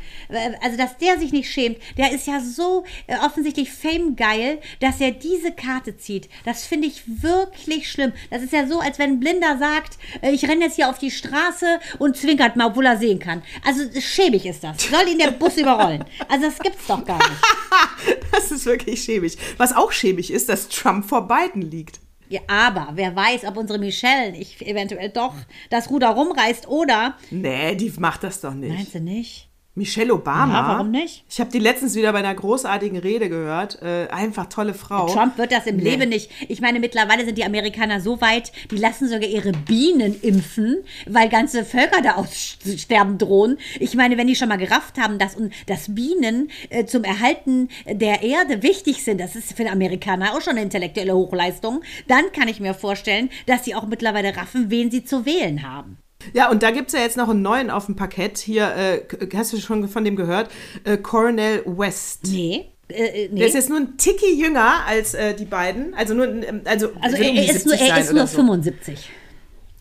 Also, 0.61 0.76
dass 0.76 0.98
der 0.98 1.20
sich 1.20 1.31
nicht 1.31 1.48
schämt, 1.48 1.78
der 1.96 2.12
ist 2.12 2.26
ja 2.26 2.40
so 2.40 2.85
äh, 3.07 3.16
offensichtlich 3.24 3.70
fame-geil, 3.70 4.59
dass 4.81 5.00
er 5.00 5.12
diese 5.12 5.52
Karte 5.52 5.96
zieht. 5.96 6.28
Das 6.44 6.64
finde 6.64 6.88
ich 6.88 7.05
wirklich 7.07 7.88
schlimm. 7.88 8.12
Das 8.31 8.42
ist 8.42 8.52
ja 8.52 8.66
so, 8.66 8.81
als 8.81 8.98
wenn 8.98 9.11
ein 9.11 9.20
Blinder 9.20 9.57
sagt, 9.57 9.98
äh, 10.20 10.33
ich 10.33 10.48
renne 10.48 10.64
jetzt 10.64 10.74
hier 10.74 10.90
auf 10.90 10.98
die 10.98 11.12
Straße 11.12 11.78
und 12.00 12.16
zwinkert 12.16 12.57
mal, 12.57 12.66
obwohl 12.66 12.87
er 12.87 12.96
sehen 12.96 13.20
kann. 13.20 13.42
Also 13.64 13.85
schäbig 14.00 14.46
ist 14.46 14.64
das. 14.64 14.82
Soll 14.90 15.09
ihn 15.09 15.18
der 15.18 15.33
Bus 15.33 15.57
überrollen. 15.57 16.05
Also 16.29 16.47
das 16.47 16.59
gibt's 16.59 16.87
doch 16.87 17.05
gar 17.05 17.18
nicht. 17.18 17.40
das 18.33 18.51
ist 18.51 18.66
wirklich 18.66 19.03
schäbig. 19.03 19.37
Was 19.57 19.75
auch 19.75 19.92
schäbig 19.92 20.31
ist, 20.31 20.49
dass 20.49 20.68
Trump 20.68 21.07
vor 21.09 21.29
Biden 21.29 21.62
liegt. 21.62 22.01
Ja, 22.29 22.40
aber 22.49 22.92
wer 22.95 23.14
weiß, 23.14 23.45
ob 23.45 23.59
unsere 23.59 23.79
Michelle 23.79 24.33
nicht 24.33 24.62
eventuell 24.62 25.11
doch 25.11 25.35
das 25.68 25.90
Ruder 25.90 26.09
rumreißt 26.09 26.66
oder. 26.66 27.18
Nee, 27.31 27.75
die 27.75 27.92
macht 27.99 28.25
das 28.25 28.40
doch 28.40 28.55
nicht. 28.55 28.75
Meinst 28.75 28.95
du 28.95 29.01
nicht? 29.01 29.52
Michelle 29.75 30.13
Obama. 30.13 30.53
Ja, 30.53 30.69
warum 30.69 30.91
nicht? 30.91 31.25
Ich 31.31 31.41
habe 31.41 31.51
die 31.51 31.59
letztens 31.59 31.95
wieder 31.95 32.13
bei 32.13 32.19
einer 32.19 32.35
großartigen 32.35 32.99
Rede 32.99 33.31
gehört. 33.31 33.81
Äh, 33.81 34.09
einfach 34.11 34.47
tolle 34.47 34.75
Frau. 34.75 35.07
Trump 35.07 35.39
wird 35.39 35.51
das 35.51 35.67
im 35.67 35.77
nee. 35.77 35.85
Leben 35.85 36.11
nicht. 36.11 36.31
Ich 36.49 36.61
meine, 36.61 36.79
mittlerweile 36.79 37.25
sind 37.25 37.39
die 37.39 37.45
Amerikaner 37.45 38.03
so 38.03 38.21
weit, 38.21 38.53
die 38.71 38.77
lassen 38.77 39.09
sogar 39.09 39.29
ihre 39.29 39.53
Bienen 39.53 40.21
impfen, 40.21 40.85
weil 41.07 41.31
ganze 41.31 41.65
Völker 41.65 42.03
da 42.03 42.17
aussterben 42.17 43.17
drohen. 43.17 43.57
Ich 43.81 43.95
meine, 43.95 44.19
wenn 44.19 44.27
die 44.27 44.37
schon 44.37 44.51
mal 44.51 44.59
gerafft 44.59 44.99
haben, 44.99 45.19
dass, 45.19 45.39
dass 45.67 45.95
Bienen 45.95 46.51
äh, 46.69 46.85
zum 46.85 47.03
Erhalten 47.05 47.69
der 47.87 48.23
Erde 48.23 48.63
wichtig 48.63 49.03
sind, 49.03 49.23
das 49.23 49.37
ist 49.37 49.57
für 49.57 49.63
den 49.63 49.73
Amerikaner 49.73 50.35
auch 50.35 50.43
schon 50.43 50.53
eine 50.53 50.63
intellektuelle 50.63 51.15
Hochleistung, 51.15 51.81
dann 52.09 52.31
kann 52.33 52.49
ich 52.49 52.61
mir 52.61 52.75
vorstellen, 52.75 53.31
dass 53.47 53.65
sie 53.65 53.75
auch 53.75 53.87
mittlerweile 53.87 54.37
raffen, 54.37 54.69
wen 54.69 54.91
sie 54.91 55.03
zu 55.03 55.25
wählen 55.25 55.63
haben. 55.63 55.97
Ja, 56.33 56.51
und 56.51 56.63
da 56.63 56.71
gibt 56.71 56.89
es 56.89 56.95
ja 56.95 57.01
jetzt 57.01 57.17
noch 57.17 57.29
einen 57.29 57.43
neuen 57.43 57.71
auf 57.71 57.87
dem 57.87 57.97
Parkett. 57.97 58.39
Hier, 58.39 58.75
äh, 58.77 59.03
hast 59.35 59.53
du 59.53 59.59
schon 59.59 59.89
von 59.89 60.05
dem 60.05 60.17
gehört? 60.17 60.51
Äh, 60.85 60.97
Coronel 60.97 61.63
West. 61.67 62.21
Nee. 62.29 62.67
Äh, 62.89 63.25
äh, 63.25 63.29
nee. 63.31 63.39
Der 63.39 63.49
ist 63.49 63.55
jetzt 63.55 63.69
nur 63.69 63.79
ein 63.79 63.97
Ticki 63.97 64.35
jünger 64.35 64.87
als 64.87 65.15
äh, 65.15 65.35
die 65.35 65.45
beiden. 65.45 65.95
Also 65.95 66.15
nur, 66.15 66.27
ähm, 66.27 66.63
also, 66.65 66.91
also 67.01 67.17
er, 67.17 67.33
er 67.33 67.55
ist 67.55 67.67
nur, 67.67 67.75
er 67.75 68.01
ist 68.01 68.13
nur 68.13 68.27
75. 68.27 68.99
So. 68.99 69.05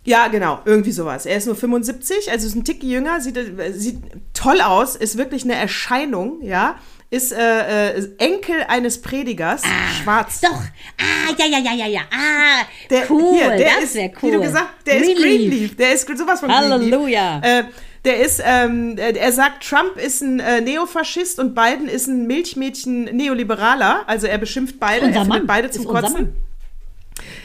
Ja, 0.04 0.30
genau, 0.30 0.60
irgendwie 0.66 0.92
sowas. 0.92 1.28
Er 1.28 1.38
ist 1.38 1.46
nur 1.46 1.56
75, 1.56 2.32
also 2.32 2.48
ist 2.48 2.56
ein 2.56 2.64
Tick 2.64 2.84
jünger, 2.84 3.22
sieht, 3.22 3.38
äh, 3.38 3.72
sieht 3.72 4.00
toll 4.34 4.62
aus, 4.62 4.96
ist 4.96 5.18
wirklich 5.18 5.44
eine 5.44 5.54
Erscheinung, 5.54 6.42
ja 6.42 6.76
ist 7.12 7.34
äh, 7.34 7.90
äh, 7.90 8.10
Enkel 8.18 8.64
eines 8.68 9.02
Predigers, 9.02 9.64
ah, 9.64 9.94
schwarz. 10.02 10.40
Doch, 10.40 10.50
ah, 10.50 11.36
ja, 11.38 11.46
ja, 11.46 11.60
ja, 11.60 11.74
ja, 11.74 11.86
ja, 11.86 12.02
ah, 12.10 12.66
der, 12.90 13.12
cool, 13.12 13.34
hier, 13.38 13.50
der 13.50 13.70
das 13.82 13.94
wäre 13.94 14.12
cool. 14.22 14.32
Wie 14.32 14.36
du 14.36 14.42
gesagt, 14.42 14.88
der 14.88 14.96
Greenleaf. 14.96 15.18
ist 15.18 15.22
Greenleaf, 15.22 15.76
der 15.76 15.94
ist 15.94 16.18
sowas 16.18 16.40
von 16.40 16.52
Halleluja. 16.52 17.40
Greenleaf. 17.40 17.66
Äh, 17.68 17.72
der 18.06 18.20
ist, 18.20 18.42
ähm, 18.44 18.98
er 18.98 19.32
sagt, 19.32 19.68
Trump 19.68 19.98
ist 19.98 20.22
ein 20.22 20.40
äh, 20.40 20.60
Neofaschist 20.62 21.38
und 21.38 21.54
Biden 21.54 21.88
ist 21.88 22.08
ein 22.08 22.26
Milchmädchen-Neoliberaler. 22.26 24.08
Also 24.08 24.26
er 24.26 24.40
beschimpft 24.40 24.80
beide, 24.80 25.06
unser 25.06 25.20
er 25.20 25.26
findet 25.26 25.46
beide 25.46 25.70
zum 25.70 25.86
Kotzen. 25.86 26.36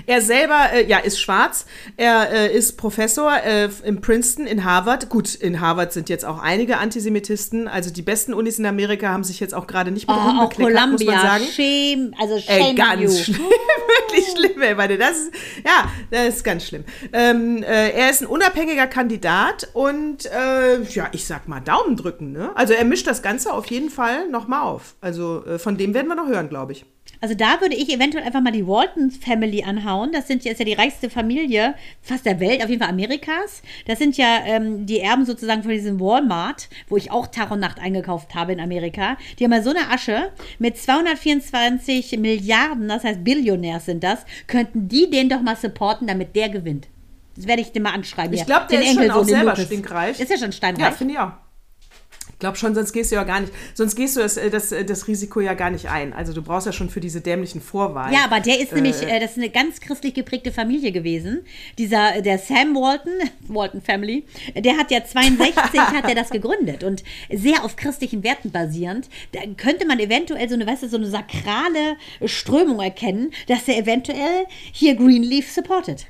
Er 0.07 0.23
selber, 0.23 0.73
äh, 0.73 0.87
ja, 0.87 0.99
ist 0.99 1.21
schwarz. 1.21 1.67
Er 1.97 2.31
äh, 2.31 2.57
ist 2.57 2.77
Professor 2.77 3.33
äh, 3.45 3.69
in 3.85 4.01
Princeton, 4.01 4.47
in 4.47 4.65
Harvard. 4.65 5.09
Gut, 5.09 5.35
in 5.35 5.61
Harvard 5.61 5.93
sind 5.93 6.09
jetzt 6.09 6.25
auch 6.25 6.39
einige 6.39 6.79
Antisemitisten. 6.79 7.67
Also 7.67 7.91
die 7.91 8.03
besten 8.03 8.33
Unis 8.33 8.59
in 8.59 8.67
Amerika 8.67 9.09
haben 9.09 9.25
sich 9.25 9.41
jetzt 9.41 9.55
auch 9.55 9.67
gerade 9.67 9.91
nicht 9.91 10.09
mit 10.09 10.17
oh, 10.17 10.21
Ruhm 10.21 10.49
bekleckert, 10.49 10.91
muss 10.91 11.05
man 11.05 11.21
sagen. 11.21 11.45
Shame, 11.45 12.15
also 12.19 12.39
shame 12.39 12.67
ey, 12.67 12.75
ganz 12.75 13.21
schlimm, 13.21 13.39
wirklich 13.99 14.27
schlimm, 14.31 14.63
ey, 14.63 14.75
meine, 14.75 14.97
das 14.97 15.19
ist, 15.19 15.33
ja, 15.65 15.91
das 16.11 16.37
ist 16.37 16.45
ganz 16.45 16.65
schlimm. 16.65 16.85
Ähm, 17.13 17.63
äh, 17.63 17.91
er 17.91 18.11
ist 18.11 18.23
ein 18.23 18.27
unabhängiger 18.27 18.87
Kandidat 18.87 19.69
und 19.73 20.27
äh, 20.27 20.83
ja, 20.83 21.09
ich 21.13 21.27
sag 21.27 21.49
mal 21.49 21.61
Daumen 21.61 21.97
drücken, 21.97 22.33
ne? 22.33 22.51
Also 22.55 22.75
er 22.75 22.85
mischt 22.85 23.07
das 23.07 23.23
Ganze 23.23 23.53
auf 23.53 23.67
jeden 23.67 23.91
Fall 23.91 24.29
nochmal 24.29 24.63
auf. 24.63 24.95
Also 25.01 25.45
äh, 25.45 25.59
von 25.59 25.77
dem 25.77 25.95
werden 25.95 26.07
wir 26.09 26.15
noch 26.15 26.29
hören, 26.29 26.49
glaube 26.49 26.73
ich. 26.73 26.85
Also 27.21 27.35
da 27.35 27.61
würde 27.61 27.75
ich 27.75 27.93
eventuell 27.93 28.25
einfach 28.25 28.41
mal 28.41 28.53
die 28.53 28.67
Walton 28.67 29.11
Family 29.11 29.63
anhauen. 29.63 29.96
Das 30.05 30.29
sind 30.29 30.45
ist 30.45 30.59
ja 30.59 30.65
die 30.65 30.75
reichste 30.75 31.09
Familie 31.09 31.75
fast 32.03 32.27
der 32.27 32.39
Welt, 32.41 32.63
auf 32.63 32.69
jeden 32.69 32.83
Fall 32.83 32.91
Amerikas. 32.91 33.63
Das 33.87 33.99
sind 33.99 34.17
ja 34.17 34.41
ähm, 34.45 34.87
die 34.87 35.01
Erben 35.01 35.25
sozusagen 35.25 35.63
von 35.63 35.73
diesem 35.73 35.99
Walmart, 35.99 36.69
wo 36.89 36.97
ich 36.97 37.11
auch 37.11 37.27
Tag 37.27 37.51
und 37.51 37.61
Nacht 37.61 37.81
eingekauft 37.81 38.35
habe 38.35 38.53
in 38.53 38.61
Amerika. 38.61 39.17
Die 39.39 39.45
haben 39.45 39.53
ja 39.53 39.63
so 39.63 39.71
eine 39.71 39.91
Asche 39.91 40.31
mit 40.59 40.77
224 40.77 42.19
Milliarden, 42.19 42.89
das 42.89 43.05
heißt 43.05 43.25
Billionärs 43.25 43.87
sind 43.87 44.05
das, 44.05 44.25
könnten 44.47 44.89
die 44.89 45.11
den 45.11 45.29
doch 45.29 45.41
mal 45.41 45.57
supporten, 45.57 46.07
damit 46.07 46.37
der 46.37 46.49
gewinnt. 46.49 46.89
Das 47.37 47.47
werde 47.47 47.63
ich 47.63 47.73
dir 47.73 47.81
mal 47.81 47.93
anschreiben. 47.93 48.33
Ich 48.33 48.47
glaube, 48.47 48.67
der 48.71 48.81
den 48.81 48.87
ist 48.87 48.93
Enkel 48.93 49.11
schon 49.11 49.21
auch 49.21 49.25
selber 49.25 49.57
stinkreich. 49.57 50.19
Ist 50.19 50.31
ja 50.31 50.39
schon 50.39 50.53
steinreich. 50.53 50.85
Ja, 50.85 50.91
finde 50.91 51.15
ich 51.15 51.21
auch. 51.21 51.33
Ich 52.37 52.41
glaube 52.41 52.59
schon, 52.59 52.75
sonst 52.75 52.93
gehst 52.93 53.11
du 53.11 53.15
ja 53.15 53.25
gar 53.25 53.41
nicht, 53.41 53.51
sonst 53.73 53.97
gehst 53.97 54.15
du 54.15 54.21
das, 54.21 54.37
äh, 54.37 54.51
das, 54.51 54.71
äh, 54.71 54.85
das 54.85 55.09
Risiko 55.09 55.41
ja 55.41 55.55
gar 55.55 55.71
nicht 55.71 55.89
ein. 55.89 56.13
Also 56.13 56.35
du 56.35 56.43
brauchst 56.43 56.67
ja 56.67 56.73
schon 56.73 56.91
für 56.91 57.01
diese 57.01 57.23
dämlichen 57.23 57.63
Vorwahlen. 57.63 58.13
Ja, 58.13 58.27
aber 58.27 58.41
der 58.41 58.61
ist 58.61 58.73
äh, 58.73 58.75
nämlich, 58.75 59.01
äh, 59.01 59.19
das 59.21 59.31
ist 59.31 59.39
eine 59.39 59.49
ganz 59.49 59.81
christlich 59.81 60.13
geprägte 60.13 60.53
Familie 60.53 60.93
gewesen. 60.93 61.47
Dieser, 61.79 62.21
der 62.21 62.37
Sam 62.37 62.75
Walton, 62.75 63.15
Walton 63.49 63.81
Family, 63.81 64.25
der 64.55 64.77
hat 64.77 64.91
ja 64.91 65.03
62, 65.03 65.57
hat 65.81 66.07
er 66.11 66.15
das 66.15 66.29
gegründet 66.29 66.85
und 66.85 67.05
sehr 67.33 67.65
auf 67.65 67.77
christlichen 67.77 68.23
Werten 68.23 68.51
basierend. 68.51 69.09
Da 69.33 69.41
könnte 69.57 69.87
man 69.87 69.99
eventuell 69.99 70.47
so 70.47 70.57
eine, 70.57 70.67
weißt 70.67 70.83
du, 70.83 70.89
so 70.91 70.99
eine 70.99 71.07
sakrale 71.07 71.97
Strömung 72.27 72.81
erkennen, 72.81 73.31
dass 73.49 73.67
er 73.67 73.79
eventuell 73.79 74.45
hier 74.73 74.95
Greenleaf 74.95 75.51
supportet. 75.51 76.09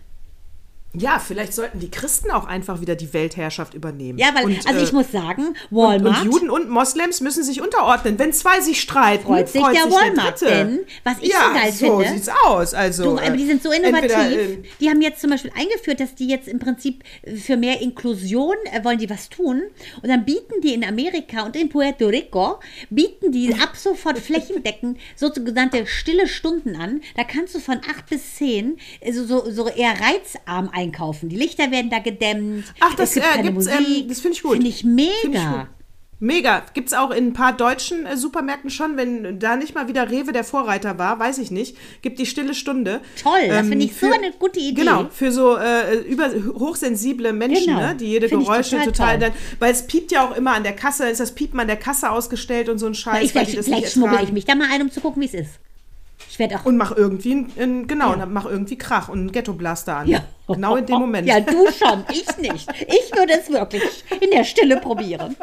Ja, 1.01 1.19
vielleicht 1.19 1.53
sollten 1.53 1.81
die 1.81 1.91
Christen 1.91 2.31
auch 2.31 2.47
einfach 2.47 2.81
wieder 2.81 2.95
die 2.95 3.13
Weltherrschaft 3.13 3.75
übernehmen. 3.75 4.19
Ja, 4.19 4.29
weil, 4.35 4.45
und, 4.45 4.67
also 4.67 4.81
ich 4.81 4.93
äh, 4.93 4.95
muss 4.95 5.13
sagen, 5.13 5.55
Walmart. 5.71 6.23
Und, 6.23 6.27
und, 6.29 6.33
Juden 6.33 6.51
und 6.51 6.71
Moslems 6.71 7.21
müssen 7.21 7.45
sich 7.45 7.61
unterordnen. 7.61 8.19
Wenn 8.19 8.33
zwei 8.33 8.61
sich 8.61 8.81
streiten, 8.81 9.25
freut 9.25 9.49
sich 9.49 9.61
freut 9.61 9.77
der 9.77 9.85
sich 9.85 9.93
Walmart. 9.93 10.41
Der 10.41 10.65
denn, 10.65 10.81
was 11.05 11.17
ich 11.21 11.33
ja, 11.33 11.49
so 11.49 11.55
geil 11.55 11.73
so 11.73 11.87
finde. 11.99 12.09
so 12.09 12.15
sieht's 12.15 12.29
aus. 12.45 12.75
Also, 12.75 13.05
du, 13.05 13.19
aber 13.19 13.37
die 13.37 13.47
sind 13.47 13.63
so 13.63 13.71
innovativ. 13.71 14.11
Entweder, 14.13 14.41
äh, 14.41 14.63
die 14.81 14.89
haben 14.89 15.03
jetzt 15.03 15.21
zum 15.21 15.31
Beispiel 15.31 15.53
eingeführt, 15.55 16.01
dass 16.01 16.15
die 16.15 16.29
jetzt 16.29 16.49
im 16.49 16.59
Prinzip 16.59 17.05
für 17.37 17.57
mehr 17.57 17.81
Inklusion 17.81 18.57
äh, 18.73 18.85
wollen 18.85 18.99
die 18.99 19.11
was 19.11 19.29
tun. 19.29 19.63
Und 20.03 20.09
dann 20.09 20.25
bieten 20.25 20.61
die 20.63 20.75
in 20.75 20.85
Amerika 20.85 21.45
und 21.45 21.57
in 21.57 21.69
Puerto 21.69 22.07
Rico, 22.07 22.61
bieten 22.91 23.33
die 23.33 23.55
ab 23.55 23.77
sofort 23.77 24.19
flächendeckend 24.19 24.99
sogenannte 25.15 25.87
stille 25.87 26.27
Stunden 26.27 26.77
an. 26.77 27.01
Da 27.17 27.25
kannst 27.25 27.55
du 27.55 27.59
von 27.59 27.81
acht 27.89 28.09
bis 28.09 28.37
zehn 28.37 28.79
so, 29.11 29.25
so, 29.25 29.51
so 29.51 29.69
eher 29.69 29.95
reizarm 30.01 30.71
ein 30.73 30.86
einkaufen. 30.87 31.29
Die 31.29 31.37
Lichter 31.37 31.71
werden 31.71 31.91
da 31.91 31.99
gedämmt. 31.99 32.65
Ach, 32.81 32.95
das, 32.95 33.17
äh, 33.17 33.23
gibt's, 33.43 33.67
ähm, 33.67 34.09
das 34.09 34.21
finde 34.21 34.37
ich 34.37 34.43
gut. 34.43 34.53
Finde 34.53 34.69
ich 34.69 34.85
mega. 34.85 35.11
Find 35.21 35.35
ich 35.35 35.43
Mega. 36.19 36.63
Gibt 36.73 36.89
es 36.89 36.95
auch 36.95 37.11
in 37.11 37.29
ein 37.29 37.33
paar 37.35 37.53
deutschen 37.53 38.07
äh, 38.07 38.17
Supermärkten 38.17 38.71
schon, 38.71 38.97
wenn 38.97 39.39
da 39.39 39.57
nicht 39.57 39.75
mal 39.75 39.87
wieder 39.87 40.11
Rewe 40.11 40.33
der 40.33 40.45
Vorreiter 40.45 40.97
war, 40.97 41.19
weiß 41.19 41.37
ich 41.39 41.51
nicht. 41.51 41.77
Gibt 42.01 42.19
die 42.19 42.25
stille 42.25 42.55
Stunde. 42.55 43.01
Toll, 43.23 43.39
ähm, 43.43 43.51
das 43.51 43.67
finde 43.67 43.85
ich 43.85 43.97
so 43.97 44.07
eine 44.11 44.33
gute 44.33 44.59
Idee. 44.59 44.81
Genau, 44.81 45.09
für 45.11 45.31
so 45.31 45.59
äh, 45.59 45.97
über, 45.99 46.31
hochsensible 46.55 47.35
Menschen, 47.35 47.67
genau. 47.67 47.89
ne, 47.89 47.97
die 47.97 48.07
jede 48.07 48.31
find 48.31 48.45
Geräusche 48.45 48.79
total, 48.79 48.87
total 48.87 49.19
dann, 49.19 49.33
weil 49.59 49.73
es 49.73 49.87
piept 49.87 50.11
ja 50.11 50.27
auch 50.27 50.35
immer 50.35 50.55
an 50.55 50.63
der 50.63 50.75
Kasse, 50.75 51.07
ist 51.07 51.21
das 51.21 51.35
Piepen 51.35 51.61
an 51.61 51.67
der 51.67 51.77
Kasse 51.77 52.11
ausgestellt 52.11 52.71
und 52.71 52.79
so 52.79 52.87
ein 52.87 52.95
Scheiß. 52.95 53.23
Ich, 53.23 53.33
vielleicht 53.33 53.63
vielleicht 53.63 53.93
schmuggle 53.93 54.23
ich 54.23 54.33
mich 54.33 54.47
da 54.47 54.55
mal 54.55 54.69
ein, 54.73 54.81
um 54.81 54.91
zu 54.91 55.03
gucken, 55.03 55.21
wie 55.21 55.27
es 55.27 55.35
ist. 55.35 55.61
Ich 56.37 56.41
werde 56.41 56.57
auch. 56.57 56.67
Und 56.67 56.77
mach 56.77 56.95
irgendwie, 56.95 57.47
ein, 57.59 57.87
genau, 57.87 58.15
ja. 58.15 58.27
mach 58.27 58.45
irgendwie 58.45 58.77
Krach 58.77 59.09
und 59.09 59.21
einen 59.21 59.33
Ghetto-Blaster 59.33 59.97
an. 59.97 60.07
Ja. 60.07 60.23
Genau 60.47 60.77
in 60.77 60.85
dem 60.85 60.99
Moment. 60.99 61.27
Ja, 61.27 61.41
du 61.41 61.67
schon, 61.79 62.05
ich 62.13 62.37
nicht. 62.37 62.69
Ich 62.81 63.17
würde 63.17 63.33
es 63.41 63.49
wirklich 63.49 64.05
in 64.21 64.31
der 64.31 64.45
Stille 64.45 64.77
probieren. 64.79 65.35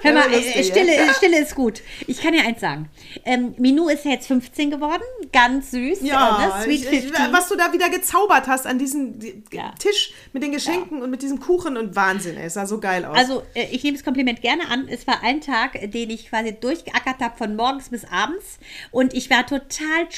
Hör 0.00 0.12
mal, 0.14 0.32
äh, 0.32 0.64
Stille, 0.64 0.92
Stille 1.14 1.38
ist 1.38 1.54
gut. 1.54 1.82
Ich 2.06 2.22
kann 2.22 2.32
dir 2.32 2.46
eins 2.46 2.60
sagen. 2.60 2.88
Ähm, 3.26 3.54
Minou 3.58 3.90
ist 3.90 4.06
ja 4.06 4.12
jetzt 4.12 4.26
15 4.26 4.70
geworden. 4.70 5.02
Ganz 5.32 5.70
süß. 5.70 6.00
Ja, 6.02 6.60
äh, 6.64 6.66
ne? 6.66 6.78
Sweet 6.78 6.88
15. 6.88 7.32
was 7.32 7.48
du 7.48 7.56
da 7.56 7.72
wieder 7.72 7.88
gezaubert 7.88 8.48
hast 8.48 8.66
an 8.66 8.78
diesem 8.78 9.18
ja. 9.52 9.72
Tisch 9.78 10.12
mit 10.32 10.42
den 10.42 10.52
Geschenken 10.52 10.98
ja. 10.98 11.04
und 11.04 11.10
mit 11.10 11.22
diesem 11.22 11.40
Kuchen 11.40 11.76
und 11.76 11.94
Wahnsinn. 11.94 12.36
Ey, 12.36 12.46
es 12.46 12.54
sah 12.54 12.66
so 12.66 12.80
geil 12.80 13.04
aus. 13.04 13.16
Also, 13.16 13.42
äh, 13.54 13.66
ich 13.70 13.84
nehme 13.84 13.96
das 13.96 14.04
Kompliment 14.04 14.40
gerne 14.42 14.68
an. 14.68 14.88
Es 14.88 15.06
war 15.06 15.22
ein 15.22 15.40
Tag, 15.40 15.78
den 15.92 16.10
ich 16.10 16.28
quasi 16.28 16.52
durchgeackert 16.58 17.20
habe 17.20 17.36
von 17.36 17.54
morgens 17.54 17.90
bis 17.90 18.04
abends. 18.04 18.58
Und 18.90 19.14
ich 19.14 19.30
war 19.30 19.46
total 19.46 20.08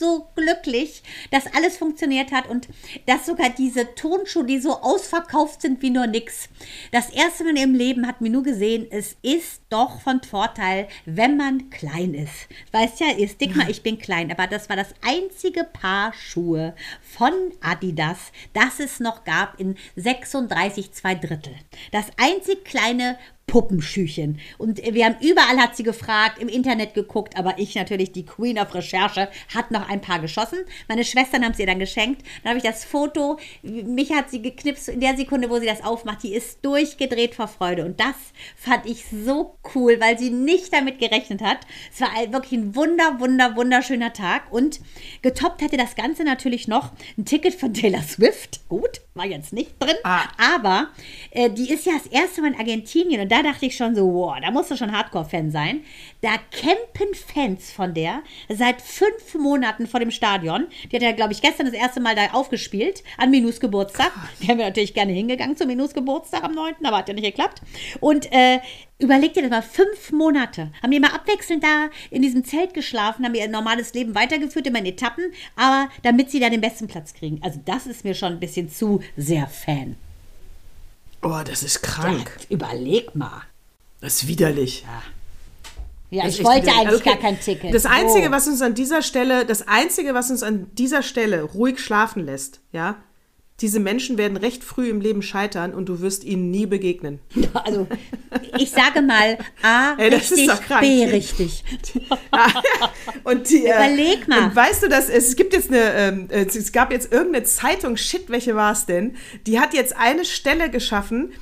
so 0.00 0.28
glücklich, 0.34 1.04
dass 1.30 1.44
alles 1.54 1.76
funktioniert 1.76 2.32
hat 2.32 2.48
und 2.48 2.68
dass 3.06 3.26
sogar 3.26 3.50
diese 3.50 3.94
Tonschuhe, 3.94 4.44
die 4.44 4.58
so 4.58 4.80
ausverkauft 4.80 5.62
sind 5.62 5.80
wie 5.82 5.90
nur 5.90 6.08
nix. 6.08 6.48
Das 6.90 7.10
erste 7.10 7.44
Mal 7.44 7.56
im 7.58 7.74
Leben 7.74 8.06
hat 8.06 8.20
mir 8.20 8.30
nur 8.30 8.42
gesehen, 8.42 8.88
es 8.90 9.16
ist 9.22 9.62
doch 9.68 10.00
von 10.00 10.20
Vorteil, 10.22 10.88
wenn 11.04 11.36
man 11.36 11.70
klein 11.70 12.14
ist. 12.14 12.48
Weißt 12.72 13.00
ja, 13.00 13.08
ihr 13.16 13.28
Stigma, 13.28 13.68
ich 13.68 13.82
bin 13.82 13.98
klein, 13.98 14.32
aber 14.32 14.46
das 14.46 14.68
war 14.68 14.76
das 14.76 14.94
einzige 15.06 15.64
Paar 15.64 16.12
Schuhe 16.14 16.74
von 17.02 17.32
Adidas, 17.60 18.32
das 18.54 18.80
es 18.80 18.98
noch 18.98 19.24
gab 19.24 19.60
in 19.60 19.76
36 19.96 20.92
zwei 20.92 21.14
Drittel. 21.14 21.54
Das 21.92 22.06
einzig 22.16 22.64
kleine 22.64 23.18
Puppenschüchen. 23.50 24.38
Und 24.58 24.80
wir 24.94 25.04
haben 25.04 25.16
überall 25.20 25.58
hat 25.58 25.74
sie 25.74 25.82
gefragt, 25.82 26.40
im 26.40 26.48
Internet 26.48 26.94
geguckt, 26.94 27.36
aber 27.36 27.58
ich 27.58 27.74
natürlich, 27.74 28.12
die 28.12 28.24
Queen 28.24 28.60
of 28.60 28.72
Recherche, 28.74 29.28
hat 29.52 29.72
noch 29.72 29.88
ein 29.88 30.00
paar 30.00 30.20
geschossen. 30.20 30.60
Meine 30.88 31.04
Schwestern 31.04 31.44
haben 31.44 31.54
sie 31.54 31.62
ihr 31.62 31.66
dann 31.66 31.80
geschenkt. 31.80 32.22
Dann 32.42 32.50
habe 32.50 32.58
ich 32.58 32.64
das 32.64 32.84
Foto, 32.84 33.38
mich 33.62 34.12
hat 34.12 34.30
sie 34.30 34.40
geknipst 34.40 34.88
in 34.88 35.00
der 35.00 35.16
Sekunde, 35.16 35.50
wo 35.50 35.58
sie 35.58 35.66
das 35.66 35.82
aufmacht. 35.82 36.22
Die 36.22 36.32
ist 36.32 36.64
durchgedreht 36.64 37.34
vor 37.34 37.48
Freude. 37.48 37.84
Und 37.84 37.98
das 37.98 38.14
fand 38.54 38.86
ich 38.86 39.04
so 39.06 39.56
cool, 39.74 39.96
weil 39.98 40.16
sie 40.16 40.30
nicht 40.30 40.72
damit 40.72 41.00
gerechnet 41.00 41.42
hat. 41.42 41.58
Es 41.92 42.00
war 42.00 42.10
wirklich 42.32 42.52
ein 42.52 42.76
wunder, 42.76 43.18
wunder, 43.18 43.56
wunderschöner 43.56 44.12
Tag. 44.12 44.52
Und 44.52 44.80
getoppt 45.22 45.60
hatte 45.60 45.76
das 45.76 45.96
Ganze 45.96 46.22
natürlich 46.22 46.68
noch 46.68 46.92
ein 47.18 47.24
Ticket 47.24 47.54
von 47.54 47.74
Taylor 47.74 48.02
Swift. 48.02 48.60
Gut, 48.68 49.00
war 49.14 49.26
jetzt 49.26 49.52
nicht 49.52 49.72
drin. 49.80 49.96
Ah. 50.04 50.28
Aber 50.54 50.90
äh, 51.32 51.50
die 51.50 51.72
ist 51.72 51.84
ja 51.84 51.94
das 51.94 52.06
erste 52.06 52.42
Mal 52.42 52.52
in 52.52 52.58
Argentinien 52.58 53.20
und 53.20 53.32
da 53.32 53.39
da 53.42 53.50
dachte 53.50 53.66
ich 53.66 53.76
schon 53.76 53.94
so, 53.94 54.12
wow, 54.12 54.36
da 54.40 54.50
musst 54.50 54.70
du 54.70 54.76
schon 54.76 54.92
Hardcore-Fan 54.92 55.50
sein. 55.50 55.82
Da 56.20 56.30
campen 56.50 57.14
Fans 57.14 57.72
von 57.72 57.94
der 57.94 58.22
seit 58.48 58.82
fünf 58.82 59.34
Monaten 59.38 59.86
vor 59.86 60.00
dem 60.00 60.10
Stadion. 60.10 60.66
Die 60.90 60.96
hat 60.96 61.02
ja, 61.02 61.12
glaube 61.12 61.32
ich, 61.32 61.40
gestern 61.40 61.66
das 61.66 61.74
erste 61.74 62.00
Mal 62.00 62.14
da 62.14 62.32
aufgespielt 62.32 63.02
an 63.16 63.30
Minus 63.30 63.60
Geburtstag. 63.60 64.12
Da 64.40 64.48
wären 64.48 64.58
wir 64.58 64.66
natürlich 64.66 64.94
gerne 64.94 65.12
hingegangen 65.12 65.56
zum 65.56 65.68
Minus 65.68 65.94
Geburtstag 65.94 66.44
am 66.44 66.52
9., 66.52 66.74
aber 66.82 66.98
hat 66.98 67.08
ja 67.08 67.14
nicht 67.14 67.24
geklappt. 67.24 67.62
Und 68.00 68.30
äh, 68.32 68.60
Überleg 68.98 69.32
dir 69.32 69.40
das 69.40 69.50
mal, 69.50 69.62
fünf 69.62 70.12
Monate. 70.12 70.70
Haben 70.82 70.90
die 70.90 70.98
immer 70.98 71.14
abwechselnd 71.14 71.64
da 71.64 71.88
in 72.10 72.20
diesem 72.20 72.44
Zelt 72.44 72.74
geschlafen, 72.74 73.24
haben 73.24 73.34
ihr 73.34 73.48
normales 73.48 73.94
Leben 73.94 74.14
weitergeführt, 74.14 74.66
immer 74.66 74.80
in 74.80 74.84
Etappen, 74.84 75.32
aber 75.56 75.88
damit 76.02 76.30
sie 76.30 76.38
da 76.38 76.50
den 76.50 76.60
besten 76.60 76.86
Platz 76.86 77.14
kriegen. 77.14 77.40
Also 77.42 77.60
das 77.64 77.86
ist 77.86 78.04
mir 78.04 78.12
schon 78.12 78.34
ein 78.34 78.40
bisschen 78.40 78.68
zu 78.68 79.00
sehr 79.16 79.46
Fan. 79.46 79.96
Oh, 81.22 81.40
das 81.44 81.62
ist 81.62 81.82
krank. 81.82 82.30
Ja, 82.40 82.56
überleg 82.56 83.14
mal. 83.14 83.42
Das 84.00 84.14
ist 84.14 84.28
widerlich. 84.28 84.82
Ja. 84.82 85.02
Ja, 86.12 86.26
ich 86.26 86.42
wollte 86.42 86.62
widerlich. 86.62 86.80
eigentlich 86.80 87.00
okay. 87.00 87.10
gar 87.10 87.18
kein 87.18 87.40
Ticket. 87.40 87.72
Das 87.72 87.86
Einzige, 87.86 88.28
oh. 88.28 88.30
was 88.32 88.48
uns 88.48 88.62
an 88.62 88.74
dieser 88.74 89.02
Stelle, 89.02 89.46
das 89.46 89.68
Einzige, 89.68 90.12
was 90.12 90.30
uns 90.30 90.42
an 90.42 90.66
dieser 90.74 91.02
Stelle 91.02 91.42
ruhig 91.42 91.78
schlafen 91.78 92.24
lässt, 92.24 92.60
ja, 92.72 92.96
diese 93.60 93.80
Menschen 93.80 94.16
werden 94.16 94.36
recht 94.36 94.64
früh 94.64 94.88
im 94.88 95.00
Leben 95.00 95.22
scheitern 95.22 95.74
und 95.74 95.88
du 95.88 96.00
wirst 96.00 96.24
ihnen 96.24 96.50
nie 96.50 96.66
begegnen. 96.66 97.20
Also, 97.52 97.86
ich 98.58 98.70
sage 98.70 99.02
mal, 99.02 99.36
A 99.62 99.94
Ey, 99.98 100.08
richtig, 100.14 100.48
B 100.80 101.04
richtig. 101.04 101.64
und 103.24 103.50
die, 103.50 103.66
äh, 103.66 103.74
Überleg 103.74 104.28
mal. 104.28 104.44
Und 104.44 104.56
weißt 104.56 104.84
du, 104.84 104.88
dass 104.88 105.08
es 105.08 105.36
gibt 105.36 105.52
jetzt 105.52 105.68
eine, 105.68 105.92
ähm, 105.94 106.28
es 106.30 106.72
gab 106.72 106.90
jetzt 106.92 107.12
irgendeine 107.12 107.44
Zeitung, 107.44 107.96
shit, 107.96 108.30
welche 108.30 108.54
war 108.54 108.72
es 108.72 108.86
denn? 108.86 109.16
Die 109.46 109.60
hat 109.60 109.74
jetzt 109.74 109.96
eine 109.96 110.24
Stelle 110.24 110.70
geschaffen, 110.70 111.32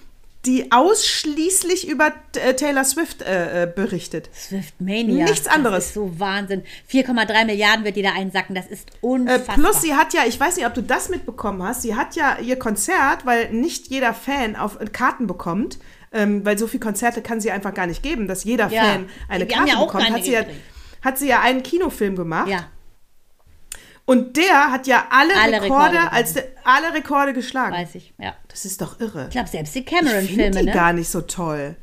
die 0.47 0.71
ausschließlich 0.71 1.89
über 1.89 2.13
äh, 2.37 2.55
Taylor 2.55 2.85
Swift 2.85 3.23
äh, 3.23 3.65
äh, 3.65 3.67
berichtet. 3.67 4.31
Swift 4.35 4.81
Mania. 4.81 5.25
Nichts 5.25 5.49
anderes. 5.49 5.77
Das 5.79 5.87
ist 5.87 5.95
so 5.95 6.21
Wahnsinn. 6.21 6.63
4,3 6.91 7.45
Milliarden 7.45 7.85
wird 7.85 7.97
die 7.97 8.03
da 8.03 8.13
einsacken. 8.13 8.55
Das 8.55 8.67
ist 8.67 8.89
äh, 8.91 8.97
unfassbar. 9.01 9.57
plus 9.57 9.83
sie 9.83 9.95
hat 9.95 10.15
ja, 10.15 10.23
ich 10.27 10.39
weiß 10.39 10.57
nicht, 10.57 10.67
ob 10.67 10.75
du 10.75 10.83
das 10.83 11.09
mitbekommen 11.09 11.63
hast, 11.63 11.83
sie 11.83 11.97
hat 11.97 12.15
ja 12.15 12.39
ihr 12.39 12.59
Konzert, 12.59 13.27
weil 13.27 13.51
nicht 13.53 13.89
jeder 13.89 14.15
Fan 14.15 14.55
auf 14.55 14.79
Karten 14.93 15.27
bekommt, 15.27 15.79
ähm, 16.13 16.45
weil 16.45 16.57
so 16.57 16.67
viele 16.69 16.81
Konzerte 16.81 17.21
kann 17.21 17.41
sie 17.41 17.51
einfach 17.51 17.75
gar 17.75 17.87
nicht 17.87 18.03
geben, 18.03 18.29
dass 18.29 18.45
jeder 18.45 18.69
ja. 18.69 18.85
Fan 18.85 19.09
eine 19.29 19.49
wir 19.49 19.55
Karte 19.55 19.73
ja 19.73 19.85
bekommt. 19.85 20.11
Hat 20.11 20.25
sie 20.25 20.33
ja, 20.33 20.45
hat 21.03 21.19
sie 21.19 21.29
ja 21.29 21.41
einen 21.41 21.65
Kinofilm 21.65 22.17
gemacht. 22.17 22.49
Ja. 22.49 22.69
Und 24.09 24.39
der 24.39 24.73
hat 24.73 24.87
ja 24.87 25.07
alle, 25.11 25.37
alle 25.37 25.61
Rekorde, 25.61 25.97
Rekorde 25.97 26.13
als 26.13 26.33
de, 26.33 26.43
alle 26.65 26.95
Rekorde 26.95 27.35
geschlagen. 27.35 27.75
Weiß 27.75 27.95
ich, 27.95 28.15
ja. 28.17 28.35
Das 28.49 28.65
ist 28.65 28.81
doch 28.81 28.99
irre. 29.01 29.25
Ich 29.25 29.33
glaube, 29.33 29.51
selbst 29.51 29.75
die 29.75 29.85
Cameron-Filme. 29.85 30.49
Ich 30.49 30.57
die 30.57 30.65
ne? 30.65 30.73
gar 30.73 30.95
nicht 30.95 31.11
so 31.11 31.21
toll. 31.21 31.77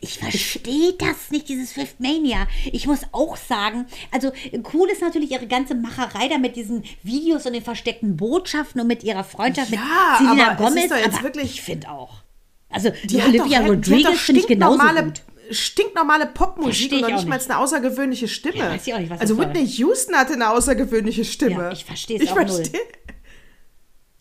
Ich 0.00 0.18
verstehe 0.18 0.94
das 0.94 1.30
nicht, 1.30 1.50
dieses 1.50 1.72
Fifth 1.72 2.00
Mania. 2.00 2.46
Ich 2.72 2.86
muss 2.86 3.00
auch 3.12 3.36
sagen, 3.36 3.84
also 4.10 4.32
cool 4.72 4.88
ist 4.88 5.02
natürlich 5.02 5.30
ihre 5.30 5.46
ganze 5.46 5.74
Macherei 5.74 6.26
da 6.28 6.38
mit 6.38 6.56
diesen 6.56 6.84
Videos 7.02 7.44
und 7.44 7.52
den 7.52 7.62
versteckten 7.62 8.16
Botschaften 8.16 8.80
und 8.80 8.86
mit 8.86 9.04
ihrer 9.04 9.22
Freundschaft 9.22 9.70
ja, 9.72 9.78
mit 9.78 10.26
Selena 10.26 10.54
Gomez. 10.54 10.90
aber 10.90 11.22
wirklich, 11.22 11.50
ich 11.50 11.60
finde 11.60 11.90
auch. 11.90 12.22
Also 12.70 12.88
die, 13.04 13.08
die 13.08 13.22
Olivia 13.22 13.60
doch, 13.60 13.68
Rodriguez 13.68 14.20
finde 14.20 14.40
ich 14.40 14.46
genauso 14.46 14.78
normale, 14.78 15.04
gut 15.04 15.22
stinknormale 15.50 16.26
Popmusik 16.26 16.92
und 16.92 17.00
noch 17.02 17.08
nicht, 17.08 17.26
mal 17.26 17.38
eine 17.38 17.58
außergewöhnliche 17.58 18.28
Stimme. 18.28 18.58
Ja, 18.58 18.70
weiß 18.70 18.86
ich 18.86 18.94
auch 18.94 18.98
nicht, 18.98 19.10
was 19.10 19.20
also 19.20 19.38
Whitney 19.38 19.66
Houston 19.66 20.14
hatte 20.14 20.34
eine 20.34 20.50
außergewöhnliche 20.50 21.24
Stimme. 21.24 21.64
Ja, 21.64 21.72
ich 21.72 21.84
verstehe 21.84 22.20
es 22.20 22.28
auch 22.28 22.34
versteh. 22.34 22.70
null. 22.72 22.80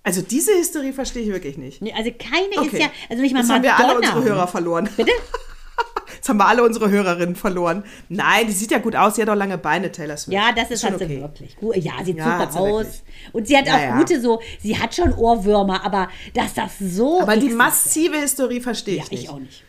Also 0.04 0.22
diese 0.22 0.52
Hysterie 0.54 0.94
verstehe 0.94 1.24
ich 1.24 1.30
wirklich 1.30 1.58
nicht. 1.58 1.82
Nee, 1.82 1.94
also 1.94 2.12
keine 2.12 2.58
okay. 2.58 2.78
ist 2.78 2.82
ja, 2.82 2.92
also 3.10 3.22
nicht 3.22 3.34
mal 3.34 3.40
Jetzt 3.40 3.50
Madonna. 3.50 3.78
haben 3.78 3.80
wir 3.80 3.88
alle 3.88 3.98
unsere 3.98 4.24
Hörer 4.24 4.48
verloren. 4.48 4.90
Bitte? 4.98 5.12
Jetzt 6.16 6.30
haben 6.30 6.38
wir 6.38 6.48
alle 6.48 6.64
unsere 6.64 6.90
Hörerinnen 6.90 7.36
verloren. 7.36 7.84
Nein, 8.10 8.46
die 8.46 8.52
sieht 8.54 8.70
ja 8.70 8.78
gut 8.78 8.96
aus. 8.96 9.16
Sie 9.16 9.24
hat 9.24 9.30
auch 9.30 9.36
lange 9.36 9.58
Beine, 9.58 9.92
Taylor 9.92 10.18
Swift. 10.18 10.34
Ja, 10.34 10.52
das 10.52 10.66
ist, 10.66 10.72
ist 10.72 10.84
halt 10.84 10.96
okay. 10.96 11.20
wirklich 11.20 11.56
gut. 11.56 11.76
Ja, 11.78 11.94
sieht 12.04 12.18
ja, 12.18 12.48
super 12.48 12.60
aus. 12.60 12.86
Wirklich. 12.86 13.04
Und 13.34 13.48
sie 13.48 13.58
hat 13.58 13.66
ja, 13.66 13.76
auch 13.76 13.80
ja. 13.80 13.98
gute 13.98 14.22
so, 14.22 14.40
sie 14.60 14.78
hat 14.78 14.94
schon 14.94 15.14
Ohrwürmer, 15.14 15.84
aber 15.84 16.10
dass 16.36 16.54
das 16.54 16.78
so. 16.80 17.22
Aber 17.22 17.38
die 17.38 17.50
massive 17.50 18.22
Hysterie 18.22 18.62
verstehe 18.62 18.98
ich 18.98 19.06
ja, 19.06 19.10
nicht. 19.10 19.24
ich 19.24 19.30
auch 19.30 19.40
nicht. 19.40 19.64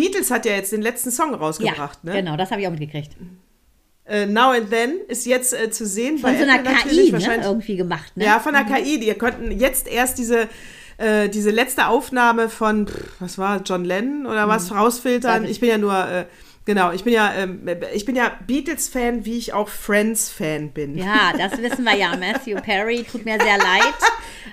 Beatles 0.00 0.30
hat 0.30 0.46
ja 0.46 0.52
jetzt 0.52 0.72
den 0.72 0.82
letzten 0.82 1.10
Song 1.10 1.34
rausgebracht, 1.34 1.98
ja, 2.02 2.12
ne? 2.12 2.22
Genau, 2.22 2.36
das 2.36 2.50
habe 2.50 2.60
ich 2.60 2.68
auch 2.68 2.70
mitgekriegt. 2.70 3.16
Uh, 4.10 4.26
Now 4.26 4.52
and 4.52 4.70
Then 4.70 5.00
ist 5.08 5.26
jetzt 5.26 5.52
äh, 5.52 5.70
zu 5.70 5.86
sehen. 5.86 6.18
Von 6.18 6.34
so 6.36 6.42
einer 6.42 6.62
KI 6.62 7.12
ne? 7.12 7.40
irgendwie 7.42 7.76
gemacht, 7.76 8.16
ne? 8.16 8.24
Ja, 8.24 8.38
von 8.38 8.54
der 8.54 8.64
mhm. 8.64 8.74
KI. 8.74 9.00
Die 9.00 9.12
konnten 9.14 9.50
jetzt 9.50 9.86
erst 9.86 10.18
diese, 10.18 10.48
äh, 10.96 11.28
diese 11.28 11.50
letzte 11.50 11.88
Aufnahme 11.88 12.48
von, 12.48 12.86
pff, 12.86 13.20
was 13.20 13.36
war, 13.36 13.60
John 13.62 13.84
Lennon 13.84 14.26
oder 14.26 14.46
mhm. 14.46 14.50
was, 14.50 14.72
rausfiltern. 14.72 15.44
Ich 15.44 15.60
bin 15.60 15.68
ja 15.68 15.78
nur 15.78 15.92
äh, 15.92 16.24
Genau, 16.68 16.92
ich 16.92 17.02
bin 17.02 17.14
ja, 17.14 17.32
ähm, 17.34 17.66
ich 17.94 18.04
bin 18.04 18.14
ja 18.14 18.30
Beatles-Fan, 18.46 19.24
wie 19.24 19.38
ich 19.38 19.54
auch 19.54 19.70
Friends-Fan 19.70 20.72
bin. 20.72 20.98
Ja, 20.98 21.32
das 21.32 21.56
wissen 21.62 21.82
wir 21.82 21.96
ja. 21.96 22.14
Matthew 22.20 22.60
Perry 22.60 23.06
tut 23.10 23.24
mir 23.24 23.38
sehr 23.40 23.56
leid. 23.56 23.94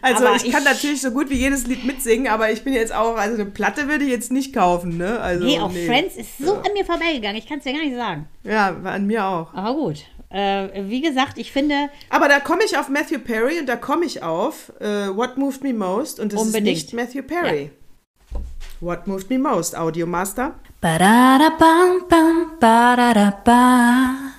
Also 0.02 0.26
ich, 0.34 0.46
ich, 0.46 0.52
kann 0.54 0.64
natürlich 0.64 1.02
so 1.02 1.12
gut 1.12 1.30
wie 1.30 1.36
jedes 1.36 1.68
Lied 1.68 1.84
mitsingen, 1.84 2.32
aber 2.32 2.50
ich 2.54 2.64
bin 2.64 2.72
jetzt 2.72 2.96
auch, 2.96 3.18
also 3.18 3.36
eine 3.36 3.52
Platte 3.52 3.90
würde 3.90 4.06
ich 4.06 4.12
jetzt 4.12 4.32
nicht 4.32 4.54
kaufen, 4.54 4.96
ne? 4.96 5.20
Also, 5.20 5.44
nee, 5.44 5.60
auch 5.60 5.74
nee. 5.74 5.86
Friends 5.86 6.16
ist 6.16 6.38
so 6.38 6.54
an 6.54 6.72
mir 6.74 6.86
vorbeigegangen, 6.86 7.36
ich 7.36 7.50
kann 7.50 7.58
es 7.58 7.66
dir 7.66 7.74
gar 7.74 7.84
nicht 7.84 7.98
sagen. 7.98 8.30
Ja, 8.46 8.70
an 8.86 9.08
mir 9.08 9.26
auch. 9.26 9.54
Aber 9.54 9.74
gut. 9.74 10.06
Äh, 10.30 10.70
wie 10.90 11.02
gesagt, 11.02 11.38
ich 11.38 11.52
finde. 11.52 11.90
Aber 12.10 12.30
da 12.30 12.40
komme 12.40 12.64
ich 12.64 12.78
auf 12.78 12.88
Matthew 12.88 13.20
Perry 13.20 13.60
und 13.60 13.68
da 13.68 13.76
komme 13.76 14.06
ich 14.06 14.24
auf 14.24 14.72
uh, 14.80 15.18
What 15.18 15.36
Moved 15.38 15.64
Me 15.64 15.74
Most 15.74 16.22
und 16.22 16.32
das 16.32 16.42
unbedingt. 16.42 16.78
ist 16.78 16.94
nicht 16.94 16.94
Matthew 16.94 17.24
Perry. 17.24 17.64
Ja. 17.64 17.85
What 18.86 19.08
Moved 19.08 19.32
Me 19.32 19.40
Most, 19.40 19.76
Audiomaster. 19.76 20.54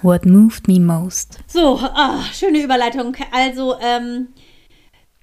What 0.02 0.24
moved 0.24 0.68
me 0.68 0.78
most. 0.78 1.40
So, 1.48 1.80
oh, 1.82 2.22
schöne 2.32 2.62
Überleitung. 2.62 3.16
Also, 3.32 3.74
ähm, 3.80 4.28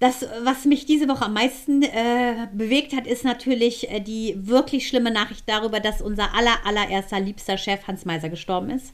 das, 0.01 0.25
was 0.43 0.65
mich 0.65 0.85
diese 0.85 1.07
Woche 1.07 1.23
am 1.23 1.35
meisten 1.35 1.83
äh, 1.83 2.49
bewegt 2.51 2.93
hat, 2.93 3.07
ist 3.07 3.23
natürlich 3.23 3.89
äh, 3.89 4.01
die 4.01 4.35
wirklich 4.37 4.89
schlimme 4.89 5.11
Nachricht 5.11 5.47
darüber, 5.47 5.79
dass 5.79 6.01
unser 6.01 6.35
aller, 6.35 6.57
allererster 6.65 7.21
liebster 7.21 7.57
Chef 7.57 7.87
Hans 7.87 8.03
Meiser 8.03 8.27
gestorben 8.27 8.71
ist. 8.71 8.93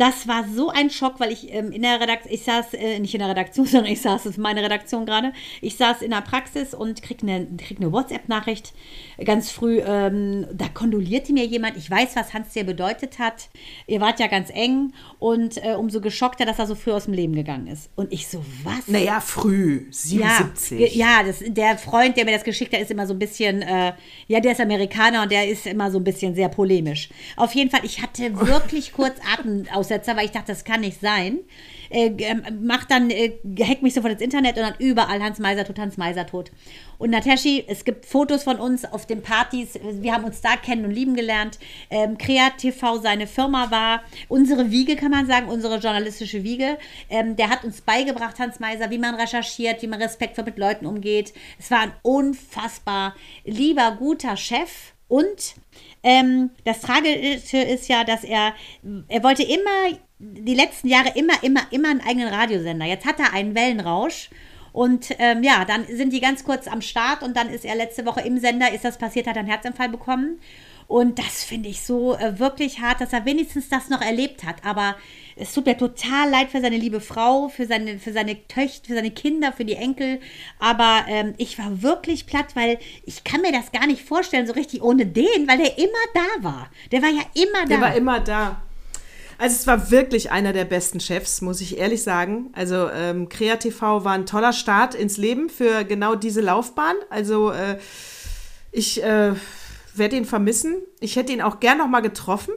Das 0.00 0.26
war 0.26 0.46
so 0.48 0.70
ein 0.70 0.88
Schock, 0.88 1.20
weil 1.20 1.30
ich 1.30 1.52
ähm, 1.52 1.72
in 1.72 1.82
der 1.82 2.00
Redaktion, 2.00 2.32
ich 2.32 2.42
saß 2.44 2.72
äh, 2.72 2.98
nicht 3.00 3.12
in 3.12 3.20
der 3.20 3.28
Redaktion, 3.28 3.66
sondern 3.66 3.92
ich 3.92 4.00
saß, 4.00 4.22
das 4.22 4.32
ist 4.32 4.38
meine 4.38 4.62
Redaktion 4.62 5.04
gerade, 5.04 5.34
ich 5.60 5.76
saß 5.76 6.00
in 6.00 6.10
der 6.10 6.22
Praxis 6.22 6.72
und 6.72 7.02
krieg 7.02 7.18
eine, 7.22 7.46
krieg 7.58 7.76
eine 7.78 7.92
WhatsApp-Nachricht 7.92 8.72
ganz 9.26 9.50
früh, 9.50 9.82
ähm, 9.84 10.46
da 10.54 10.68
kondolierte 10.68 11.34
mir 11.34 11.44
jemand, 11.44 11.76
ich 11.76 11.90
weiß, 11.90 12.16
was 12.16 12.32
Hans 12.32 12.54
dir 12.54 12.64
bedeutet 12.64 13.18
hat, 13.18 13.50
ihr 13.86 14.00
wart 14.00 14.20
ja 14.20 14.28
ganz 14.28 14.48
eng 14.48 14.94
und 15.18 15.62
äh, 15.62 15.74
umso 15.74 16.00
geschockter, 16.00 16.46
dass 16.46 16.58
er 16.58 16.66
so 16.66 16.74
früh 16.74 16.92
aus 16.92 17.04
dem 17.04 17.12
Leben 17.12 17.34
gegangen 17.34 17.66
ist. 17.66 17.90
Und 17.94 18.10
ich 18.10 18.26
so, 18.26 18.42
was? 18.64 18.88
Naja, 18.88 19.20
früh, 19.20 19.86
77. 19.90 20.94
Ja, 20.94 21.18
ja 21.18 21.22
das, 21.26 21.42
der 21.46 21.76
Freund, 21.76 22.16
der 22.16 22.24
mir 22.24 22.32
das 22.32 22.44
geschickt 22.44 22.72
hat, 22.72 22.80
ist 22.80 22.90
immer 22.90 23.06
so 23.06 23.12
ein 23.12 23.18
bisschen, 23.18 23.60
äh, 23.60 23.92
ja, 24.28 24.40
der 24.40 24.52
ist 24.52 24.60
Amerikaner 24.62 25.24
und 25.24 25.30
der 25.30 25.46
ist 25.46 25.66
immer 25.66 25.90
so 25.90 25.98
ein 25.98 26.04
bisschen 26.04 26.34
sehr 26.34 26.48
polemisch. 26.48 27.10
Auf 27.36 27.54
jeden 27.54 27.68
Fall, 27.68 27.80
ich 27.84 28.00
hatte 28.00 28.34
wirklich 28.46 28.94
kurz 28.94 29.18
Atem 29.30 29.66
aus 29.74 29.89
Aussetzer, 29.90 30.16
weil 30.16 30.26
ich 30.26 30.30
dachte, 30.30 30.48
das 30.48 30.64
kann 30.64 30.80
nicht 30.80 31.00
sein. 31.00 31.40
Äh, 31.90 32.12
ähm, 32.18 32.42
mach 32.62 32.84
dann, 32.84 33.10
äh, 33.10 33.32
hack 33.60 33.82
mich 33.82 33.94
sofort 33.94 34.12
ins 34.12 34.22
Internet 34.22 34.56
und 34.56 34.62
dann 34.62 34.74
überall 34.78 35.22
Hans 35.22 35.38
Meiser 35.38 35.64
tot, 35.64 35.78
Hans 35.78 35.96
Meiser 35.96 36.26
tot. 36.26 36.52
Und 36.98 37.10
Nateshi, 37.10 37.64
es 37.66 37.84
gibt 37.84 38.06
Fotos 38.06 38.44
von 38.44 38.60
uns 38.60 38.84
auf 38.84 39.06
den 39.06 39.22
Partys. 39.22 39.78
Wir 39.82 40.12
haben 40.12 40.24
uns 40.24 40.40
da 40.40 40.56
kennen 40.56 40.84
und 40.84 40.92
lieben 40.92 41.14
gelernt. 41.14 41.58
Ähm, 41.88 42.16
TV 42.18 42.98
seine 42.98 43.26
Firma 43.26 43.70
war 43.70 44.02
unsere 44.28 44.70
Wiege, 44.70 44.96
kann 44.96 45.10
man 45.10 45.26
sagen, 45.26 45.48
unsere 45.48 45.78
journalistische 45.78 46.44
Wiege. 46.44 46.78
Ähm, 47.08 47.36
der 47.36 47.50
hat 47.50 47.64
uns 47.64 47.80
beigebracht, 47.80 48.38
Hans 48.38 48.60
Meiser, 48.60 48.90
wie 48.90 48.98
man 48.98 49.14
recherchiert, 49.14 49.82
wie 49.82 49.88
man 49.88 50.00
respektvoll 50.00 50.44
mit 50.44 50.58
Leuten 50.58 50.86
umgeht. 50.86 51.32
Es 51.58 51.70
war 51.70 51.80
ein 51.80 51.92
unfassbar 52.02 53.16
lieber, 53.44 53.96
guter 53.98 54.36
Chef 54.36 54.92
und 55.10 55.56
ähm, 56.04 56.50
das 56.64 56.80
Tragische 56.80 57.58
ist 57.58 57.88
ja, 57.88 58.04
dass 58.04 58.22
er, 58.22 58.54
er 59.08 59.22
wollte 59.24 59.42
immer, 59.42 59.98
die 60.20 60.54
letzten 60.54 60.88
Jahre 60.88 61.12
immer, 61.16 61.34
immer, 61.42 61.62
immer 61.72 61.90
einen 61.90 62.00
eigenen 62.00 62.28
Radiosender. 62.28 62.86
Jetzt 62.86 63.04
hat 63.04 63.18
er 63.18 63.32
einen 63.32 63.56
Wellenrausch. 63.56 64.30
Und 64.72 65.10
ähm, 65.18 65.42
ja, 65.42 65.64
dann 65.64 65.84
sind 65.88 66.12
die 66.12 66.20
ganz 66.20 66.44
kurz 66.44 66.68
am 66.68 66.80
Start 66.80 67.24
und 67.24 67.36
dann 67.36 67.50
ist 67.50 67.64
er 67.64 67.74
letzte 67.74 68.06
Woche 68.06 68.20
im 68.20 68.38
Sender, 68.38 68.72
ist 68.72 68.84
das 68.84 68.98
passiert, 68.98 69.26
hat 69.26 69.36
einen 69.36 69.48
Herzinfall 69.48 69.88
bekommen. 69.88 70.38
Und 70.86 71.18
das 71.18 71.42
finde 71.42 71.68
ich 71.68 71.82
so 71.82 72.16
äh, 72.16 72.38
wirklich 72.38 72.80
hart, 72.80 73.00
dass 73.00 73.12
er 73.12 73.24
wenigstens 73.24 73.68
das 73.68 73.88
noch 73.88 74.00
erlebt 74.00 74.44
hat. 74.44 74.64
Aber 74.64 74.94
es 75.40 75.52
tut 75.52 75.66
mir 75.66 75.76
total 75.76 76.30
leid 76.30 76.50
für 76.50 76.60
seine 76.60 76.76
liebe 76.76 77.00
Frau, 77.00 77.48
für 77.48 77.66
seine, 77.66 77.98
für 77.98 78.12
seine 78.12 78.46
Töchter, 78.46 78.88
für 78.88 78.94
seine 78.94 79.10
Kinder, 79.10 79.52
für 79.52 79.64
die 79.64 79.74
Enkel. 79.74 80.20
Aber 80.58 81.04
ähm, 81.08 81.34
ich 81.38 81.58
war 81.58 81.82
wirklich 81.82 82.26
platt, 82.26 82.54
weil 82.54 82.78
ich 83.04 83.24
kann 83.24 83.40
mir 83.40 83.52
das 83.52 83.72
gar 83.72 83.86
nicht 83.86 84.02
vorstellen, 84.02 84.46
so 84.46 84.52
richtig 84.52 84.82
ohne 84.82 85.06
den, 85.06 85.48
weil 85.48 85.58
der 85.58 85.78
immer 85.78 85.88
da 86.14 86.44
war. 86.44 86.70
Der 86.92 87.02
war 87.02 87.08
ja 87.08 87.22
immer 87.34 87.62
da. 87.62 87.66
Der 87.66 87.80
war 87.80 87.94
immer 87.94 88.20
da. 88.20 88.62
Also 89.38 89.56
es 89.56 89.66
war 89.66 89.90
wirklich 89.90 90.30
einer 90.30 90.52
der 90.52 90.66
besten 90.66 91.00
Chefs, 91.00 91.40
muss 91.40 91.62
ich 91.62 91.78
ehrlich 91.78 92.02
sagen. 92.02 92.50
Also 92.52 92.90
ähm, 92.90 93.30
KreaTV 93.30 93.80
war 94.04 94.12
ein 94.12 94.26
toller 94.26 94.52
Start 94.52 94.94
ins 94.94 95.16
Leben 95.16 95.48
für 95.48 95.84
genau 95.84 96.14
diese 96.14 96.42
Laufbahn. 96.42 96.96
Also 97.08 97.50
äh, 97.50 97.78
ich 98.70 99.02
äh, 99.02 99.32
werde 99.94 100.16
ihn 100.16 100.26
vermissen. 100.26 100.76
Ich 101.00 101.16
hätte 101.16 101.32
ihn 101.32 101.40
auch 101.40 101.58
gern 101.58 101.78
noch 101.78 101.88
mal 101.88 102.00
getroffen. 102.00 102.52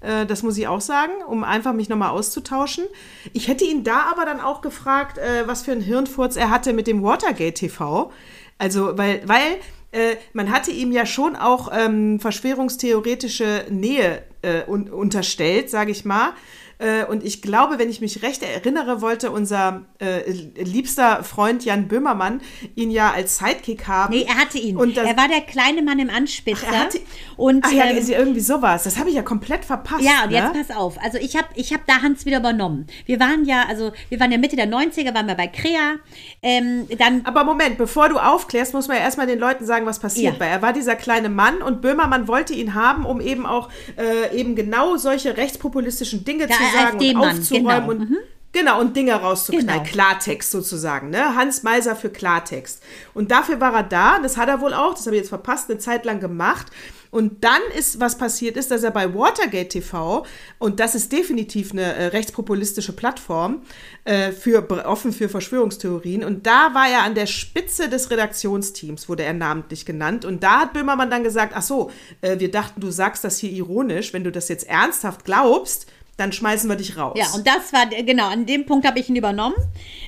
Äh, 0.00 0.26
das 0.26 0.42
muss 0.42 0.56
ich 0.58 0.68
auch 0.68 0.80
sagen, 0.80 1.12
um 1.26 1.44
einfach 1.44 1.72
mich 1.72 1.88
noch 1.88 1.96
mal 1.96 2.10
auszutauschen. 2.10 2.84
Ich 3.32 3.48
hätte 3.48 3.64
ihn 3.64 3.84
da 3.84 4.04
aber 4.10 4.24
dann 4.24 4.40
auch 4.40 4.60
gefragt, 4.60 5.18
äh, 5.18 5.46
was 5.46 5.62
für 5.62 5.72
ein 5.72 5.80
Hirnfurz 5.80 6.36
er 6.36 6.50
hatte 6.50 6.72
mit 6.72 6.86
dem 6.86 7.02
Watergate 7.02 7.54
TV. 7.54 8.12
Also, 8.58 8.96
weil, 8.96 9.22
weil 9.26 9.58
äh, 9.92 10.16
man 10.32 10.50
hatte 10.50 10.70
ihm 10.70 10.92
ja 10.92 11.06
schon 11.06 11.36
auch 11.36 11.70
ähm, 11.72 12.20
verschwörungstheoretische 12.20 13.66
Nähe 13.70 14.22
äh, 14.42 14.62
un 14.66 14.88
unterstellt, 14.88 15.70
sage 15.70 15.90
ich 15.90 16.04
mal. 16.04 16.32
Äh, 16.78 17.04
und 17.04 17.24
ich 17.24 17.40
glaube, 17.40 17.78
wenn 17.78 17.88
ich 17.88 18.00
mich 18.00 18.22
recht 18.22 18.42
erinnere, 18.42 19.00
wollte 19.00 19.30
unser 19.30 19.82
äh, 19.98 20.30
liebster 20.62 21.24
Freund 21.24 21.64
Jan 21.64 21.88
Böhmermann 21.88 22.42
ihn 22.74 22.90
ja 22.90 23.12
als 23.12 23.38
Sidekick 23.38 23.88
haben. 23.88 24.14
Nee, 24.14 24.26
er 24.28 24.36
hatte 24.36 24.58
ihn. 24.58 24.76
Und 24.76 24.96
das, 24.96 25.06
er 25.06 25.16
war 25.16 25.28
der 25.28 25.40
kleine 25.40 25.82
Mann 25.82 25.98
im 25.98 26.10
Anspitzer. 26.10 26.66
Ach, 26.68 26.72
er 26.72 26.80
hatte, 26.80 27.00
und, 27.36 27.64
ach 27.64 27.72
ja, 27.72 27.86
ähm, 27.86 28.04
irgendwie 28.06 28.40
sowas. 28.40 28.84
Das 28.84 28.98
habe 28.98 29.08
ich 29.08 29.14
ja 29.14 29.22
komplett 29.22 29.64
verpasst. 29.64 30.02
Ja, 30.02 30.24
und 30.24 30.30
ne? 30.30 30.36
jetzt 30.36 30.68
pass 30.68 30.76
auf. 30.76 30.98
Also 31.02 31.18
ich 31.18 31.36
habe 31.36 31.48
ich 31.54 31.72
hab 31.72 31.86
da 31.86 32.02
Hans 32.02 32.26
wieder 32.26 32.38
übernommen. 32.38 32.86
Wir 33.06 33.20
waren 33.20 33.44
ja, 33.46 33.64
also 33.68 33.92
wir 34.08 34.20
waren 34.20 34.30
ja 34.30 34.38
Mitte 34.38 34.56
der 34.56 34.68
90er, 34.68 35.14
waren 35.14 35.26
wir 35.26 35.34
bei 35.34 35.46
Krea. 35.46 35.96
Ähm, 36.42 36.86
dann 36.98 37.24
Aber 37.24 37.44
Moment, 37.44 37.78
bevor 37.78 38.08
du 38.08 38.18
aufklärst, 38.18 38.74
muss 38.74 38.88
man 38.88 38.98
ja 38.98 39.02
erstmal 39.04 39.26
den 39.26 39.38
Leuten 39.38 39.64
sagen, 39.64 39.86
was 39.86 39.98
passiert. 39.98 40.34
Ja. 40.34 40.40
Weil 40.40 40.48
er 40.48 40.62
war 40.62 40.72
dieser 40.72 40.96
kleine 40.96 41.28
Mann 41.30 41.62
und 41.62 41.80
Böhmermann 41.80 42.28
wollte 42.28 42.52
ihn 42.52 42.74
haben, 42.74 43.06
um 43.06 43.20
eben 43.20 43.46
auch 43.46 43.70
äh, 43.96 44.36
eben 44.36 44.54
genau 44.54 44.96
solche 44.96 45.36
rechtspopulistischen 45.36 46.24
Dinge 46.24 46.48
ja, 46.48 46.56
zu 46.56 46.65
sagen 46.72 46.98
und 46.98 47.16
aufzuräumen 47.16 47.64
genau. 47.66 47.90
und 47.90 48.10
mhm. 48.10 48.16
Genau, 48.56 48.80
und 48.80 48.96
Dinge 48.96 49.12
rauszuknallen. 49.12 49.82
Genau. 49.82 49.92
Klartext 49.92 50.50
sozusagen. 50.50 51.10
Ne? 51.10 51.36
Hans 51.36 51.62
Meiser 51.62 51.94
für 51.94 52.08
Klartext. 52.08 52.82
Und 53.12 53.30
dafür 53.30 53.60
war 53.60 53.74
er 53.74 53.82
da. 53.82 54.18
Das 54.18 54.38
hat 54.38 54.48
er 54.48 54.62
wohl 54.62 54.72
auch, 54.72 54.94
das 54.94 55.04
habe 55.04 55.16
ich 55.16 55.20
jetzt 55.20 55.28
verpasst, 55.28 55.68
eine 55.68 55.78
Zeit 55.78 56.06
lang 56.06 56.20
gemacht. 56.20 56.68
Und 57.10 57.44
dann 57.44 57.60
ist, 57.78 58.00
was 58.00 58.16
passiert 58.16 58.56
ist, 58.56 58.70
dass 58.70 58.82
er 58.82 58.90
bei 58.90 59.14
Watergate 59.14 59.68
TV, 59.68 60.24
und 60.58 60.80
das 60.80 60.94
ist 60.94 61.12
definitiv 61.12 61.72
eine 61.72 61.94
äh, 61.94 62.06
rechtspopulistische 62.06 62.94
Plattform, 62.94 63.62
äh, 64.04 64.32
für, 64.32 64.68
offen 64.86 65.12
für 65.12 65.28
Verschwörungstheorien, 65.28 66.24
und 66.24 66.46
da 66.46 66.74
war 66.74 66.88
er 66.88 67.02
an 67.02 67.14
der 67.14 67.26
Spitze 67.26 67.88
des 67.88 68.10
Redaktionsteams, 68.10 69.08
wurde 69.08 69.22
er 69.22 69.34
namentlich 69.34 69.86
genannt. 69.86 70.24
Und 70.24 70.42
da 70.42 70.60
hat 70.60 70.72
Böhmermann 70.72 71.10
dann 71.10 71.24
gesagt, 71.24 71.52
ach 71.54 71.62
so, 71.62 71.90
äh, 72.22 72.38
wir 72.38 72.50
dachten, 72.50 72.80
du 72.80 72.90
sagst 72.90 73.22
das 73.22 73.38
hier 73.38 73.50
ironisch, 73.50 74.12
wenn 74.12 74.24
du 74.24 74.32
das 74.32 74.48
jetzt 74.48 74.66
ernsthaft 74.66 75.24
glaubst, 75.24 75.86
dann 76.16 76.32
schmeißen 76.32 76.68
wir 76.68 76.76
dich 76.76 76.96
raus. 76.96 77.16
Ja, 77.18 77.26
und 77.34 77.46
das 77.46 77.72
war, 77.72 77.86
genau, 77.86 78.28
an 78.28 78.46
dem 78.46 78.64
Punkt 78.64 78.86
habe 78.86 78.98
ich 78.98 79.08
ihn 79.08 79.16
übernommen. 79.16 79.56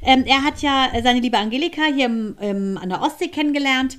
Ähm, 0.03 0.25
er 0.27 0.43
hat 0.43 0.63
ja 0.63 0.91
seine 1.03 1.21
liebe 1.21 1.37
Angelika 1.37 1.83
hier 1.85 2.07
im, 2.07 2.37
im, 2.41 2.79
an 2.79 2.89
der 2.89 3.03
Ostsee 3.03 3.29
kennengelernt, 3.29 3.99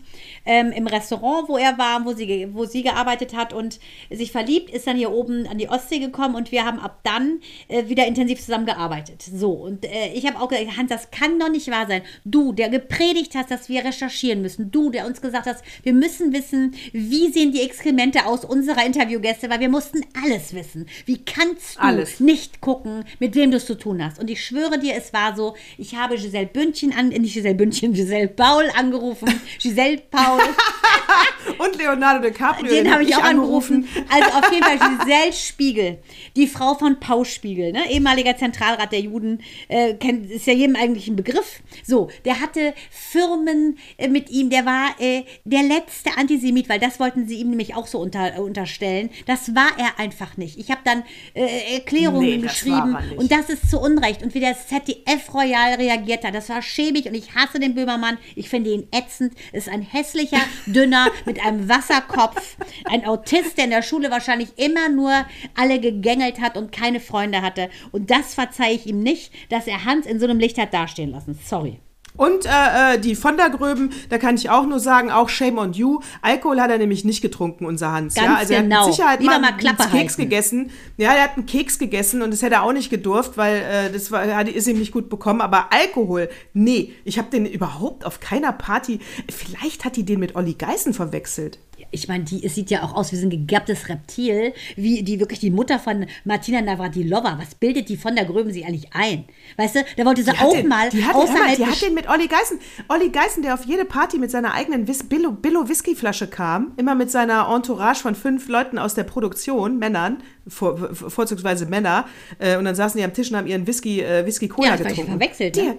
ähm, 0.50 0.72
im 0.72 0.88
Restaurant, 0.88 1.48
wo 1.48 1.58
er 1.58 1.78
war, 1.78 2.04
wo 2.06 2.14
sie, 2.14 2.50
wo 2.54 2.66
sie 2.66 2.82
gearbeitet 2.82 3.36
hat 3.36 3.54
und 3.54 3.80
sich 4.10 4.32
verliebt, 4.32 4.72
ist 4.72 4.88
dann 4.88 4.98
hier 4.98 5.12
oben 5.12 5.46
an 5.46 5.60
die 5.60 5.70
Ostsee 5.70 6.00
gekommen 6.00 6.34
und 6.34 6.52
wir 6.52 6.66
haben 6.66 6.80
ab 6.80 7.02
dann 7.04 7.40
äh, 7.68 7.88
wieder 7.88 8.08
intensiv 8.08 8.42
zusammengearbeitet. 8.42 9.22
So, 9.22 9.52
und 9.52 9.86
äh, 9.86 10.12
ich 10.16 10.26
habe 10.26 10.42
auch 10.42 10.50
gesagt, 10.50 10.76
Hans, 10.76 10.90
das 10.90 11.12
kann 11.12 11.38
doch 11.40 11.52
nicht 11.52 11.70
wahr 11.70 11.86
sein. 11.88 12.02
Du, 12.26 12.52
der 12.52 12.70
gepredigt 12.70 13.36
hast, 13.36 13.52
dass 13.52 13.70
wir 13.70 13.86
recherchieren 13.86 14.42
müssen. 14.42 14.72
Du, 14.72 14.90
der 14.90 15.06
uns 15.06 15.22
gesagt 15.22 15.46
hast, 15.46 15.64
wir 15.84 15.94
müssen 15.94 16.34
wissen, 16.34 16.74
wie 16.94 17.32
sehen 17.32 17.52
die 17.52 17.62
Exkremente 17.62 18.26
aus 18.26 18.44
unserer 18.44 18.84
Interviewgäste, 18.84 19.52
weil 19.52 19.60
wir 19.60 19.70
mussten 19.70 20.02
alles 20.26 20.56
wissen. 20.56 20.88
Wie 21.06 21.24
kannst 21.24 21.76
du 21.76 21.82
alles. 21.82 22.20
nicht 22.20 22.60
gucken, 22.60 23.06
mit 23.20 23.36
wem 23.36 23.52
du 23.52 23.58
es 23.58 23.68
zu 23.68 23.78
tun 23.78 24.04
hast? 24.04 24.18
Und 24.18 24.32
ich 24.32 24.44
schwöre 24.44 24.80
dir, 24.80 24.96
es 24.96 25.14
war 25.14 25.36
so, 25.36 25.56
ich 25.78 25.96
habe 25.96 26.16
Giselle 26.16 26.48
Bündchen 26.48 26.92
an, 26.92 27.10
nicht 27.10 27.36
Giselle 27.36 27.54
Bündchen, 27.54 27.94
Giselle 27.94 28.30
Paul 28.30 28.68
angerufen, 28.76 29.28
Giselle 29.60 30.02
Paul. 30.10 30.39
Und 31.58 31.76
Leonardo 31.78 32.28
DiCaprio. 32.28 32.70
Den 32.70 32.92
habe 32.92 33.04
ich 33.04 33.16
auch 33.16 33.24
angerufen. 33.24 33.88
Also 34.10 34.38
auf 34.38 34.52
jeden 34.52 34.64
Fall 34.64 34.78
Giselle 34.78 35.34
Spiegel, 35.50 35.98
die 36.36 36.48
Frau 36.48 36.76
von 36.76 37.00
Pau 37.00 37.24
Spiegel, 37.24 37.72
ne? 37.72 37.90
ehemaliger 37.90 38.38
Zentralrat 38.38 38.92
der 38.92 39.02
Juden, 39.02 39.42
äh, 39.68 39.96
kennt, 39.96 40.30
ist 40.30 40.48
ja 40.48 40.54
jedem 40.54 40.76
eigentlich 40.76 41.08
ein 41.08 41.16
Begriff. 41.16 41.62
So, 41.84 42.10
der 42.26 42.40
hatte 42.40 42.74
Firmen 42.92 43.78
äh, 43.98 44.08
mit 44.08 44.30
ihm, 44.30 44.50
der 44.50 44.66
war 44.66 44.96
äh, 45.00 45.24
der 45.44 45.64
letzte 45.64 46.18
Antisemit, 46.18 46.70
weil 46.70 46.80
das 46.80 47.00
wollten 47.00 47.28
sie 47.28 47.36
ihm 47.36 47.50
nämlich 47.50 47.76
auch 47.76 47.88
so 47.88 48.00
unter, 48.00 48.36
äh, 48.36 48.40
unterstellen. 48.40 49.10
Das 49.26 49.56
war 49.56 49.72
er 49.78 50.00
einfach 50.00 50.38
nicht. 50.38 50.58
Ich 50.58 50.72
habe 50.72 50.82
dann 50.86 51.04
äh, 51.34 51.76
Erklärungen 51.76 52.22
nee, 52.22 52.38
geschrieben 52.38 52.98
und 53.18 53.32
das 53.32 53.50
ist 53.50 53.70
zu 53.70 53.80
Unrecht. 53.80 54.24
Und 54.24 54.34
wie 54.34 54.40
der 54.40 54.56
ZDF 54.58 55.34
Royal 55.34 55.76
reagiert 55.76 56.24
hat, 56.24 56.36
das 56.36 56.50
war 56.50 56.62
schäbig 56.62 57.06
und 57.06 57.16
ich 57.16 57.36
hasse 57.36 57.60
den 57.60 57.76
Böhmermann. 57.76 58.18
Ich 58.36 58.50
finde 58.50 58.72
ihn 58.72 58.88
ätzend. 58.92 59.34
Ist 59.52 59.70
ein 59.70 59.82
hässlicher, 59.82 60.19
dünner, 60.66 61.08
mit 61.26 61.44
einem 61.46 61.70
Wasserkopf. 61.70 62.58
Ein 62.86 63.06
Autist, 63.06 63.58
der 63.58 63.66
in 63.66 63.72
der 63.72 63.82
Schule 63.82 64.12
wahrscheinlich 64.12 64.58
immer 64.58 64.90
nur 64.90 65.26
alle 65.56 65.80
gegängelt 65.80 66.40
hat 66.40 66.58
und 66.58 66.72
keine 66.72 67.00
Freunde 67.00 67.42
hatte. 67.42 67.70
Und 67.92 68.12
das 68.12 68.34
verzeihe 68.34 68.76
ich 68.76 68.86
ihm 68.86 69.02
nicht, 69.02 69.34
dass 69.50 69.68
er 69.68 69.86
Hans 69.86 70.06
in 70.06 70.20
so 70.20 70.26
einem 70.26 70.40
Licht 70.40 70.58
hat 70.58 70.74
dastehen 70.74 71.12
lassen. 71.12 71.40
Sorry. 71.44 71.80
Und 72.20 72.46
äh, 72.46 72.96
äh 72.96 73.00
die 73.00 73.16
von 73.16 73.38
der 73.38 73.50
Gröben, 73.50 73.94
da 74.10 74.18
kann 74.18 74.36
ich 74.36 74.50
auch 74.50 74.66
nur 74.66 74.82
sagen, 74.82 75.10
auch 75.10 75.30
Shame 75.30 75.58
on 75.58 75.72
you. 75.72 76.02
Alkohol 76.22 76.60
hat 76.60 76.70
er 76.70 76.78
nämlich 76.78 77.06
nicht 77.06 77.22
getrunken, 77.22 77.66
unser 77.66 77.94
Hans. 77.94 78.14
Ganz 78.14 78.28
ja? 78.28 78.36
Also 78.36 78.54
er 78.56 78.64
genau. 78.64 78.80
hat 78.82 78.86
mit 78.88 78.96
Sicherheit 78.96 79.20
Lieber 79.22 79.40
mal, 79.40 79.52
mal 79.52 79.58
Klappe 79.58 79.84
einen 79.84 79.92
Keks 79.94 80.18
halten. 80.18 80.30
gegessen. 80.30 80.72
Ja, 80.98 81.14
er 81.14 81.24
hat 81.24 81.38
einen 81.38 81.46
Keks 81.46 81.80
gegessen 81.80 82.22
und 82.22 82.32
das 82.32 82.42
hätte 82.42 82.56
er 82.56 82.64
auch 82.64 82.74
nicht 82.74 82.90
gedurft, 82.90 83.38
weil 83.38 83.62
äh, 83.62 83.90
das 83.90 84.12
war, 84.12 84.46
ist 84.46 84.68
ihm 84.68 84.80
nicht 84.80 84.92
gut 84.92 85.10
bekommen. 85.10 85.40
Aber 85.40 85.72
Alkohol, 85.72 86.30
nee, 86.52 86.94
ich 87.06 87.18
habe 87.18 87.30
den 87.30 87.46
überhaupt 87.46 88.06
auf 88.06 88.20
keiner 88.20 88.52
Party. 88.52 89.00
Vielleicht 89.32 89.86
hat 89.86 89.96
die 89.96 90.04
den 90.04 90.20
mit 90.20 90.36
Olli 90.36 90.56
Geißen 90.56 90.94
verwechselt 90.94 91.60
ich 91.92 92.08
meine, 92.08 92.24
die 92.24 92.44
es 92.44 92.56
sieht 92.56 92.70
ja 92.70 92.84
auch 92.84 92.94
aus 92.94 93.12
wie 93.12 93.16
so 93.16 93.26
ein 93.26 93.30
gegabtes 93.30 93.90
Reptil, 93.90 94.54
wie 94.76 95.04
die 95.04 95.20
wirklich 95.20 95.40
die 95.40 95.52
Mutter 95.52 95.80
von 95.80 96.06
Martina 96.24 96.62
Navratilova. 96.62 97.38
Was 97.40 97.56
bildet 97.56 97.90
die 97.90 97.98
von 97.98 98.16
der 98.16 98.26
Gröben 98.26 98.52
sich 98.52 98.66
eigentlich 98.66 98.94
ein? 98.94 99.26
Weißt 99.58 99.76
du, 99.76 99.86
da 99.98 100.06
wollte 100.06 100.24
sie 100.24 100.32
auch 100.32 100.54
den, 100.54 100.68
mal 100.68 100.90
die 100.90 101.04
hat, 101.04 101.16
außerhalb 101.16 101.56
die 101.56 101.66
hat 101.66 101.82
den 101.82 101.94
mit 101.94 102.10
Olli 102.10 102.28
Geißen, 102.28 102.60
Olli 102.88 103.10
Geißen, 103.10 103.44
der 103.44 103.54
auf 103.54 103.66
jede 103.66 103.86
Party 103.86 104.18
mit 104.18 104.32
seiner 104.32 104.54
eigenen 104.54 104.88
Whis 104.88 105.04
Billo, 105.04 105.32
Billo 105.32 105.68
Whiskyflasche 105.68 106.28
kam, 106.28 106.74
immer 106.78 106.96
mit 106.96 107.12
seiner 107.12 107.48
Entourage 107.54 108.02
von 108.02 108.16
fünf 108.16 108.48
Leuten 108.48 108.78
aus 108.78 108.94
der 108.94 109.04
Produktion, 109.04 109.80
Männern, 109.80 110.24
vor, 110.48 110.94
vorzugsweise 110.94 111.66
Männer, 111.66 112.06
äh, 112.40 112.58
und 112.58 112.66
dann 112.66 112.76
saßen 112.76 112.98
die 112.98 113.04
am 113.04 113.14
Tisch 113.14 113.32
und 113.32 113.38
haben 113.38 113.48
ihren 113.48 113.68
Whisky, 113.68 114.02
äh, 114.02 114.26
Whisky 114.26 114.48
Cola 114.48 114.70
ja, 114.70 114.76
getrunken. 114.76 115.12
Verwechselt, 115.12 115.56
die, 115.56 115.62
ne? 115.62 115.78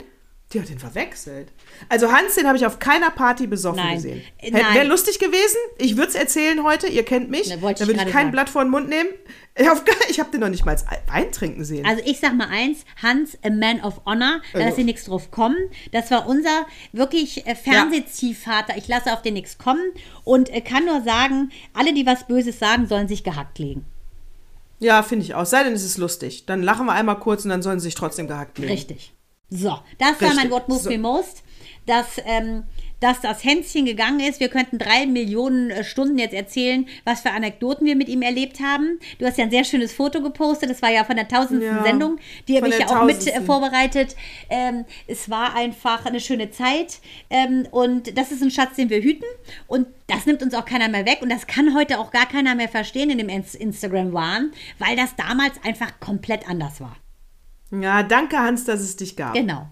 Die 0.53 0.61
hat 0.61 0.69
den 0.69 0.81
verwechselt. 0.81 1.53
Also 1.89 2.11
Hans, 2.11 2.35
den 2.35 2.49
habe 2.49 2.59
ich 2.59 2.67
auf 2.67 2.81
keiner 2.81 3.11
Party 3.11 3.47
besoffen 3.47 3.81
Nein. 3.85 3.95
gesehen. 3.95 4.23
Äh, 4.39 4.53
Wäre 4.53 4.85
lustig 4.85 5.21
gewesen. 5.21 5.57
Ich 5.79 5.97
würde 5.97 6.09
es 6.09 6.17
erzählen 6.17 6.65
heute. 6.65 6.89
Ihr 6.89 7.05
kennt 7.05 7.31
mich. 7.31 7.49
Da 7.49 7.63
würde 7.63 7.85
ich 7.85 7.99
kein 7.99 8.11
sagen. 8.11 8.31
Blatt 8.33 8.51
vor 8.51 8.65
den 8.65 8.71
Mund 8.71 8.89
nehmen. 8.89 9.11
Ich 10.09 10.19
habe 10.19 10.31
den 10.31 10.41
noch 10.41 10.49
nicht 10.49 10.65
mal 10.65 10.77
Wein 11.07 11.31
trinken 11.33 11.65
sehen. 11.65 11.85
Also 11.85 12.03
ich 12.07 12.19
sag 12.19 12.35
mal 12.35 12.49
eins, 12.49 12.85
Hans, 13.03 13.37
a 13.43 13.51
man 13.51 13.81
of 13.83 14.01
honor, 14.07 14.41
da 14.53 14.59
lässt 14.59 14.71
also. 14.73 14.83
nichts 14.83 15.05
drauf 15.05 15.31
kommen. 15.31 15.57
Das 15.93 16.11
war 16.11 16.27
unser 16.27 16.67
wirklich 16.93 17.47
äh, 17.47 17.55
Fernsehziehvater. 17.55 18.77
Ich 18.77 18.89
lasse 18.89 19.13
auf 19.13 19.23
den 19.23 19.35
nichts 19.35 19.59
kommen 19.59 19.83
und 20.25 20.49
äh, 20.53 20.63
kann 20.63 20.87
nur 20.87 21.03
sagen, 21.03 21.51
alle, 21.75 21.93
die 21.93 22.07
was 22.07 22.27
Böses 22.27 22.59
sagen, 22.59 22.87
sollen 22.87 23.07
sich 23.07 23.23
gehackt 23.23 23.59
legen. 23.59 23.85
Ja, 24.79 25.03
finde 25.03 25.27
ich 25.27 25.35
auch. 25.35 25.45
Sei 25.45 25.63
denn, 25.63 25.75
es 25.75 25.85
ist 25.85 25.99
lustig. 25.99 26.47
Dann 26.47 26.63
lachen 26.63 26.87
wir 26.87 26.93
einmal 26.93 27.19
kurz 27.19 27.45
und 27.45 27.51
dann 27.51 27.63
sollen 27.63 27.81
sie 27.81 27.85
sich 27.85 27.95
trotzdem 27.95 28.29
gehackt 28.29 28.59
legen. 28.59 28.73
Richtig. 28.73 29.13
So, 29.51 29.79
das 29.99 30.11
Richtig. 30.13 30.29
war 30.29 30.35
mein 30.37 30.51
What 30.51 30.69
Moves 30.69 30.85
so. 30.85 30.91
Me 30.91 30.99
Most. 30.99 31.43
Dass, 31.87 32.21
ähm, 32.25 32.65
dass 33.01 33.21
das 33.21 33.43
Hänschen 33.43 33.87
gegangen 33.87 34.21
ist. 34.21 34.39
Wir 34.39 34.49
könnten 34.49 34.79
drei 34.79 35.07
Millionen 35.07 35.71
äh, 35.71 35.83
Stunden 35.83 36.19
jetzt 36.19 36.35
erzählen, 36.35 36.87
was 37.05 37.23
für 37.23 37.31
Anekdoten 37.31 37.87
wir 37.87 37.97
mit 37.97 38.09
ihm 38.09 38.23
erlebt 38.23 38.61
haben. 38.61 39.01
Du 39.19 39.27
hast 39.27 39.39
ja 39.39 39.45
ein 39.45 39.51
sehr 39.51 39.65
schönes 39.65 39.93
Foto 39.93 40.21
gepostet. 40.21 40.71
Das 40.71 40.83
war 40.83 40.91
ja 40.91 41.05
von 41.05 41.17
der 41.17 41.27
tausendsten 41.27 41.77
ja, 41.77 41.83
Sendung. 41.83 42.19
Die 42.47 42.57
habe 42.57 42.69
ich 42.69 42.79
ja 42.79 42.87
auch 42.87 43.05
mit 43.05 43.27
äh, 43.27 43.41
vorbereitet. 43.41 44.15
Ähm, 44.51 44.85
es 45.07 45.29
war 45.31 45.57
einfach 45.57 46.05
eine 46.05 46.21
schöne 46.21 46.51
Zeit. 46.51 47.01
Ähm, 47.31 47.67
und 47.71 48.17
das 48.17 48.31
ist 48.31 48.43
ein 48.43 48.51
Schatz, 48.51 48.77
den 48.77 48.91
wir 48.91 49.01
hüten. 49.01 49.25
Und 49.67 49.89
das 50.07 50.27
nimmt 50.27 50.43
uns 50.43 50.55
auch 50.55 50.67
keiner 50.67 50.89
mehr 50.89 51.07
weg. 51.07 51.21
Und 51.23 51.31
das 51.31 51.47
kann 51.47 51.75
heute 51.75 51.99
auch 51.99 52.13
gar 52.13 52.27
keiner 52.27 52.55
mehr 52.55 52.69
verstehen 52.69 53.11
in 53.11 53.19
dem 53.19 53.29
Instagram-Wahn, 53.31 54.53
weil 54.79 54.97
das 54.97 55.17
damals 55.17 55.55
einfach 55.65 55.99
komplett 55.99 56.49
anders 56.49 56.81
war. 56.81 56.97
Ja, 57.71 58.03
danke 58.03 58.39
Hans, 58.39 58.65
dass 58.65 58.81
es 58.81 58.97
dich 58.97 59.17
gab. 59.17 59.35
Genau. 59.35 59.69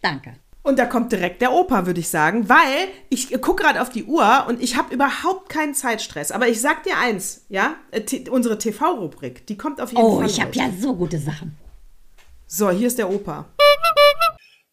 Danke. 0.00 0.34
Und 0.62 0.78
da 0.78 0.86
kommt 0.86 1.10
direkt 1.10 1.42
der 1.42 1.52
Opa, 1.52 1.86
würde 1.86 1.98
ich 1.98 2.08
sagen, 2.08 2.48
weil 2.48 2.88
ich 3.08 3.30
gucke 3.40 3.64
gerade 3.64 3.82
auf 3.82 3.90
die 3.90 4.04
Uhr 4.04 4.46
und 4.48 4.62
ich 4.62 4.76
habe 4.76 4.94
überhaupt 4.94 5.48
keinen 5.48 5.74
Zeitstress. 5.74 6.30
Aber 6.30 6.46
ich 6.48 6.60
sag 6.60 6.84
dir 6.84 6.96
eins, 6.98 7.44
ja, 7.48 7.74
T 8.06 8.28
unsere 8.30 8.58
TV-Rubrik, 8.58 9.46
die 9.48 9.56
kommt 9.56 9.80
auf 9.80 9.90
jeden 9.90 10.02
oh, 10.02 10.16
Fall. 10.16 10.24
Oh, 10.24 10.28
ich 10.28 10.40
habe 10.40 10.52
ja 10.54 10.70
so 10.78 10.94
gute 10.94 11.18
Sachen. 11.18 11.56
So, 12.46 12.70
hier 12.70 12.86
ist 12.86 12.98
der 12.98 13.10
Opa. 13.10 13.46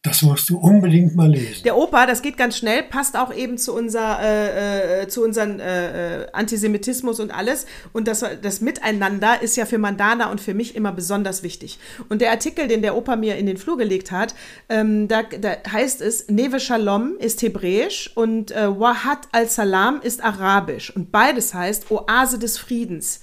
Das 0.02 0.22
musst 0.22 0.50
du 0.50 0.58
unbedingt 0.58 1.14
mal 1.18 1.30
lesen. 1.30 1.64
Der 1.66 1.76
Opa, 1.76 2.06
das 2.06 2.22
geht 2.22 2.38
ganz 2.38 2.58
schnell, 2.58 2.84
passt 2.84 3.18
auch 3.18 3.34
eben 3.36 3.58
zu, 3.58 3.74
unser, 3.74 4.18
äh, 4.22 5.02
äh, 5.02 5.08
zu 5.10 5.22
unserem 5.22 5.60
äh, 5.60 6.22
äh, 6.22 6.28
Antisemitismus 6.32 7.20
und 7.20 7.32
alles. 7.32 7.66
Und 7.92 8.08
das, 8.08 8.24
das 8.42 8.62
Miteinander 8.62 9.42
ist 9.42 9.58
ja 9.58 9.66
für 9.66 9.78
Mandana 9.78 10.32
und 10.32 10.40
für 10.40 10.54
mich 10.54 10.78
immer 10.78 10.94
besonders 10.94 11.44
wichtig. 11.44 11.80
Und 12.08 12.22
der 12.22 12.32
Artikel, 12.32 12.70
den 12.70 12.82
der 12.82 12.96
Opa 12.96 13.18
mir 13.18 13.36
in 13.36 13.46
den 13.46 13.58
Flur 13.58 13.78
gelegt 13.78 14.10
hat, 14.14 14.36
ähm, 14.70 15.10
da, 15.10 15.24
da 15.24 15.58
heißt 15.70 16.00
es, 16.00 16.30
Neve 16.30 16.62
Shalom 16.62 17.18
ist 17.20 17.42
hebräisch 17.42 18.10
und 18.16 18.52
äh, 18.52 18.80
Wahat 18.80 19.28
al-Salam 19.34 20.00
ist 20.02 20.24
arabisch. 20.24 20.96
Und 20.96 21.12
beides 21.12 21.54
heißt 21.54 21.92
Oase 21.92 22.40
des 22.40 22.58
Friedens. 22.58 23.20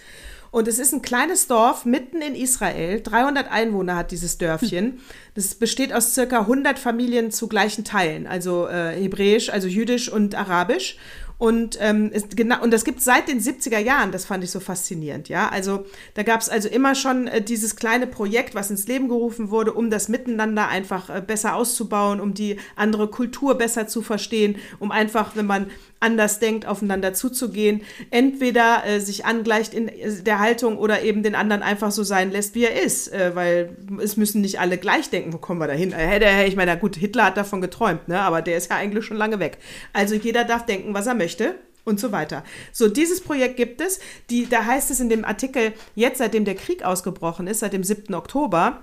Und 0.57 0.68
es 0.68 0.78
ist 0.78 0.94
ein 0.94 1.02
kleines 1.02 1.48
Dorf 1.48 1.84
mitten 1.84 2.22
in 2.22 2.34
Israel. 2.34 3.02
300 3.02 3.52
Einwohner 3.52 3.94
hat 3.94 4.11
dieses 4.11 4.38
Dörfchen. 4.38 5.00
Das 5.34 5.54
besteht 5.54 5.92
aus 5.92 6.14
circa 6.14 6.40
100 6.40 6.78
Familien 6.78 7.30
zu 7.30 7.46
gleichen 7.46 7.84
Teilen, 7.84 8.26
also 8.26 8.66
äh, 8.66 8.94
hebräisch, 8.98 9.50
also 9.50 9.68
jüdisch 9.68 10.11
und 10.11 10.34
arabisch. 10.34 10.96
Und, 11.36 11.76
ähm, 11.82 12.11
ist 12.11 12.34
genau, 12.34 12.62
und 12.62 12.72
das 12.72 12.86
gibt 12.86 13.00
es 13.00 13.04
seit 13.04 13.28
den 13.28 13.38
70er 13.38 13.78
Jahren, 13.78 14.11
das 14.11 14.24
fand 14.24 14.42
ich 14.42 14.50
so 14.50 14.59
faszinierend, 14.59 15.28
ja. 15.28 15.50
Also 15.50 15.84
da 16.14 16.22
gab 16.22 16.40
es 16.40 16.48
also 16.48 16.70
immer 16.70 16.94
schon 16.94 17.26
äh, 17.26 17.42
dieses 17.42 17.76
kleine 17.76 18.07
Projekt, 18.07 18.54
was 18.54 18.70
ins 18.70 18.88
Leben 18.88 19.09
gerufen 19.09 19.50
wurde, 19.50 19.74
um 19.74 19.90
das 19.90 20.09
Miteinander 20.09 20.68
einfach 20.68 21.11
äh, 21.11 21.20
besser 21.20 21.54
auszubauen, 21.54 22.18
um 22.18 22.32
die 22.32 22.57
andere 22.74 23.09
Kultur 23.09 23.57
besser 23.57 23.86
zu 23.86 24.00
verstehen, 24.00 24.57
um 24.78 24.90
einfach, 24.90 25.36
wenn 25.36 25.44
man 25.44 25.70
anders 26.01 26.38
denkt, 26.38 26.66
aufeinander 26.66 27.14
zuzugehen, 27.14 27.82
entweder 28.11 28.84
äh, 28.86 29.01
sich 29.01 29.24
angleicht 29.24 29.74
in 29.74 29.88
äh, 29.88 30.22
der 30.22 30.38
Haltung 30.38 30.78
oder 30.78 31.03
eben 31.03 31.22
den 31.22 31.34
anderen 31.34 31.62
einfach 31.62 31.90
so 31.90 32.05
sein 32.05 32.30
lässt, 32.30 32.55
wie 32.55 32.64
er 32.64 32.82
ist, 32.82 33.12
äh, 33.12 33.34
weil 33.34 33.76
es 34.03 34.16
müssen 34.16 34.40
nicht 34.40 34.61
alle 34.61 34.78
gleich 34.78 35.11
denken, 35.11 35.32
wo 35.32 35.38
kommen 35.38 35.61
wir 35.61 35.66
da 35.66 35.72
hin? 35.72 35.92
Äh, 35.92 36.47
ich 36.47 36.57
meine, 36.57 36.76
gut, 36.78 36.97
Hitler 36.97 37.24
hat 37.24 37.36
davon 37.36 37.61
geträumt, 37.61 38.09
ne? 38.09 38.20
aber 38.20 38.42
der 38.42 38.57
ist 38.57 38.70
ja 38.70 38.76
eigentlich 38.76 39.05
schon 39.05 39.16
lange 39.16 39.38
weg. 39.38 39.59
Also 39.92 40.14
jeder 40.14 40.44
darf 40.44 40.66
denken, 40.66 40.94
was 40.94 41.07
er 41.07 41.14
möchte 41.14 41.55
und 41.86 42.01
so 42.01 42.12
weiter. 42.12 42.44
So, 42.72 42.88
dieses 42.88 43.20
Projekt 43.20 43.57
gibt 43.57 43.80
es. 43.80 44.01
Die, 44.28 44.47
da 44.49 44.64
heißt 44.64 44.90
es 44.90 45.01
in 45.01 45.09
dem 45.09 45.24
Artikel, 45.24 45.72
jetzt 45.94 46.18
seitdem 46.18 46.44
der 46.44 46.57
Krieg 46.57 46.84
ausgebrochen 46.84 47.47
ist, 47.47 47.61
seit 47.61 47.72
dem 47.72 47.84
7. 47.84 48.12
Oktober, 48.14 48.82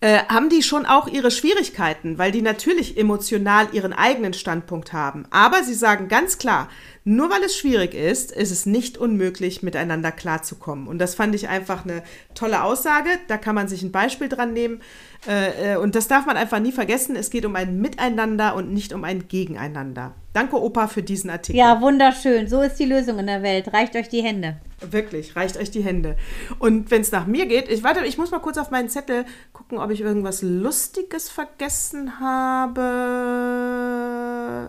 äh, 0.00 0.18
haben 0.28 0.50
die 0.50 0.62
schon 0.62 0.84
auch 0.84 1.08
ihre 1.08 1.30
Schwierigkeiten, 1.30 2.18
weil 2.18 2.30
die 2.30 2.42
natürlich 2.42 2.98
emotional 2.98 3.68
ihren 3.72 3.92
eigenen 3.92 4.34
Standpunkt 4.34 4.92
haben. 4.92 5.24
Aber 5.30 5.62
sie 5.62 5.74
sagen 5.74 6.08
ganz 6.08 6.38
klar, 6.38 6.68
nur 7.04 7.30
weil 7.30 7.42
es 7.44 7.56
schwierig 7.56 7.94
ist, 7.94 8.32
ist 8.32 8.50
es 8.50 8.66
nicht 8.66 8.98
unmöglich, 8.98 9.62
miteinander 9.62 10.12
klarzukommen. 10.12 10.86
Und 10.86 10.98
das 10.98 11.14
fand 11.14 11.34
ich 11.34 11.48
einfach 11.48 11.84
eine 11.84 12.02
tolle 12.34 12.62
Aussage. 12.62 13.10
Da 13.28 13.38
kann 13.38 13.54
man 13.54 13.68
sich 13.68 13.82
ein 13.82 13.92
Beispiel 13.92 14.28
dran 14.28 14.52
nehmen. 14.52 14.82
Äh, 15.26 15.74
äh, 15.74 15.76
und 15.76 15.94
das 15.94 16.08
darf 16.08 16.26
man 16.26 16.36
einfach 16.36 16.60
nie 16.60 16.72
vergessen. 16.72 17.16
Es 17.16 17.30
geht 17.30 17.44
um 17.44 17.56
ein 17.56 17.80
Miteinander 17.80 18.54
und 18.54 18.72
nicht 18.72 18.92
um 18.92 19.04
ein 19.04 19.28
Gegeneinander. 19.28 20.14
Danke, 20.32 20.60
Opa, 20.60 20.86
für 20.86 21.02
diesen 21.02 21.30
Artikel. 21.30 21.58
Ja, 21.58 21.80
wunderschön. 21.80 22.46
So 22.48 22.60
ist 22.60 22.76
die 22.76 22.84
Lösung 22.84 23.18
in 23.18 23.26
der 23.26 23.42
Welt. 23.42 23.72
Reicht 23.72 23.96
euch 23.96 24.08
die 24.08 24.22
Hände. 24.22 24.58
Wirklich, 24.80 25.34
reicht 25.34 25.56
euch 25.56 25.70
die 25.70 25.82
Hände. 25.82 26.16
Und 26.58 26.90
wenn 26.90 27.00
es 27.00 27.10
nach 27.10 27.26
mir 27.26 27.46
geht, 27.46 27.70
ich 27.70 27.82
warte, 27.82 28.04
ich 28.04 28.18
muss 28.18 28.30
mal 28.30 28.40
kurz 28.40 28.58
auf 28.58 28.70
meinen 28.70 28.90
Zettel 28.90 29.24
gucken, 29.52 29.78
ob 29.78 29.90
ich 29.90 30.02
irgendwas 30.02 30.42
Lustiges 30.42 31.30
vergessen 31.30 32.20
habe. 32.20 32.82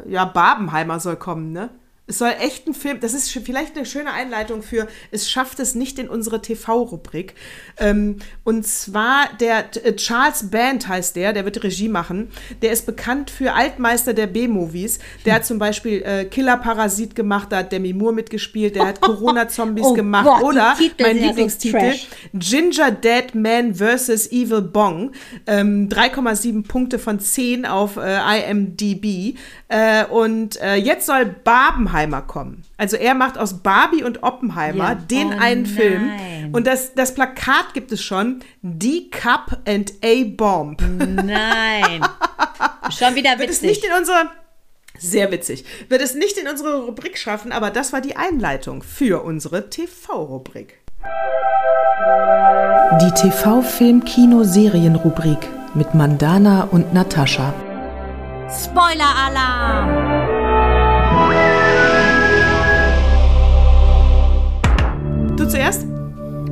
Ja, 0.07 0.25
Babenheimer 0.25 0.99
soll 0.99 1.17
kommen, 1.17 1.51
ne? 1.51 1.69
Es 2.09 2.19
soll 2.19 2.33
echt 2.39 2.67
ein 2.67 2.73
Film, 2.73 3.01
das 3.01 3.13
ist 3.13 3.29
vielleicht 3.29 3.75
eine 3.75 3.85
schöne 3.85 4.13
Einleitung 4.13 4.63
für 4.63 4.87
Es 5.11 5.29
schafft 5.29 5.59
es 5.59 5.75
nicht 5.75 5.99
in 5.99 6.07
unsere 6.07 6.41
TV-Rubrik. 6.41 7.33
Ähm, 7.77 8.19
und 8.45 8.65
zwar 8.65 9.27
der 9.41 9.65
äh, 9.83 9.93
Charles 9.95 10.49
Band 10.49 10.87
heißt 10.87 11.17
der, 11.17 11.33
der 11.33 11.43
wird 11.43 11.61
Regie 11.63 11.89
machen. 11.89 12.29
Der 12.61 12.71
ist 12.71 12.85
bekannt 12.85 13.29
für 13.29 13.53
Altmeister 13.53 14.13
der 14.13 14.27
B-Movies. 14.27 14.99
Der 15.25 15.33
hat 15.35 15.45
zum 15.45 15.59
Beispiel 15.59 16.01
äh, 16.03 16.23
Killer 16.25 16.55
Parasit 16.55 17.13
gemacht, 17.13 17.49
da 17.51 17.57
hat 17.57 17.73
Demi 17.73 17.91
Moore 17.91 18.13
mitgespielt, 18.13 18.75
der 18.75 18.87
hat 18.87 19.01
Corona-Zombies 19.01 19.85
Oh 19.85 19.93
gemacht. 19.93 20.25
Gott, 20.25 20.43
Oder 20.43 20.75
mein 21.01 21.19
so 21.19 21.25
Lieblingstitel, 21.25 21.77
trash. 21.77 22.07
Ginger 22.33 22.91
Dead 22.91 23.35
Man 23.35 23.75
vs. 23.75 24.31
Evil 24.31 24.61
Bong. 24.61 25.11
Ähm, 25.45 25.89
3,7 25.89 26.65
Punkte 26.65 26.99
von 26.99 27.19
10 27.19 27.65
auf 27.65 27.97
äh, 27.97 28.49
IMDb. 28.49 29.37
Äh, 29.69 30.05
und 30.05 30.55
äh, 30.61 30.75
jetzt 30.75 31.05
soll 31.05 31.25
Barbenheimer 31.25 32.21
kommen. 32.21 32.63
Also 32.77 32.95
er 32.95 33.15
macht 33.15 33.37
aus 33.37 33.61
Barbie 33.63 34.01
und 34.03 34.23
Oppenheimer 34.23 34.89
Ja. 34.91 34.95
den 34.95 35.33
Oh 35.33 35.37
einen 35.41 35.65
Film. 35.65 36.07
nein. 36.07 36.49
Und 36.53 36.67
das, 36.67 36.93
das 36.93 37.13
Plakat 37.13 37.73
gibt 37.73 37.91
es 37.91 38.01
schon. 38.01 38.39
D 38.61 39.09
Cup 39.11 39.57
and 39.67 39.91
A 40.03 40.23
Bomb. 40.25 40.81
Nein. 40.81 42.01
Schon 42.97 43.15
wieder 43.15 43.37
Wird 43.39 43.49
es 43.49 43.61
nicht 43.61 43.81
witzig. 43.83 43.89
in 43.91 43.97
unsere 43.97 44.29
sehr 44.99 45.31
witzig. 45.31 45.65
Wird 45.89 46.01
es 46.01 46.15
nicht 46.15 46.37
in 46.37 46.47
unsere 46.47 46.85
Rubrik 46.85 47.17
schaffen, 47.17 47.51
aber 47.51 47.69
das 47.69 47.91
war 47.93 48.01
die 48.01 48.15
Einleitung 48.15 48.81
für 48.81 49.23
unsere 49.23 49.69
TV-Rubrik. 49.69 50.79
Die 53.01 53.11
TV-Film-Kino-Serien-Rubrik 53.11 55.39
mit 55.75 55.93
Mandana 55.93 56.63
und 56.71 56.93
Natascha. 56.93 57.53
Spoiler-Alarm. 58.49 59.89
Du 65.35 65.45
zuerst? 65.47 65.85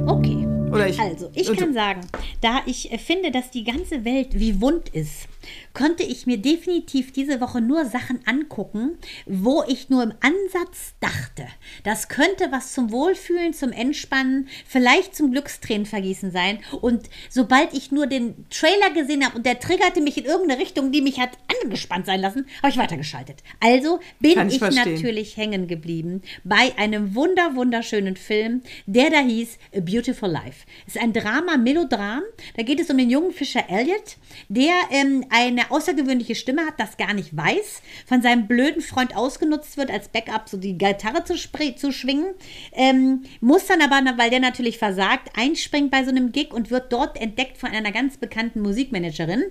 Okay. 0.05 0.45
Oder 0.71 0.87
ich? 0.89 0.99
Also, 0.99 1.29
ich 1.33 1.55
kann 1.55 1.73
sagen, 1.73 2.01
da 2.41 2.59
ich 2.65 2.91
äh, 2.91 2.97
finde, 2.97 3.31
dass 3.31 3.49
die 3.49 3.63
ganze 3.63 4.03
Welt 4.03 4.37
wie 4.37 4.59
wund 4.59 4.89
ist, 4.89 5.29
konnte 5.73 6.03
ich 6.03 6.25
mir 6.25 6.37
definitiv 6.37 7.11
diese 7.11 7.41
Woche 7.41 7.61
nur 7.61 7.85
Sachen 7.85 8.19
angucken, 8.25 8.97
wo 9.25 9.63
ich 9.67 9.89
nur 9.89 10.03
im 10.03 10.13
Ansatz 10.21 10.93
dachte, 10.99 11.47
das 11.83 12.07
könnte 12.07 12.51
was 12.51 12.73
zum 12.73 12.91
Wohlfühlen, 12.91 13.53
zum 13.53 13.71
Entspannen, 13.71 14.47
vielleicht 14.67 15.15
zum 15.15 15.31
Glückstränenvergießen 15.31 16.31
sein. 16.31 16.59
Und 16.81 17.09
sobald 17.29 17.73
ich 17.73 17.91
nur 17.91 18.07
den 18.07 18.45
Trailer 18.49 18.91
gesehen 18.93 19.25
habe 19.25 19.37
und 19.37 19.45
der 19.45 19.59
triggerte 19.59 20.01
mich 20.01 20.17
in 20.17 20.25
irgendeine 20.25 20.61
Richtung, 20.61 20.91
die 20.91 21.01
mich 21.01 21.19
hat 21.19 21.31
angespannt 21.63 22.05
sein 22.05 22.21
lassen, 22.21 22.45
habe 22.61 22.69
ich 22.69 22.77
weitergeschaltet. 22.77 23.43
Also 23.59 23.99
bin 24.19 24.35
Kann 24.35 24.47
ich 24.49 24.55
ich 24.55 24.61
natürlich 24.61 25.37
hängen 25.37 25.67
geblieben 25.67 26.21
bei 26.43 26.73
einem 26.77 27.15
wunder 27.15 27.55
wunderschönen 27.55 28.15
Film, 28.15 28.61
der 28.85 29.09
da 29.09 29.19
hieß 29.19 29.57
A 29.75 29.79
Beautiful 29.79 30.29
Life. 30.29 30.65
Es 30.87 30.95
ist 30.95 31.01
ein 31.01 31.13
Drama, 31.13 31.57
Melodram. 31.57 32.23
Da 32.55 32.63
geht 32.63 32.79
es 32.79 32.89
um 32.89 32.97
den 32.97 33.09
jungen 33.09 33.31
Fischer 33.31 33.69
Elliot, 33.69 34.17
der 34.49 34.73
ähm, 34.91 35.25
eine 35.36 35.69
außergewöhnliche 35.69 36.33
Stimme 36.33 36.65
hat, 36.65 36.75
das 36.77 36.95
gar 36.95 37.13
nicht 37.13 37.36
weiß, 37.36 37.81
von 38.05 38.21
seinem 38.21 38.47
blöden 38.47 38.81
Freund 38.81 39.17
ausgenutzt 39.17 39.75
wird, 39.75 39.91
als 39.91 40.07
Backup 40.07 40.47
so 40.47 40.55
die 40.55 40.77
Gitarre 40.77 41.25
zu, 41.25 41.36
zu 41.36 41.91
schwingen, 41.91 42.27
ähm, 42.71 43.23
muss 43.41 43.67
dann 43.67 43.81
aber, 43.81 44.17
weil 44.17 44.29
der 44.29 44.39
natürlich 44.39 44.77
versagt, 44.77 45.31
einspringt 45.38 45.91
bei 45.91 46.05
so 46.05 46.09
einem 46.09 46.31
Gig 46.31 46.53
und 46.53 46.71
wird 46.71 46.93
dort 46.93 47.19
entdeckt 47.19 47.57
von 47.57 47.71
einer 47.71 47.91
ganz 47.91 48.15
bekannten 48.15 48.61
Musikmanagerin. 48.61 49.43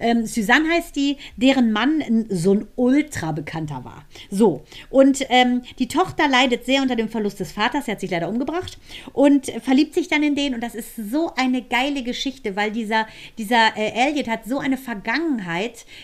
Ähm, 0.00 0.26
Suzanne 0.26 0.68
heißt 0.70 0.96
die, 0.96 1.18
deren 1.36 1.70
Mann 1.70 2.26
so 2.30 2.54
ein 2.54 2.66
ultra 2.74 3.30
bekannter 3.30 3.84
war. 3.84 4.06
So, 4.30 4.64
und 4.90 5.24
ähm, 5.28 5.62
die 5.78 5.86
Tochter 5.86 6.26
leidet 6.26 6.66
sehr 6.66 6.82
unter 6.82 6.96
dem 6.96 7.08
Verlust 7.08 7.38
des 7.38 7.52
Vaters, 7.52 7.86
er 7.86 7.92
hat 7.92 8.00
sich 8.00 8.10
leider 8.10 8.28
umgebracht 8.28 8.76
und 9.12 9.46
verliebt 9.62 9.94
sich 9.94 10.08
dann 10.08 10.24
in 10.24 10.34
den 10.34 10.54
und 10.54 10.62
das 10.62 10.74
ist 10.74 10.96
so 10.96 11.32
eine 11.36 11.62
geile 11.62 12.02
Geschichte, 12.02 12.56
weil 12.56 12.72
dieser, 12.72 13.06
dieser 13.38 13.76
äh, 13.76 14.08
Elliot 14.08 14.26
hat 14.26 14.44
so 14.44 14.58
eine 14.58 14.76
Vergangenheit. 14.76 15.27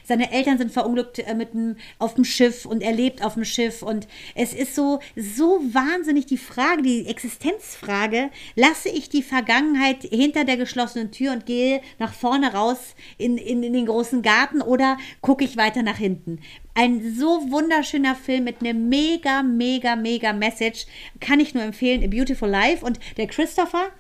Seine 0.04 0.32
Eltern 0.32 0.58
sind 0.58 0.72
verunglückt 0.72 1.18
äh, 1.18 1.34
mit 1.34 1.54
dem, 1.54 1.76
auf 1.98 2.14
dem 2.14 2.24
Schiff 2.24 2.66
und 2.66 2.82
er 2.82 2.92
lebt 2.92 3.24
auf 3.24 3.34
dem 3.34 3.44
Schiff 3.44 3.82
und 3.82 4.06
es 4.34 4.52
ist 4.52 4.74
so, 4.74 5.00
so 5.16 5.60
wahnsinnig 5.72 6.26
die 6.26 6.38
Frage, 6.38 6.82
die 6.82 7.06
Existenzfrage, 7.06 8.30
lasse 8.54 8.88
ich 8.88 9.08
die 9.08 9.22
Vergangenheit 9.22 10.02
hinter 10.02 10.44
der 10.44 10.56
geschlossenen 10.56 11.10
Tür 11.10 11.32
und 11.32 11.46
gehe 11.46 11.80
nach 11.98 12.12
vorne 12.12 12.52
raus 12.52 12.94
in, 13.18 13.38
in, 13.38 13.62
in 13.62 13.72
den 13.72 13.86
großen 13.86 14.22
Garten 14.22 14.60
oder 14.60 14.98
gucke 15.20 15.44
ich 15.44 15.56
weiter 15.56 15.82
nach 15.82 15.98
hinten? 15.98 16.40
Ein 16.74 17.14
so 17.14 17.52
wunderschöner 17.52 18.16
Film 18.16 18.44
mit 18.44 18.60
einem 18.60 18.88
mega, 18.88 19.44
mega, 19.44 19.94
mega 19.94 20.32
Message. 20.32 20.86
Kann 21.20 21.38
ich 21.38 21.54
nur 21.54 21.62
empfehlen. 21.62 22.02
A 22.02 22.08
Beautiful 22.08 22.48
Life. 22.48 22.84
Und 22.84 22.98
der 23.16 23.28
Christopher, 23.28 23.90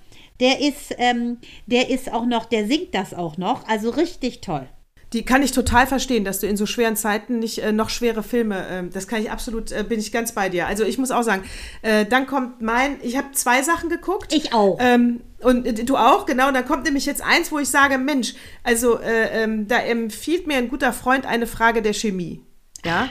der 0.40 0.60
ist, 0.60 0.92
ähm, 0.98 1.38
der 1.66 1.88
ist 1.90 2.12
auch 2.12 2.26
noch, 2.26 2.46
der 2.46 2.66
singt 2.66 2.92
das 2.94 3.14
auch 3.14 3.36
noch. 3.36 3.68
Also 3.68 3.90
richtig 3.90 4.40
toll. 4.40 4.68
Die 5.14 5.24
kann 5.24 5.44
ich 5.44 5.52
total 5.52 5.86
verstehen, 5.86 6.24
dass 6.24 6.40
du 6.40 6.48
in 6.48 6.56
so 6.56 6.66
schweren 6.66 6.96
Zeiten 6.96 7.38
nicht 7.38 7.58
äh, 7.58 7.70
noch 7.70 7.88
schwere 7.88 8.24
Filme, 8.24 8.66
ähm, 8.68 8.90
das 8.92 9.06
kann 9.06 9.22
ich 9.22 9.30
absolut, 9.30 9.70
äh, 9.70 9.84
bin 9.88 10.00
ich 10.00 10.10
ganz 10.10 10.32
bei 10.32 10.48
dir. 10.48 10.66
Also 10.66 10.82
ich 10.82 10.98
muss 10.98 11.12
auch 11.12 11.22
sagen, 11.22 11.44
äh, 11.82 12.04
dann 12.04 12.26
kommt 12.26 12.60
mein, 12.60 12.96
ich 13.00 13.16
habe 13.16 13.30
zwei 13.30 13.62
Sachen 13.62 13.88
geguckt. 13.88 14.34
Ich 14.34 14.52
auch. 14.52 14.76
Ähm, 14.80 15.20
und 15.40 15.66
äh, 15.66 15.72
du 15.72 15.96
auch, 15.96 16.26
genau. 16.26 16.48
Und 16.48 16.54
dann 16.54 16.66
kommt 16.66 16.84
nämlich 16.84 17.06
jetzt 17.06 17.22
eins, 17.22 17.52
wo 17.52 17.60
ich 17.60 17.68
sage, 17.68 17.96
Mensch, 17.96 18.34
also 18.64 18.98
äh, 18.98 19.44
ähm, 19.44 19.68
da 19.68 19.78
empfiehlt 19.78 20.48
mir 20.48 20.56
ein 20.56 20.68
guter 20.68 20.92
Freund 20.92 21.26
eine 21.26 21.46
Frage 21.46 21.80
der 21.80 21.92
Chemie. 21.92 22.40
Ja. 22.84 23.08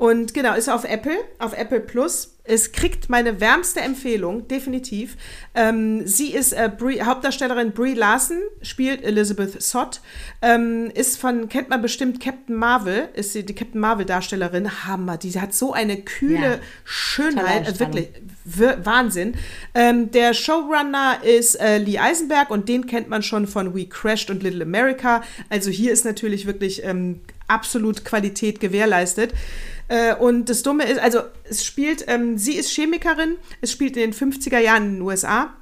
Und 0.00 0.32
genau, 0.32 0.54
ist 0.54 0.70
auf 0.70 0.84
Apple, 0.84 1.12
auf 1.38 1.52
Apple 1.52 1.78
Plus. 1.80 2.38
Es 2.44 2.72
kriegt 2.72 3.10
meine 3.10 3.38
wärmste 3.38 3.80
Empfehlung, 3.80 4.48
definitiv. 4.48 5.18
Ähm, 5.54 6.06
sie 6.06 6.32
ist 6.32 6.54
äh, 6.54 6.70
Brie, 6.74 7.02
Hauptdarstellerin 7.02 7.72
Brie 7.72 7.92
Larson, 7.92 8.38
spielt 8.62 9.04
Elizabeth 9.04 9.60
Sott. 9.60 10.00
Ähm, 10.40 10.90
ist 10.94 11.18
von, 11.18 11.50
kennt 11.50 11.68
man 11.68 11.82
bestimmt 11.82 12.18
Captain 12.18 12.56
Marvel, 12.56 13.10
ist 13.12 13.34
sie 13.34 13.44
die 13.44 13.54
Captain 13.54 13.78
Marvel-Darstellerin. 13.78 14.86
Hammer, 14.86 15.18
die 15.18 15.38
hat 15.38 15.52
so 15.52 15.74
eine 15.74 15.98
kühle 16.00 16.34
Ja. 16.52 16.58
Schönheit, 16.84 17.68
äh, 17.68 17.78
wirklich 17.78 18.08
wir- 18.46 18.78
Wahnsinn. 18.86 19.34
Ähm, 19.74 20.10
der 20.12 20.32
Showrunner 20.32 21.18
ist 21.22 21.56
äh, 21.60 21.76
Lee 21.76 21.98
Eisenberg 21.98 22.48
und 22.50 22.70
den 22.70 22.86
kennt 22.86 23.10
man 23.10 23.22
schon 23.22 23.46
von 23.46 23.74
We 23.74 23.84
Crashed 23.84 24.30
und 24.30 24.42
Little 24.42 24.62
America. 24.64 25.22
Also 25.50 25.70
hier 25.70 25.92
ist 25.92 26.06
natürlich 26.06 26.46
wirklich 26.46 26.84
ähm, 26.84 27.20
absolut 27.48 28.06
Qualität 28.06 28.60
gewährleistet. 28.60 29.34
Äh, 29.90 30.14
und 30.14 30.48
das 30.48 30.62
Dumme 30.62 30.84
ist, 30.84 31.00
also 31.00 31.22
es 31.42 31.66
spielt, 31.66 32.04
ähm, 32.06 32.38
sie 32.38 32.54
ist 32.54 32.70
Chemikerin, 32.70 33.36
es 33.60 33.72
spielt 33.72 33.96
in 33.96 34.12
den 34.12 34.14
50er 34.14 34.60
Jahren 34.60 34.84
in 34.84 34.92
den 34.94 35.02
USA. 35.02 35.52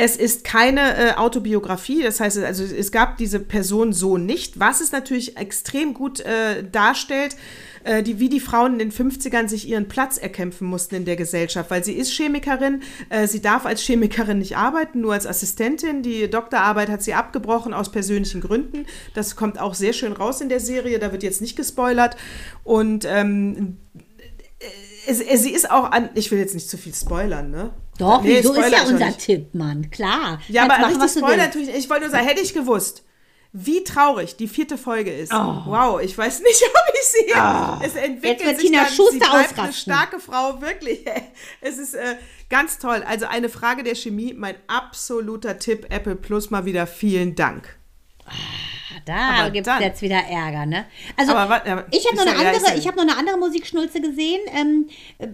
Es 0.00 0.16
ist 0.16 0.44
keine 0.44 0.96
äh, 0.96 1.14
Autobiografie, 1.14 2.04
das 2.04 2.20
heißt, 2.20 2.38
also 2.38 2.62
es 2.62 2.92
gab 2.92 3.16
diese 3.16 3.40
Person 3.40 3.92
so 3.92 4.16
nicht, 4.16 4.60
was 4.60 4.80
es 4.80 4.92
natürlich 4.92 5.36
extrem 5.36 5.92
gut 5.92 6.20
äh, 6.20 6.62
darstellt, 6.70 7.34
äh, 7.82 8.04
die, 8.04 8.20
wie 8.20 8.28
die 8.28 8.38
Frauen 8.38 8.74
in 8.74 8.90
den 8.90 8.92
50ern 8.92 9.48
sich 9.48 9.68
ihren 9.68 9.88
Platz 9.88 10.16
erkämpfen 10.16 10.68
mussten 10.68 10.94
in 10.94 11.04
der 11.04 11.16
Gesellschaft, 11.16 11.68
weil 11.72 11.82
sie 11.82 11.94
ist 11.94 12.12
Chemikerin, 12.12 12.82
äh, 13.08 13.26
sie 13.26 13.42
darf 13.42 13.66
als 13.66 13.82
Chemikerin 13.82 14.38
nicht 14.38 14.56
arbeiten, 14.56 15.00
nur 15.00 15.14
als 15.14 15.26
Assistentin. 15.26 16.04
Die 16.04 16.30
Doktorarbeit 16.30 16.90
hat 16.90 17.02
sie 17.02 17.14
abgebrochen 17.14 17.74
aus 17.74 17.90
persönlichen 17.90 18.40
Gründen. 18.40 18.86
Das 19.14 19.34
kommt 19.34 19.58
auch 19.58 19.74
sehr 19.74 19.94
schön 19.94 20.12
raus 20.12 20.40
in 20.40 20.48
der 20.48 20.60
Serie, 20.60 21.00
da 21.00 21.10
wird 21.10 21.24
jetzt 21.24 21.40
nicht 21.40 21.56
gespoilert. 21.56 22.16
Und 22.62 23.04
ähm, 23.04 23.78
es, 25.08 25.18
sie 25.42 25.50
ist 25.50 25.72
auch 25.72 25.90
an, 25.90 26.10
ich 26.14 26.30
will 26.30 26.38
jetzt 26.38 26.54
nicht 26.54 26.70
zu 26.70 26.76
viel 26.76 26.94
spoilern, 26.94 27.50
ne? 27.50 27.70
Doch, 27.98 28.22
Nee, 28.22 28.40
so 28.42 28.54
ist 28.54 28.72
ja 28.72 28.82
unser 28.82 29.06
nicht. 29.06 29.18
Tipp, 29.18 29.54
Mann. 29.54 29.90
Klar. 29.90 30.40
Ja, 30.48 30.66
Kannst 30.66 30.76
aber 30.78 30.88
machen, 30.88 31.02
richtig 31.02 31.22
Spoiler 31.22 31.36
natürlich. 31.36 31.74
Ich 31.74 31.90
wollte 31.90 32.04
nur 32.04 32.10
sagen, 32.10 32.26
hätte 32.26 32.40
ich 32.40 32.54
gewusst, 32.54 33.04
wie 33.52 33.82
traurig 33.82 34.36
die 34.36 34.46
vierte 34.46 34.78
Folge 34.78 35.12
ist. 35.12 35.32
Oh. 35.32 35.62
Wow, 35.66 36.00
ich 36.00 36.16
weiß 36.16 36.40
nicht, 36.40 36.62
ob 36.64 36.94
ich 36.94 37.06
sie. 37.06 37.32
Es 37.80 37.94
Jetzt 37.94 37.96
entwickelt 37.96 38.46
wird 38.46 38.60
sich 38.60 38.70
Tina 38.70 38.84
dann, 38.84 38.92
Schuster 38.92 39.12
sie 39.12 39.18
bleibt 39.18 39.58
eine 39.58 39.72
starke 39.72 40.20
Frau, 40.20 40.60
wirklich. 40.60 41.04
Es 41.60 41.78
ist 41.78 41.94
äh, 41.94 42.16
ganz 42.50 42.78
toll. 42.78 43.02
Also 43.06 43.26
eine 43.26 43.48
Frage 43.48 43.82
der 43.82 43.94
Chemie, 43.94 44.34
mein 44.34 44.54
absoluter 44.66 45.58
Tipp, 45.58 45.86
Apple 45.90 46.16
Plus 46.16 46.50
mal 46.50 46.64
wieder 46.64 46.86
vielen 46.86 47.34
Dank. 47.34 47.78
Da 49.04 49.14
Aber 49.40 49.50
gibt 49.50 49.66
es 49.66 49.80
jetzt 49.80 50.02
wieder 50.02 50.16
Ärger, 50.16 50.66
ne? 50.66 50.86
Also, 51.16 51.32
Aber 51.34 51.66
ja, 51.66 51.84
ich 51.90 52.06
habe 52.06 52.16
noch, 52.16 52.22
eine 52.26 52.42
ja, 52.42 52.50
andere- 52.52 52.78
ich 52.78 52.86
hab 52.86 52.96
noch 52.96 53.02
eine 53.02 53.16
andere 53.16 53.38
Musikschnulze 53.38 54.00
gesehen. 54.00 54.40
Ähm, 54.54 54.88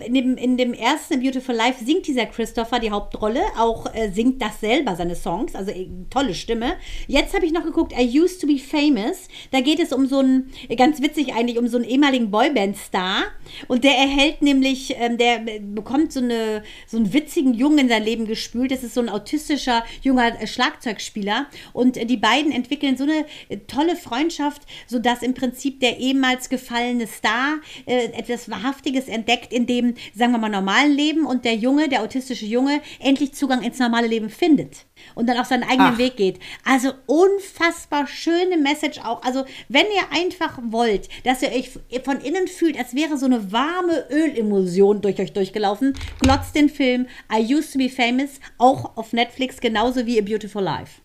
in, 0.05 0.15
dem, 0.15 0.37
in 0.37 0.57
dem 0.57 0.75
ersten 0.75 1.21
Beautiful 1.21 1.55
Life 1.55 1.85
singt 1.85 2.07
dieser 2.07 2.27
Christopher 2.27 2.81
die 2.81 2.91
Hauptrolle. 2.91 3.43
Auch 3.59 3.93
äh, 3.95 4.11
singt 4.11 4.43
das 4.43 4.61
selber, 4.61 4.97
seine 4.97 5.15
Songs. 5.15 5.55
Also 5.55 5.71
äh, 5.71 5.89
tolle 6.11 6.35
Stimme. 6.35 6.75
Jetzt 7.07 7.35
habe 7.35 7.47
ich 7.47 7.53
noch 7.53 7.65
geguckt, 7.65 7.93
I 7.99 8.21
Used 8.21 8.41
to 8.41 8.47
Be 8.47 8.59
Famous. 8.59 9.29
Da 9.53 9.61
geht 9.61 9.79
es 9.81 9.93
um 9.93 10.07
so 10.07 10.19
einen, 10.19 10.53
ganz 10.77 11.01
witzig 11.01 11.35
eigentlich, 11.35 11.59
um 11.59 11.69
so 11.69 11.77
einen 11.77 11.87
ehemaligen 11.87 12.31
Boyband-Star. 12.31 13.25
Und 13.69 13.85
der 13.85 13.97
erhält 13.97 14.43
nämlich, 14.43 14.97
ähm, 14.99 15.19
der 15.19 15.47
äh, 15.47 15.61
bekommt 15.61 16.13
so, 16.13 16.21
eine, 16.21 16.63
so 16.87 16.97
einen 16.97 17.13
witzigen 17.13 17.55
Jungen 17.55 17.79
in 17.79 17.89
sein 17.89 18.03
Leben 18.03 18.27
gespült. 18.27 18.71
Das 18.71 18.83
ist 18.83 18.95
so 18.95 19.01
ein 19.01 19.09
autistischer 19.09 19.85
junger 20.03 20.41
äh, 20.41 20.47
Schlagzeugspieler. 20.47 21.47
Und 21.73 21.97
äh, 21.97 22.05
die 22.07 22.17
beiden 22.17 22.51
entwickeln 22.53 22.97
so 22.97 23.05
eine 23.05 23.21
äh, 23.21 23.44
tolle 23.67 23.97
Freundschaft, 23.97 24.63
sodass 24.87 25.23
im 25.23 25.35
Prinzip 25.35 25.81
der 25.81 25.99
ehemals 25.99 26.49
gefallene 26.49 27.07
Star 27.07 27.57
äh, 27.87 28.07
etwas 28.07 28.51
Wahrhaftiges 28.51 29.09
entdeckt 29.09 29.53
in 29.53 29.67
dem, 29.67 29.95
sagen 30.15 30.33
wir 30.33 30.39
mal, 30.39 30.49
normalen 30.49 30.93
Leben 30.93 31.27
und 31.27 31.45
der 31.45 31.55
Junge, 31.55 31.89
der 31.89 32.03
autistische 32.03 32.47
Junge, 32.47 32.81
endlich 33.01 33.35
Zugang 33.35 33.63
ins 33.63 33.79
normale 33.79 34.07
Leben 34.07 34.31
findet 34.31 34.87
und 35.15 35.29
dann 35.29 35.39
auch 35.39 35.45
seinen 35.45 35.65
eigenen 35.65 35.95
Ach. 35.95 35.99
Weg 35.99 36.17
geht. 36.17 36.39
Also 36.65 36.93
unfassbar 37.07 38.07
schöne 38.07 38.57
Message 38.57 38.99
auch. 39.01 39.23
Also 39.23 39.45
wenn 39.69 39.87
ihr 39.87 40.17
einfach 40.17 40.59
wollt, 40.63 41.09
dass 41.25 41.43
ihr 41.43 41.51
euch 41.51 41.71
von 42.05 42.21
innen 42.21 42.49
fühlt, 42.49 42.79
als 42.79 42.95
wäre 42.95 43.17
so 43.19 43.27
eine 43.27 43.53
warme 43.53 44.07
Ölemulsion 44.11 45.01
durch 45.01 45.19
euch 45.21 45.33
durchgelaufen, 45.33 45.95
glotzt 46.21 46.55
den 46.55 46.69
Film 46.69 47.07
I 47.33 47.55
Used 47.55 47.73
to 47.73 47.79
Be 47.79 47.89
Famous 47.89 48.41
auch 48.59 48.97
auf 48.97 49.13
Netflix 49.13 49.61
genauso 49.61 50.07
wie 50.07 50.19
A 50.19 50.23
Beautiful 50.23 50.63
Life. 50.63 51.04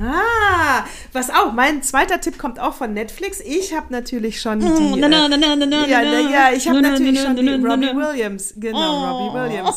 Ah, 0.00 0.84
was 1.12 1.30
auch, 1.30 1.52
mein 1.52 1.82
zweiter 1.82 2.20
Tipp 2.20 2.38
kommt 2.38 2.60
auch 2.60 2.74
von 2.74 2.94
Netflix. 2.94 3.40
Ich 3.40 3.74
habe 3.74 3.86
natürlich 3.90 4.40
schon 4.40 4.60
die. 4.60 4.66
Oh, 4.66 4.96
na, 4.96 5.08
na, 5.08 5.28
na, 5.28 5.86
ja, 5.86 6.00
ja, 6.02 6.52
ich 6.52 6.68
habe 6.68 6.80
Na, 6.80 6.90
na, 6.90 6.98
natürlich 6.98 7.14
na, 7.20 7.26
schon 7.26 7.36
die 7.36 7.48
Robbie. 7.48 7.96
Williams. 7.96 8.54
Genau, 8.56 8.78
Oh. 8.78 9.06
Robbie 9.28 9.38
Williams. 9.50 9.76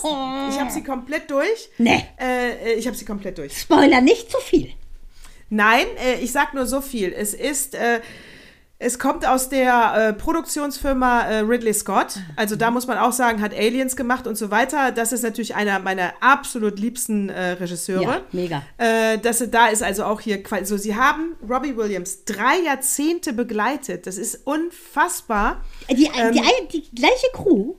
Ich 0.54 0.60
habe 0.60 0.72
sie 0.72 0.84
komplett 0.84 1.30
durch. 1.32 1.70
Nee. 1.78 2.06
Äh, 2.20 2.74
ich 2.76 2.86
habe 2.88 2.96
sie 2.96 3.06
komplett 3.06 3.38
durch. 3.38 3.58
Spoiler 3.58 4.02
nicht 4.02 4.32
zu 4.32 4.38
viel. 4.40 4.70
Nein, 5.50 5.86
äh, 5.98 6.20
ich 6.22 6.32
sag 6.32 6.54
nur 6.54 6.66
so 6.66 6.82
viel. 6.82 7.12
Es 7.18 7.34
ist, 7.34 7.76
äh, 7.76 8.00
es 8.84 8.98
kommt 8.98 9.28
aus 9.28 9.48
der 9.50 9.94
äh, 10.10 10.14
Produktionsfirma 10.14 11.22
äh, 11.22 11.38
Ridley 11.40 11.74
Scott. 11.74 12.18
Also 12.36 12.56
da 12.56 12.72
muss 12.72 12.88
man 12.88 12.98
auch 12.98 13.12
sagen, 13.12 13.40
hat 13.42 13.54
Aliens 13.54 13.96
gemacht 13.96 14.26
und 14.26 14.36
so 14.36 14.50
weiter. 14.50 14.92
Das 14.92 15.12
ist 15.12 15.22
natürlich 15.22 15.54
einer 15.56 15.78
meiner 15.80 16.14
absolut 16.20 16.80
liebsten 16.80 17.30
äh, 17.30 17.52
Regisseure. 17.52 18.02
Ja, 18.04 18.22
mega. 18.32 18.64
Äh, 18.78 19.20
das, 19.20 19.44
da 19.52 19.68
ist 19.68 19.84
also 19.84 20.06
auch 20.06 20.20
hier, 20.20 20.42
quasi- 20.42 20.66
so 20.66 20.78
sie 20.78 20.96
haben 20.96 21.36
Robbie 21.48 21.78
Williams 21.78 22.26
drei 22.26 22.58
Jahrzehnte 22.66 23.34
begleitet. 23.34 24.08
Das 24.08 24.18
ist 24.18 24.48
unfassbar. 24.48 25.62
Die, 25.90 26.06
Ähm, 26.18 26.34
die, 26.34 26.82
die 26.82 26.96
gleiche 26.96 27.28
Crew. 27.34 27.76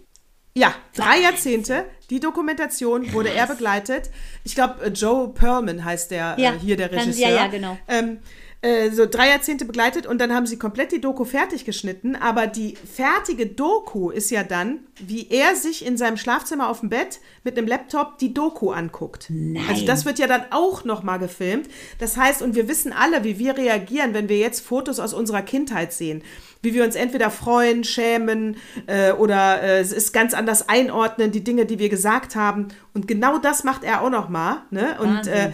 Ja, 0.54 0.74
drei 0.94 1.20
Jahrzehnte. 1.20 1.86
Die 2.10 2.20
Dokumentation 2.20 3.12
wurde 3.14 3.30
er 3.30 3.46
begleitet. 3.46 4.10
Ich 4.44 4.54
glaube, 4.54 4.86
Joe 4.88 5.28
Perlman 5.32 5.82
heißt 5.84 6.10
der 6.10 6.36
Ja, 6.38 6.50
äh, 6.52 6.58
hier 6.60 6.76
der 6.76 6.90
dann- 6.90 6.98
Regisseur. 7.00 7.28
ja, 7.28 7.34
ja, 7.34 7.46
genau. 7.46 7.78
Ähm, 7.88 8.18
äh, 8.62 8.90
so 8.90 9.06
drei 9.06 9.28
Jahrzehnte 9.28 9.64
begleitet 9.64 10.06
und 10.06 10.20
dann 10.20 10.32
haben 10.32 10.46
sie 10.46 10.56
komplett 10.56 10.92
die 10.92 11.00
Doku 11.00 11.24
fertig 11.24 11.64
geschnitten. 11.64 12.14
Aber 12.14 12.46
die 12.46 12.76
fertige 12.76 13.46
Doku 13.46 14.10
ist 14.10 14.30
ja 14.30 14.44
dann, 14.44 14.80
wie 15.00 15.28
er 15.30 15.56
sich 15.56 15.84
in 15.84 15.96
seinem 15.96 16.16
Schlafzimmer 16.16 16.68
auf 16.68 16.78
dem 16.78 16.88
Bett 16.88 17.18
mit 17.42 17.58
einem 17.58 17.66
Laptop 17.66 18.18
die 18.18 18.32
Doku 18.32 18.70
anguckt. 18.70 19.26
Nein. 19.30 19.64
Also 19.68 19.84
das 19.84 20.04
wird 20.04 20.20
ja 20.20 20.28
dann 20.28 20.44
auch 20.50 20.84
nochmal 20.84 21.18
gefilmt. 21.18 21.68
Das 21.98 22.16
heißt, 22.16 22.40
und 22.40 22.54
wir 22.54 22.68
wissen 22.68 22.92
alle, 22.92 23.24
wie 23.24 23.40
wir 23.40 23.58
reagieren, 23.58 24.14
wenn 24.14 24.28
wir 24.28 24.38
jetzt 24.38 24.64
Fotos 24.64 25.00
aus 25.00 25.12
unserer 25.12 25.42
Kindheit 25.42 25.92
sehen. 25.92 26.22
Wie 26.64 26.72
wir 26.72 26.84
uns 26.84 26.94
entweder 26.94 27.30
freuen, 27.30 27.82
schämen 27.82 28.56
äh, 28.86 29.10
oder 29.10 29.60
äh, 29.60 29.80
es 29.80 29.90
ist 29.90 30.12
ganz 30.12 30.32
anders 30.34 30.68
einordnen, 30.68 31.32
die 31.32 31.42
Dinge, 31.42 31.66
die 31.66 31.80
wir 31.80 31.88
gesagt 31.88 32.36
haben. 32.36 32.68
Und 32.94 33.08
genau 33.08 33.38
das 33.38 33.64
macht 33.64 33.82
er 33.82 34.02
auch 34.02 34.10
nochmal. 34.10 34.58
Ne? 34.70 34.96
Und 35.00 35.26
äh, 35.26 35.50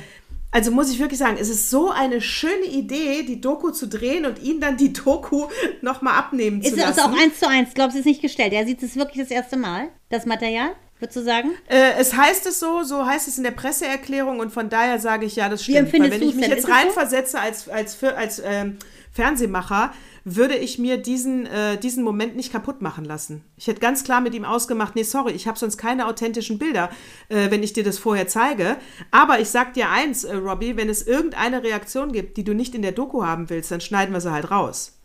also 0.51 0.71
muss 0.71 0.91
ich 0.91 0.99
wirklich 0.99 1.19
sagen, 1.19 1.37
es 1.39 1.51
ist 1.51 1.69
so 1.71 1.91
eine 1.91 2.21
schöne 2.21 2.65
Idee, 2.67 3.23
die 3.23 3.41
Doku 3.41 3.71
zu 3.71 3.87
drehen 3.87 4.25
und 4.27 4.41
ihn 4.43 4.61
dann 4.61 4.77
die 4.77 4.93
Doku 4.93 5.47
nochmal 5.83 6.15
abnehmen 6.19 6.63
zu 6.63 6.69
Ist 6.69 6.79
es 6.79 6.85
lassen. 6.85 7.01
auch 7.01 7.19
eins 7.21 7.39
zu 7.39 7.49
eins? 7.49 7.71
Glaubst 7.75 7.95
du, 7.95 8.01
es 8.01 8.07
ist 8.07 8.11
nicht 8.11 8.23
gestellt? 8.23 8.53
Er 8.53 8.65
sieht 8.67 8.83
es 8.83 8.97
wirklich 8.97 9.23
das 9.23 9.31
erste 9.31 9.57
Mal, 9.57 9.89
das 10.09 10.25
Material, 10.25 10.71
würdest 11.01 11.17
du 11.19 11.23
sagen? 11.23 11.51
Äh, 11.69 11.93
es 11.99 12.15
heißt 12.17 12.47
es 12.47 12.61
so, 12.61 12.83
so 12.83 13.05
heißt 13.07 13.29
es 13.29 13.37
in 13.37 13.45
der 13.45 13.51
Presseerklärung 13.51 14.41
und 14.41 14.51
von 14.53 14.69
daher 14.71 14.99
sage 14.99 15.27
ich 15.27 15.37
ja, 15.37 15.49
das 15.49 15.61
Wie 15.61 15.73
stimmt. 15.73 15.79
empfindest 15.95 16.13
Weil 16.15 16.21
wenn 16.21 16.29
ich 16.29 16.35
mich 16.35 16.45
denn? 16.47 16.51
jetzt 16.57 16.65
Ist 16.65 16.69
es 16.71 16.75
so? 16.75 16.81
reinversetze 16.81 17.41
als, 17.41 17.69
als, 17.69 18.03
als 18.05 18.43
ähm, 18.45 18.79
Fernsehmacher, 19.13 19.93
würde 20.37 20.57
ich 20.57 20.79
mir 20.79 20.97
diesen, 20.97 21.47
äh, 21.47 21.79
diesen 21.79 22.05
Moment 22.05 22.37
nicht 22.37 22.53
kaputt 22.53 22.83
machen 22.83 23.05
lassen. 23.05 23.45
Ich 23.57 23.67
hätte 23.67 23.81
ganz 23.81 24.05
klar 24.05 24.21
mit 24.21 24.35
ihm 24.35 24.45
ausgemacht, 24.45 24.97
nee, 24.97 25.03
sorry, 25.03 25.33
ich 25.33 25.47
habe 25.47 25.59
sonst 25.59 25.77
keine 25.77 26.07
authentischen 26.07 26.59
Bilder, 26.59 26.91
äh, 27.29 27.51
wenn 27.51 27.63
ich 27.63 27.73
dir 27.73 27.85
das 27.85 27.99
vorher 27.99 28.29
zeige. 28.29 28.77
Aber 29.11 29.41
ich 29.41 29.49
sag 29.51 29.75
dir 29.75 29.91
eins, 29.91 30.25
äh, 30.25 30.35
Robbie, 30.35 30.77
wenn 30.77 30.89
es 30.89 31.07
irgendeine 31.07 31.63
Reaktion 31.63 32.13
gibt, 32.13 32.37
die 32.37 32.45
du 32.45 32.55
nicht 32.55 32.75
in 32.75 32.83
der 32.83 32.93
Doku 32.93 33.25
haben 33.25 33.51
willst, 33.51 33.71
dann 33.71 33.81
schneiden 33.81 34.13
wir 34.13 34.21
sie 34.21 34.33
halt 34.33 34.51
raus. 34.51 34.98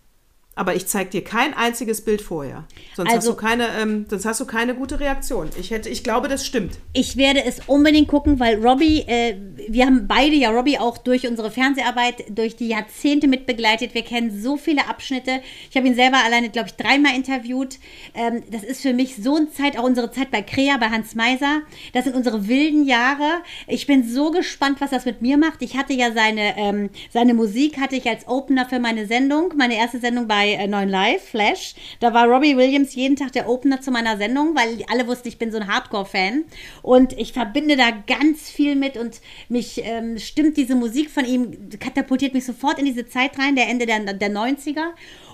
Aber 0.56 0.76
ich 0.76 0.86
zeig 0.86 1.10
dir 1.10 1.24
kein 1.24 1.56
einziges 1.56 2.02
Bild 2.02 2.22
vorher. 2.22 2.66
Sonst, 2.96 3.10
hast, 3.10 3.16
Also- 3.16 3.32
du 3.32 3.38
keine, 3.38 3.70
ähm, 3.82 4.06
sonst 4.08 4.26
hast 4.26 4.40
du 4.40 4.46
keine 4.46 4.76
gute 4.76 5.00
Reaktion. 5.00 5.50
Ich, 5.60 5.72
hätte, 5.72 5.90
ich 5.90 6.04
glaube, 6.04 6.28
das 6.28 6.46
stimmt. 6.46 6.78
Ich 6.94 7.18
werde 7.18 7.44
es 7.44 7.62
unbedingt 7.66 8.08
gucken, 8.08 8.40
weil 8.40 8.64
Robbie, 8.64 9.00
äh, 9.08 9.36
wir 9.68 9.88
haben 9.88 10.08
beide 10.08 10.36
ja 10.36 10.52
Robbie 10.52 10.78
auch 10.78 11.00
durch 11.00 11.28
unsere 11.28 11.50
Fernseharbeit, 11.50 12.26
durch 12.30 12.56
die 12.56 12.68
Jahrzehnte 12.68 13.28
mitbegleitet. 13.28 13.96
Wir 13.96 14.04
kennen 14.04 14.30
so 14.44 14.56
viele 14.56 14.88
Abschnitte. 14.88 15.42
Ich 15.72 15.76
habe 15.76 15.88
ihn 15.88 15.96
selber 15.96 16.18
alleine, 16.24 16.50
glaube 16.52 16.68
ich, 16.68 16.76
dreimal 16.76 17.16
interviewt. 17.16 17.80
Ähm, 18.14 18.44
das 18.52 18.64
ist 18.64 18.84
für 18.84 18.94
mich 18.94 19.16
so 19.16 19.38
eine 19.38 19.50
Zeit, 19.50 19.76
auch 19.80 19.84
unsere 19.84 20.12
Zeit 20.12 20.30
bei 20.30 20.44
Krea, 20.44 20.78
bei 20.78 20.90
Hans 20.90 21.16
Meiser. 21.16 21.62
Das 21.94 22.04
sind 22.04 22.16
unsere 22.16 22.48
wilden 22.48 22.86
Jahre. 22.86 23.42
Ich 23.66 23.88
bin 23.88 24.08
so 24.08 24.30
gespannt, 24.30 24.82
was 24.82 24.92
das 24.92 25.06
mit 25.06 25.20
mir 25.24 25.38
macht. 25.38 25.64
Ich 25.64 25.76
hatte 25.76 25.94
ja 25.94 26.12
seine, 26.12 26.56
ähm, 26.58 26.92
seine 27.12 27.34
Musik, 27.34 27.80
hatte 27.80 27.96
ich 27.96 28.08
als 28.08 28.28
Opener 28.28 28.68
für 28.70 28.78
meine 28.78 29.08
Sendung, 29.08 29.54
meine 29.58 29.76
erste 29.78 29.98
Sendung 29.98 30.28
bei 30.28 30.43
bei 30.44 30.54
äh, 30.54 30.68
9 30.68 30.90
Live, 30.90 31.30
Flash. 31.30 31.76
Da 32.00 32.14
war 32.14 32.28
Robbie 32.28 32.58
Williams 32.58 32.94
jeden 32.96 33.16
Tag 33.16 33.32
der 33.32 33.48
Opener 33.48 33.80
zu 33.82 33.92
meiner 33.92 34.18
Sendung, 34.18 34.56
weil 34.56 34.84
alle 34.92 35.08
wussten, 35.08 35.30
ich 35.30 35.38
bin 35.38 35.52
so 35.52 35.58
ein 35.58 35.68
Hardcore-Fan. 35.68 36.44
Und 36.82 37.14
ich 37.14 37.32
verbinde 37.34 37.78
da 37.78 37.92
ganz 37.92 38.50
viel 38.50 38.76
mit 38.76 38.98
und 38.98 39.22
mich 39.48 39.82
ähm, 39.84 40.18
stimmt 40.18 40.58
diese 40.58 40.76
Musik 40.76 41.10
von 41.10 41.26
ihm, 41.26 41.70
katapultiert 41.80 42.34
mich 42.34 42.46
sofort 42.46 42.78
in 42.78 42.86
diese 42.86 43.08
Zeit 43.08 43.40
rein, 43.40 43.56
der 43.56 43.70
Ende 43.70 43.86
der, 43.86 44.00
der 44.02 44.30
90er. 44.32 44.88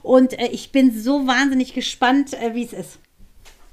Und 0.04 0.38
äh, 0.40 0.48
ich 0.52 0.72
bin 0.72 0.98
so 0.98 1.26
wahnsinnig 1.26 1.74
gespannt, 1.74 2.34
äh, 2.34 2.54
wie 2.54 2.66
es 2.66 2.74
ist. 2.74 3.00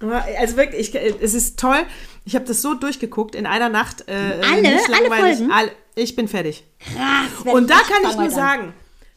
Also 0.00 0.56
wirklich, 0.56 0.94
ich, 0.94 1.22
es 1.22 1.34
ist 1.34 1.58
toll. 1.58 1.84
Ich 2.24 2.34
habe 2.34 2.44
das 2.44 2.60
so 2.60 2.74
durchgeguckt 2.74 3.34
in 3.34 3.46
einer 3.46 3.68
Nacht. 3.68 4.08
Äh, 4.08 4.12
Alle? 4.12 4.78
Alle. 4.92 5.08
Folgen? 5.08 5.50
All- 5.50 5.70
ich 5.94 6.14
bin 6.14 6.28
fertig. 6.28 6.64
Krass. 6.78 7.54
Und 7.54 7.70
da 7.70 7.76
kann 7.76 8.10
ich 8.10 8.16
nur 8.16 8.30
sagen, 8.30 8.74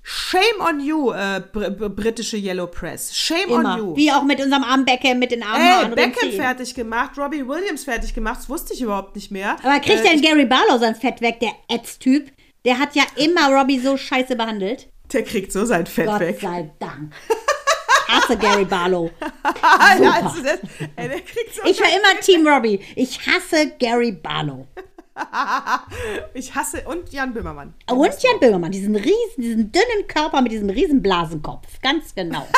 shame 0.09 0.59
on 0.59 0.79
you, 0.79 1.11
äh, 1.11 1.41
br 1.51 1.69
br 1.69 1.89
britische 1.89 2.37
Yellow 2.37 2.67
Press. 2.67 3.15
Shame 3.15 3.49
Immer. 3.49 3.73
on 3.73 3.77
you. 3.77 3.95
Wie 3.95 4.11
auch 4.11 4.23
mit 4.23 4.41
unserem 4.41 4.63
armen 4.63 4.85
Beckham, 4.85 5.19
mit 5.19 5.31
den 5.31 5.43
armen 5.43 5.61
Ey, 5.61 5.71
Haaren 5.71 5.95
Beckham 5.95 6.31
fertig 6.31 6.73
gemacht, 6.73 7.11
Robbie 7.17 7.47
Williams 7.47 7.83
fertig 7.83 8.13
gemacht, 8.13 8.39
das 8.39 8.49
wusste 8.49 8.73
ich 8.73 8.81
überhaupt 8.81 9.15
nicht 9.15 9.29
mehr. 9.29 9.57
Aber 9.63 9.79
kriegt 9.79 9.99
äh, 9.99 10.09
denn 10.09 10.21
Gary 10.21 10.45
Barlow 10.45 10.79
sein 10.79 10.95
Fett 10.95 11.21
weg, 11.21 11.39
der 11.39 11.51
Ätz-Typ? 11.67 12.31
Der 12.65 12.79
hat 12.79 12.95
ja 12.95 13.03
immer 13.15 13.55
Robbie 13.55 13.79
so 13.79 13.95
scheiße 13.97 14.35
behandelt. 14.35 14.89
Der 15.13 15.23
kriegt 15.23 15.51
so 15.51 15.65
sein 15.65 15.85
Fett 15.85 16.07
Gott 16.07 16.19
weg. 16.19 16.39
sei 16.41 16.71
Dank. 16.79 17.13
Ich 18.07 18.15
hasse 18.15 18.37
Gary 18.37 18.65
Barlow. 18.65 19.11
so 21.53 21.63
Ich 21.65 21.79
war 21.79 21.87
immer 21.87 22.19
Team 22.21 22.47
Robbie. 22.47 22.79
Ich 22.95 23.19
hasse 23.27 23.71
Gary 23.77 24.11
Barlow. 24.11 24.67
Ich 26.33 26.55
hasse 26.55 26.81
und 26.87 27.11
Jan 27.11 27.33
Böhmermann. 27.33 27.73
Und 27.89 28.21
Jan 28.21 28.39
Böhmermann, 28.39 28.71
diesen 28.71 28.95
riesen, 28.95 29.41
diesen 29.41 29.71
dünnen 29.71 30.07
Körper 30.07 30.41
mit 30.41 30.51
diesem 30.51 30.69
riesen 30.69 31.01
Blasenkopf. 31.01 31.67
Ganz 31.81 32.13
genau. 32.15 32.47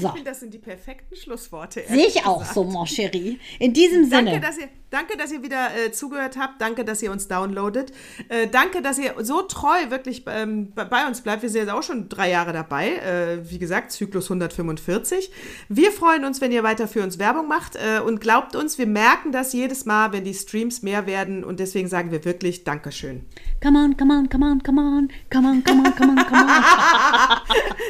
So. 0.00 0.14
Das 0.24 0.40
sind 0.40 0.54
die 0.54 0.58
perfekten 0.58 1.14
Schlussworte. 1.16 1.82
Sehe 1.86 2.06
ich 2.06 2.24
auch 2.24 2.38
gesagt. 2.38 2.54
so, 2.54 2.64
mon 2.64 2.86
chéri. 2.86 3.38
In 3.58 3.74
diesem 3.74 4.08
Danke 4.08 4.30
Sinne. 4.30 4.40
dass, 4.40 4.58
ihr, 4.58 4.68
danke, 4.90 5.16
dass 5.16 5.32
ihr 5.32 5.42
wieder 5.42 5.68
äh, 5.76 5.92
zugehört 5.92 6.36
habt. 6.38 6.60
Danke, 6.60 6.84
dass 6.84 7.02
ihr 7.02 7.10
uns 7.10 7.28
downloadet. 7.28 7.92
Äh, 8.28 8.48
danke, 8.48 8.82
dass 8.82 8.98
ihr 8.98 9.14
so 9.20 9.42
treu 9.42 9.90
wirklich 9.90 10.24
ähm, 10.26 10.72
bei, 10.74 11.06
uns 11.06 11.20
bleibt. 11.20 11.42
Wir 11.42 11.50
sind 11.50 11.62
jetzt 11.62 11.72
auch 11.72 11.82
schon 11.82 12.08
drei 12.08 12.30
Jahre 12.30 12.52
dabei. 12.52 12.96
Äh, 12.96 13.50
wie 13.50 13.58
gesagt, 13.58 13.92
Zyklus 13.92 14.26
145. 14.26 15.30
Wir 15.68 15.92
freuen 15.92 16.24
uns, 16.24 16.40
wenn 16.40 16.52
ihr 16.52 16.62
weiter 16.62 16.88
für 16.88 17.02
uns 17.02 17.18
Werbung 17.18 17.48
macht. 17.48 17.76
Äh, 17.76 18.00
und 18.00 18.20
glaubt 18.20 18.56
uns, 18.56 18.78
wir 18.78 18.86
merken 18.86 19.32
das 19.32 19.52
jedes 19.52 19.84
Mal, 19.84 20.12
wenn 20.12 20.24
die 20.24 20.34
Streams 20.34 20.82
mehr 20.82 21.06
werden. 21.06 21.44
Und 21.44 21.60
deswegen 21.60 21.88
sagen 21.88 22.10
wir 22.10 22.24
wirklich 22.24 22.64
Dankeschön. 22.64 23.24
Come 23.62 23.78
on, 23.78 23.96
come 23.96 24.12
on, 24.12 24.28
come 24.28 24.44
on, 24.44 24.62
come 24.62 24.80
on. 24.80 25.08
Come 25.30 25.48
on, 25.48 25.64
come 25.64 25.82
on, 25.86 25.94
come 25.94 26.12
on, 26.12 26.26
come 26.26 26.42
on. 26.42 26.46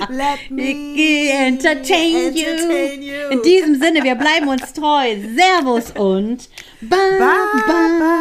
Let 0.16 0.50
Mickey 0.50 1.28
entertain, 1.28 2.28
entertain 2.28 3.02
you. 3.02 3.12
you. 3.12 3.30
In 3.30 3.42
diesem 3.42 3.74
Sinne, 3.80 4.02
wir 4.02 4.14
bleiben 4.14 4.48
uns 4.48 4.72
treu. 4.72 5.16
Servus 5.34 5.90
und 5.92 6.48
bye, 6.80 6.95
Ba, 6.96 7.34
ba, 7.68 7.80
ba. 8.00 8.12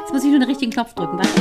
Jetzt 0.00 0.12
muss 0.12 0.24
ich 0.24 0.30
nur 0.30 0.40
den 0.40 0.48
richtigen 0.48 0.72
Knopf 0.72 0.92
drücken. 0.94 1.18
Warte. 1.18 1.40